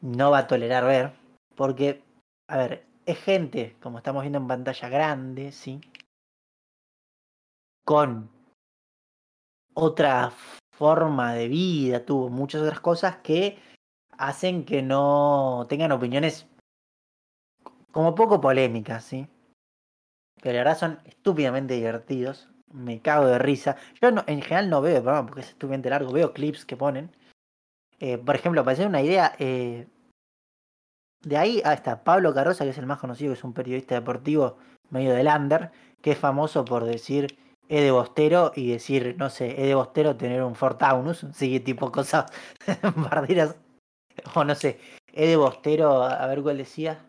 [0.00, 1.12] no va a tolerar ver.
[1.56, 2.02] Porque,
[2.48, 5.80] a ver, es gente, como estamos viendo en pantalla grande, ¿sí?
[7.84, 8.30] Con
[9.74, 10.32] otra
[10.78, 13.58] forma de vida, tuvo muchas otras cosas que
[14.18, 16.46] hacen que no tengan opiniones
[17.92, 19.28] como poco polémicas, ¿sí?
[20.42, 22.48] Pero la verdad son estúpidamente divertidos.
[22.72, 23.76] Me cago de risa.
[24.02, 26.12] Yo no, en general no veo el porque es estúpidamente largo.
[26.12, 27.14] Veo clips que ponen.
[28.00, 29.86] Eh, por ejemplo, para hacer una idea, eh,
[31.22, 33.94] de ahí ah, está Pablo Carroza, que es el más conocido, que es un periodista
[33.94, 34.58] deportivo
[34.90, 35.70] medio del under,
[36.02, 37.38] que es famoso por decir
[37.68, 41.60] E de Bostero y decir, no sé, E de Bostero tener un Ford Taunus, sí,
[41.60, 42.26] tipo cosas
[42.96, 43.56] barderas.
[44.34, 44.78] O no sé,
[45.12, 47.06] E de Bostero, a ver cuál decía.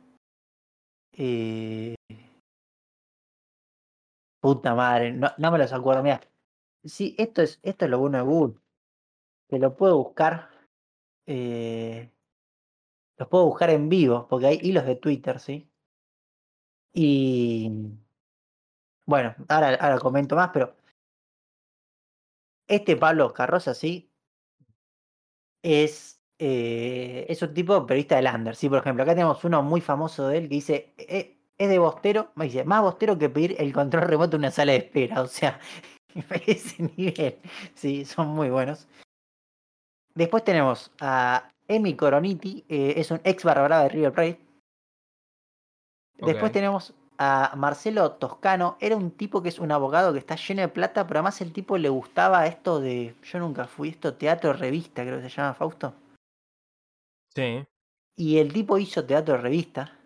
[1.13, 1.95] Eh...
[4.39, 6.21] Puta madre, no, no me los acuerdo, mira.
[6.83, 8.59] Sí, esto es, esto es lo bueno de Google.
[9.49, 10.49] Que lo puedo buscar.
[11.25, 12.11] Eh,
[13.17, 15.69] los puedo buscar en vivo, porque hay hilos de Twitter, ¿sí?
[16.93, 17.71] Y
[19.05, 20.75] bueno, ahora, ahora comento más, pero
[22.67, 24.11] este Pablo Carroza, sí,
[25.63, 29.81] es, eh, es un tipo periodista del under, sí, por ejemplo, acá tenemos uno muy
[29.81, 33.55] famoso de él que dice, "Eh, es de bostero, me dice, más bostero que pedir
[33.59, 35.59] el control remoto en una sala de espera, o sea,
[36.47, 37.39] ese nivel,
[37.73, 38.87] sí, son muy buenos.
[40.13, 44.39] Después tenemos a Emi Coroniti, eh, es un ex barra brava de River Plate.
[46.17, 50.61] Después tenemos a Marcelo Toscano, era un tipo que es un abogado que está lleno
[50.61, 54.53] de plata, pero además el tipo le gustaba esto de, yo nunca fui, esto teatro
[54.53, 55.93] revista, creo que se llama Fausto.
[57.33, 57.65] Sí.
[58.15, 59.97] Y el tipo hizo teatro revista.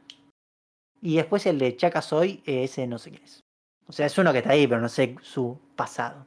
[1.02, 3.44] Y después el de Chaca Soy, eh, ese no sé quién es.
[3.88, 6.26] O sea, es uno que está ahí, pero no sé su pasado.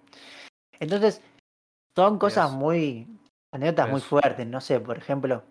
[0.81, 1.21] Entonces,
[1.95, 2.59] son cosas Dios.
[2.59, 3.07] muy.
[3.53, 4.47] anécdotas muy fuertes.
[4.47, 5.45] No sé, por ejemplo,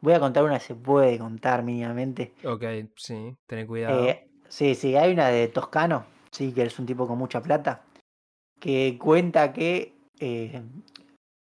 [0.00, 2.34] voy a contar una que se puede contar mínimamente.
[2.44, 2.64] Ok,
[2.96, 4.06] sí, ten cuidado.
[4.06, 7.82] Eh, sí, sí, hay una de Toscano, sí, que es un tipo con mucha plata,
[8.58, 10.62] que cuenta que eh,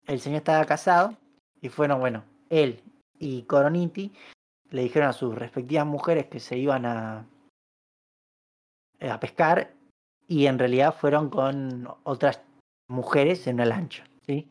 [0.08, 1.18] el señor estaba casado
[1.60, 2.82] y fueron, bueno, él
[3.20, 4.14] y Coroniti
[4.70, 7.28] le dijeron a sus respectivas mujeres que se iban a,
[9.02, 9.74] a pescar
[10.28, 12.42] y en realidad fueron con otras
[12.88, 14.50] mujeres en una lancha, ¿sí?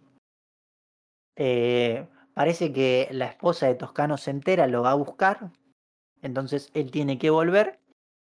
[1.37, 5.51] Eh, parece que la esposa de Toscano se entera, lo va a buscar,
[6.21, 7.80] entonces él tiene que volver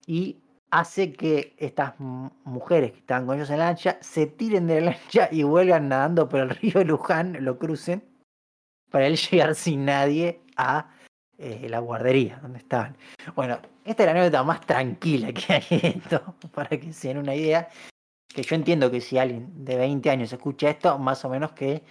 [0.06, 0.38] y
[0.72, 4.92] hace que estas mujeres que estaban con ellos en la lancha se tiren de la
[4.92, 8.04] lancha y vuelvan nadando por el río Luján, lo crucen,
[8.90, 10.90] para él llegar sin nadie a
[11.38, 12.96] eh, la guardería donde estaban.
[13.36, 15.66] Bueno, esta es la anécdota más tranquila que hay
[15.96, 17.68] esto, para que se den una idea.
[18.28, 21.84] Que yo entiendo que si alguien de 20 años escucha esto, más o menos que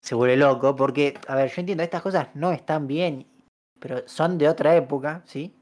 [0.00, 3.26] se vuelve loco, porque, a ver, yo entiendo, estas cosas no están bien,
[3.78, 5.54] pero son de otra época, ¿sí?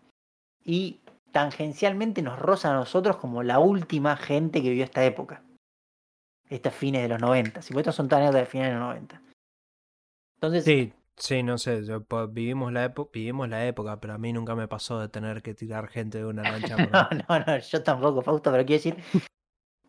[0.62, 1.00] Y
[1.32, 5.42] tangencialmente nos rozan a nosotros como la última gente que vivió esta época.
[6.48, 7.62] Estas fines de los 90.
[7.62, 9.22] Si estos son tan de fines de los 90.
[10.36, 10.64] Entonces.
[10.64, 11.82] Sí, sí, no sé.
[12.30, 15.88] vivimos, la vivimos la época, pero a mí nunca me pasó de tener que tirar
[15.88, 16.76] gente de una lancha.
[16.92, 18.96] no, no, no, yo tampoco, Fausto, pero quiero decir.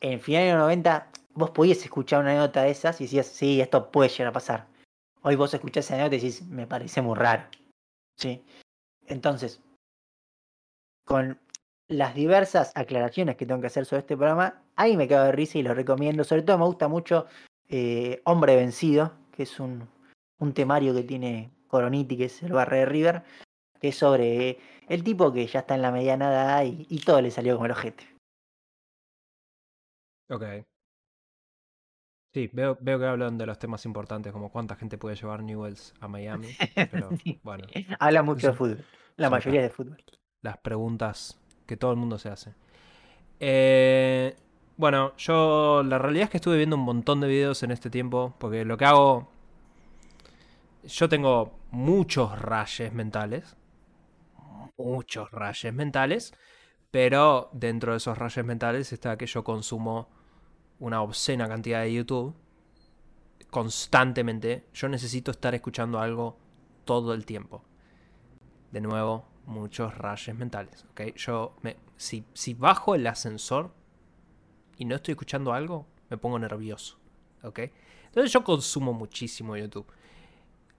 [0.01, 3.61] En finales de los 90, vos podías escuchar una anécdota de esas y decías, sí,
[3.61, 4.67] esto puede llegar a pasar.
[5.21, 7.43] Hoy vos escuchás esa anécdota y decís, me parece muy raro.
[8.17, 8.43] Sí.
[9.07, 9.61] Entonces,
[11.05, 11.39] con
[11.87, 15.57] las diversas aclaraciones que tengo que hacer sobre este programa, ahí me cago de risa
[15.57, 16.23] y lo recomiendo.
[16.23, 17.27] Sobre todo me gusta mucho
[17.67, 19.87] eh, Hombre Vencido, que es un,
[20.39, 23.23] un temario que tiene Coroniti, que es el barrio de River,
[23.79, 24.57] que es sobre
[24.87, 27.65] el tipo que ya está en la mediana edad y, y todo le salió como
[27.65, 28.07] el ojete.
[30.29, 30.43] Ok.
[32.33, 35.93] Sí, veo, veo que hablan de los temas importantes, como cuánta gente puede llevar Newells
[35.99, 36.47] a Miami.
[36.91, 37.09] Pero
[37.43, 37.67] bueno.
[37.99, 38.85] Habla mucho de fútbol.
[39.17, 40.01] La mayoría de fútbol
[40.41, 42.53] las preguntas que todo el mundo se hace.
[43.39, 44.35] Eh,
[44.77, 48.35] bueno, yo la realidad es que estuve viendo un montón de videos en este tiempo,
[48.39, 49.29] porque lo que hago...
[50.83, 53.55] Yo tengo muchos rayes mentales.
[54.77, 56.33] Muchos rayes mentales.
[56.89, 60.09] Pero dentro de esos rayes mentales está que yo consumo
[60.79, 62.35] una obscena cantidad de YouTube.
[63.49, 64.65] Constantemente.
[64.73, 66.37] Yo necesito estar escuchando algo
[66.85, 67.63] todo el tiempo.
[68.71, 70.85] De nuevo, muchos rayos mentales.
[70.91, 71.15] ¿ok?
[71.15, 73.71] Yo, me, si, si bajo el ascensor
[74.77, 76.97] y no estoy escuchando algo, me pongo nervioso.
[77.43, 77.59] ¿ok?
[78.05, 79.85] Entonces yo consumo muchísimo YouTube.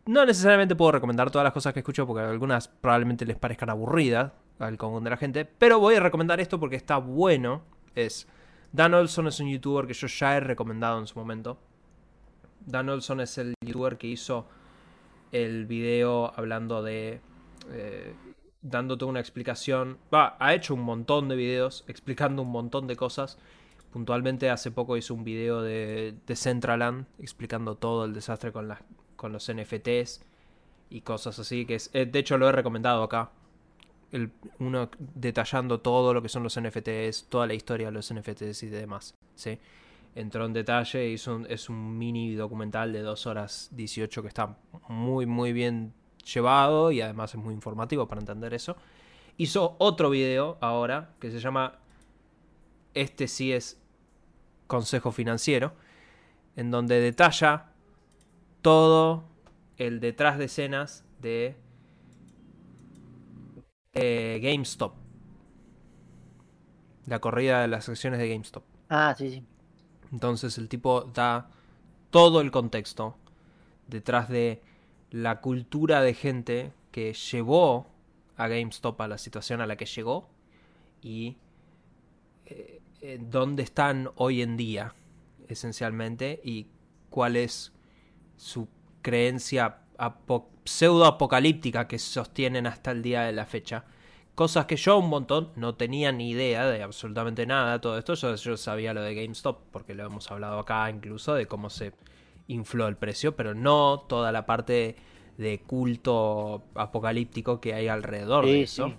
[0.04, 4.32] No necesariamente puedo recomendar todas las cosas que escucho porque algunas probablemente les parezcan aburridas
[4.58, 7.62] al común de la gente, pero voy a recomendar esto porque está bueno.
[7.94, 8.26] Es
[8.72, 11.58] Dan Olson es un youtuber que yo ya he recomendado en su momento.
[12.64, 14.48] Dan Olson es el youtuber que hizo
[15.30, 17.20] el video hablando de
[17.70, 18.14] eh,
[18.62, 19.98] dándote una explicación.
[20.12, 23.38] Va, ha hecho un montón de videos explicando un montón de cosas.
[23.92, 28.72] Puntualmente hace poco hizo un video de, de Centraland explicando todo el desastre con,
[29.16, 30.22] con los NFTs
[30.88, 31.66] y cosas así.
[31.66, 33.30] Que es, eh, de hecho lo he recomendado acá.
[34.12, 38.62] El, uno detallando todo lo que son los NFTs, toda la historia de los NFTs
[38.62, 39.14] y demás.
[39.34, 39.58] ¿sí?
[40.14, 44.58] Entró en detalle, hizo es un mini documental de 2 horas 18 que está
[44.88, 48.76] muy muy bien llevado y además es muy informativo para entender eso.
[49.36, 51.78] Hizo otro video ahora que se llama
[52.94, 53.78] Este sí es
[54.66, 55.72] consejo financiero,
[56.56, 57.72] en donde detalla
[58.60, 59.24] todo
[59.76, 61.56] el detrás de escenas de
[63.92, 64.94] eh, GameStop.
[67.06, 68.62] La corrida de las acciones de GameStop.
[68.88, 69.44] Ah, sí, sí.
[70.12, 71.50] Entonces el tipo da
[72.10, 73.16] todo el contexto
[73.88, 74.62] detrás de
[75.12, 77.86] la cultura de gente que llevó
[78.36, 80.28] a GameStop a la situación a la que llegó
[81.02, 81.36] y
[82.46, 84.94] eh, eh, dónde están hoy en día,
[85.48, 86.66] esencialmente, y
[87.10, 87.72] cuál es
[88.36, 88.68] su
[89.02, 89.80] creencia
[90.64, 93.84] pseudo apocalíptica que sostienen hasta el día de la fecha.
[94.34, 97.80] Cosas que yo un montón no tenía ni idea de absolutamente nada.
[97.80, 101.68] Todo esto yo sabía lo de GameStop porque lo hemos hablado acá incluso de cómo
[101.68, 101.92] se
[102.46, 104.96] infló el precio, pero no toda la parte
[105.38, 108.92] de culto apocalíptico que hay alrededor de eso.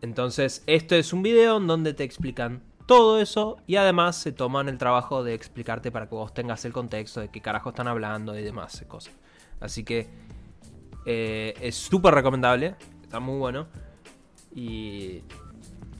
[0.00, 4.68] Entonces, esto es un video en donde te explican todo eso y además se toman
[4.68, 8.38] el trabajo de explicarte para que vos tengas el contexto de qué carajo están hablando
[8.38, 9.14] y demás cosas.
[9.60, 10.08] Así que
[11.04, 13.66] eh, es súper recomendable, está muy bueno
[14.54, 15.22] y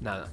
[0.01, 0.33] nada,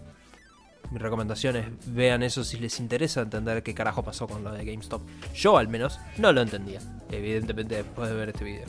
[0.92, 4.66] mi recomendación es vean eso si les interesa entender qué carajo pasó con lo de
[4.66, 5.02] GameStop.
[5.34, 6.80] Yo al menos no lo entendía,
[7.12, 8.66] evidentemente después de ver este video.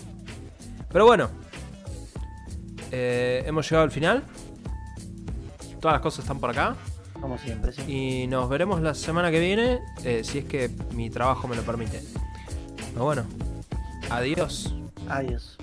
[0.91, 1.29] Pero bueno,
[2.91, 4.23] eh, hemos llegado al final.
[5.81, 6.77] Todas las cosas están por acá.
[7.21, 7.83] Como siempre, sí.
[7.87, 11.63] Y nos veremos la semana que viene, eh, si es que mi trabajo me lo
[11.63, 12.03] permite.
[12.93, 13.25] Pero bueno,
[14.11, 14.75] adiós.
[15.09, 15.56] Adiós.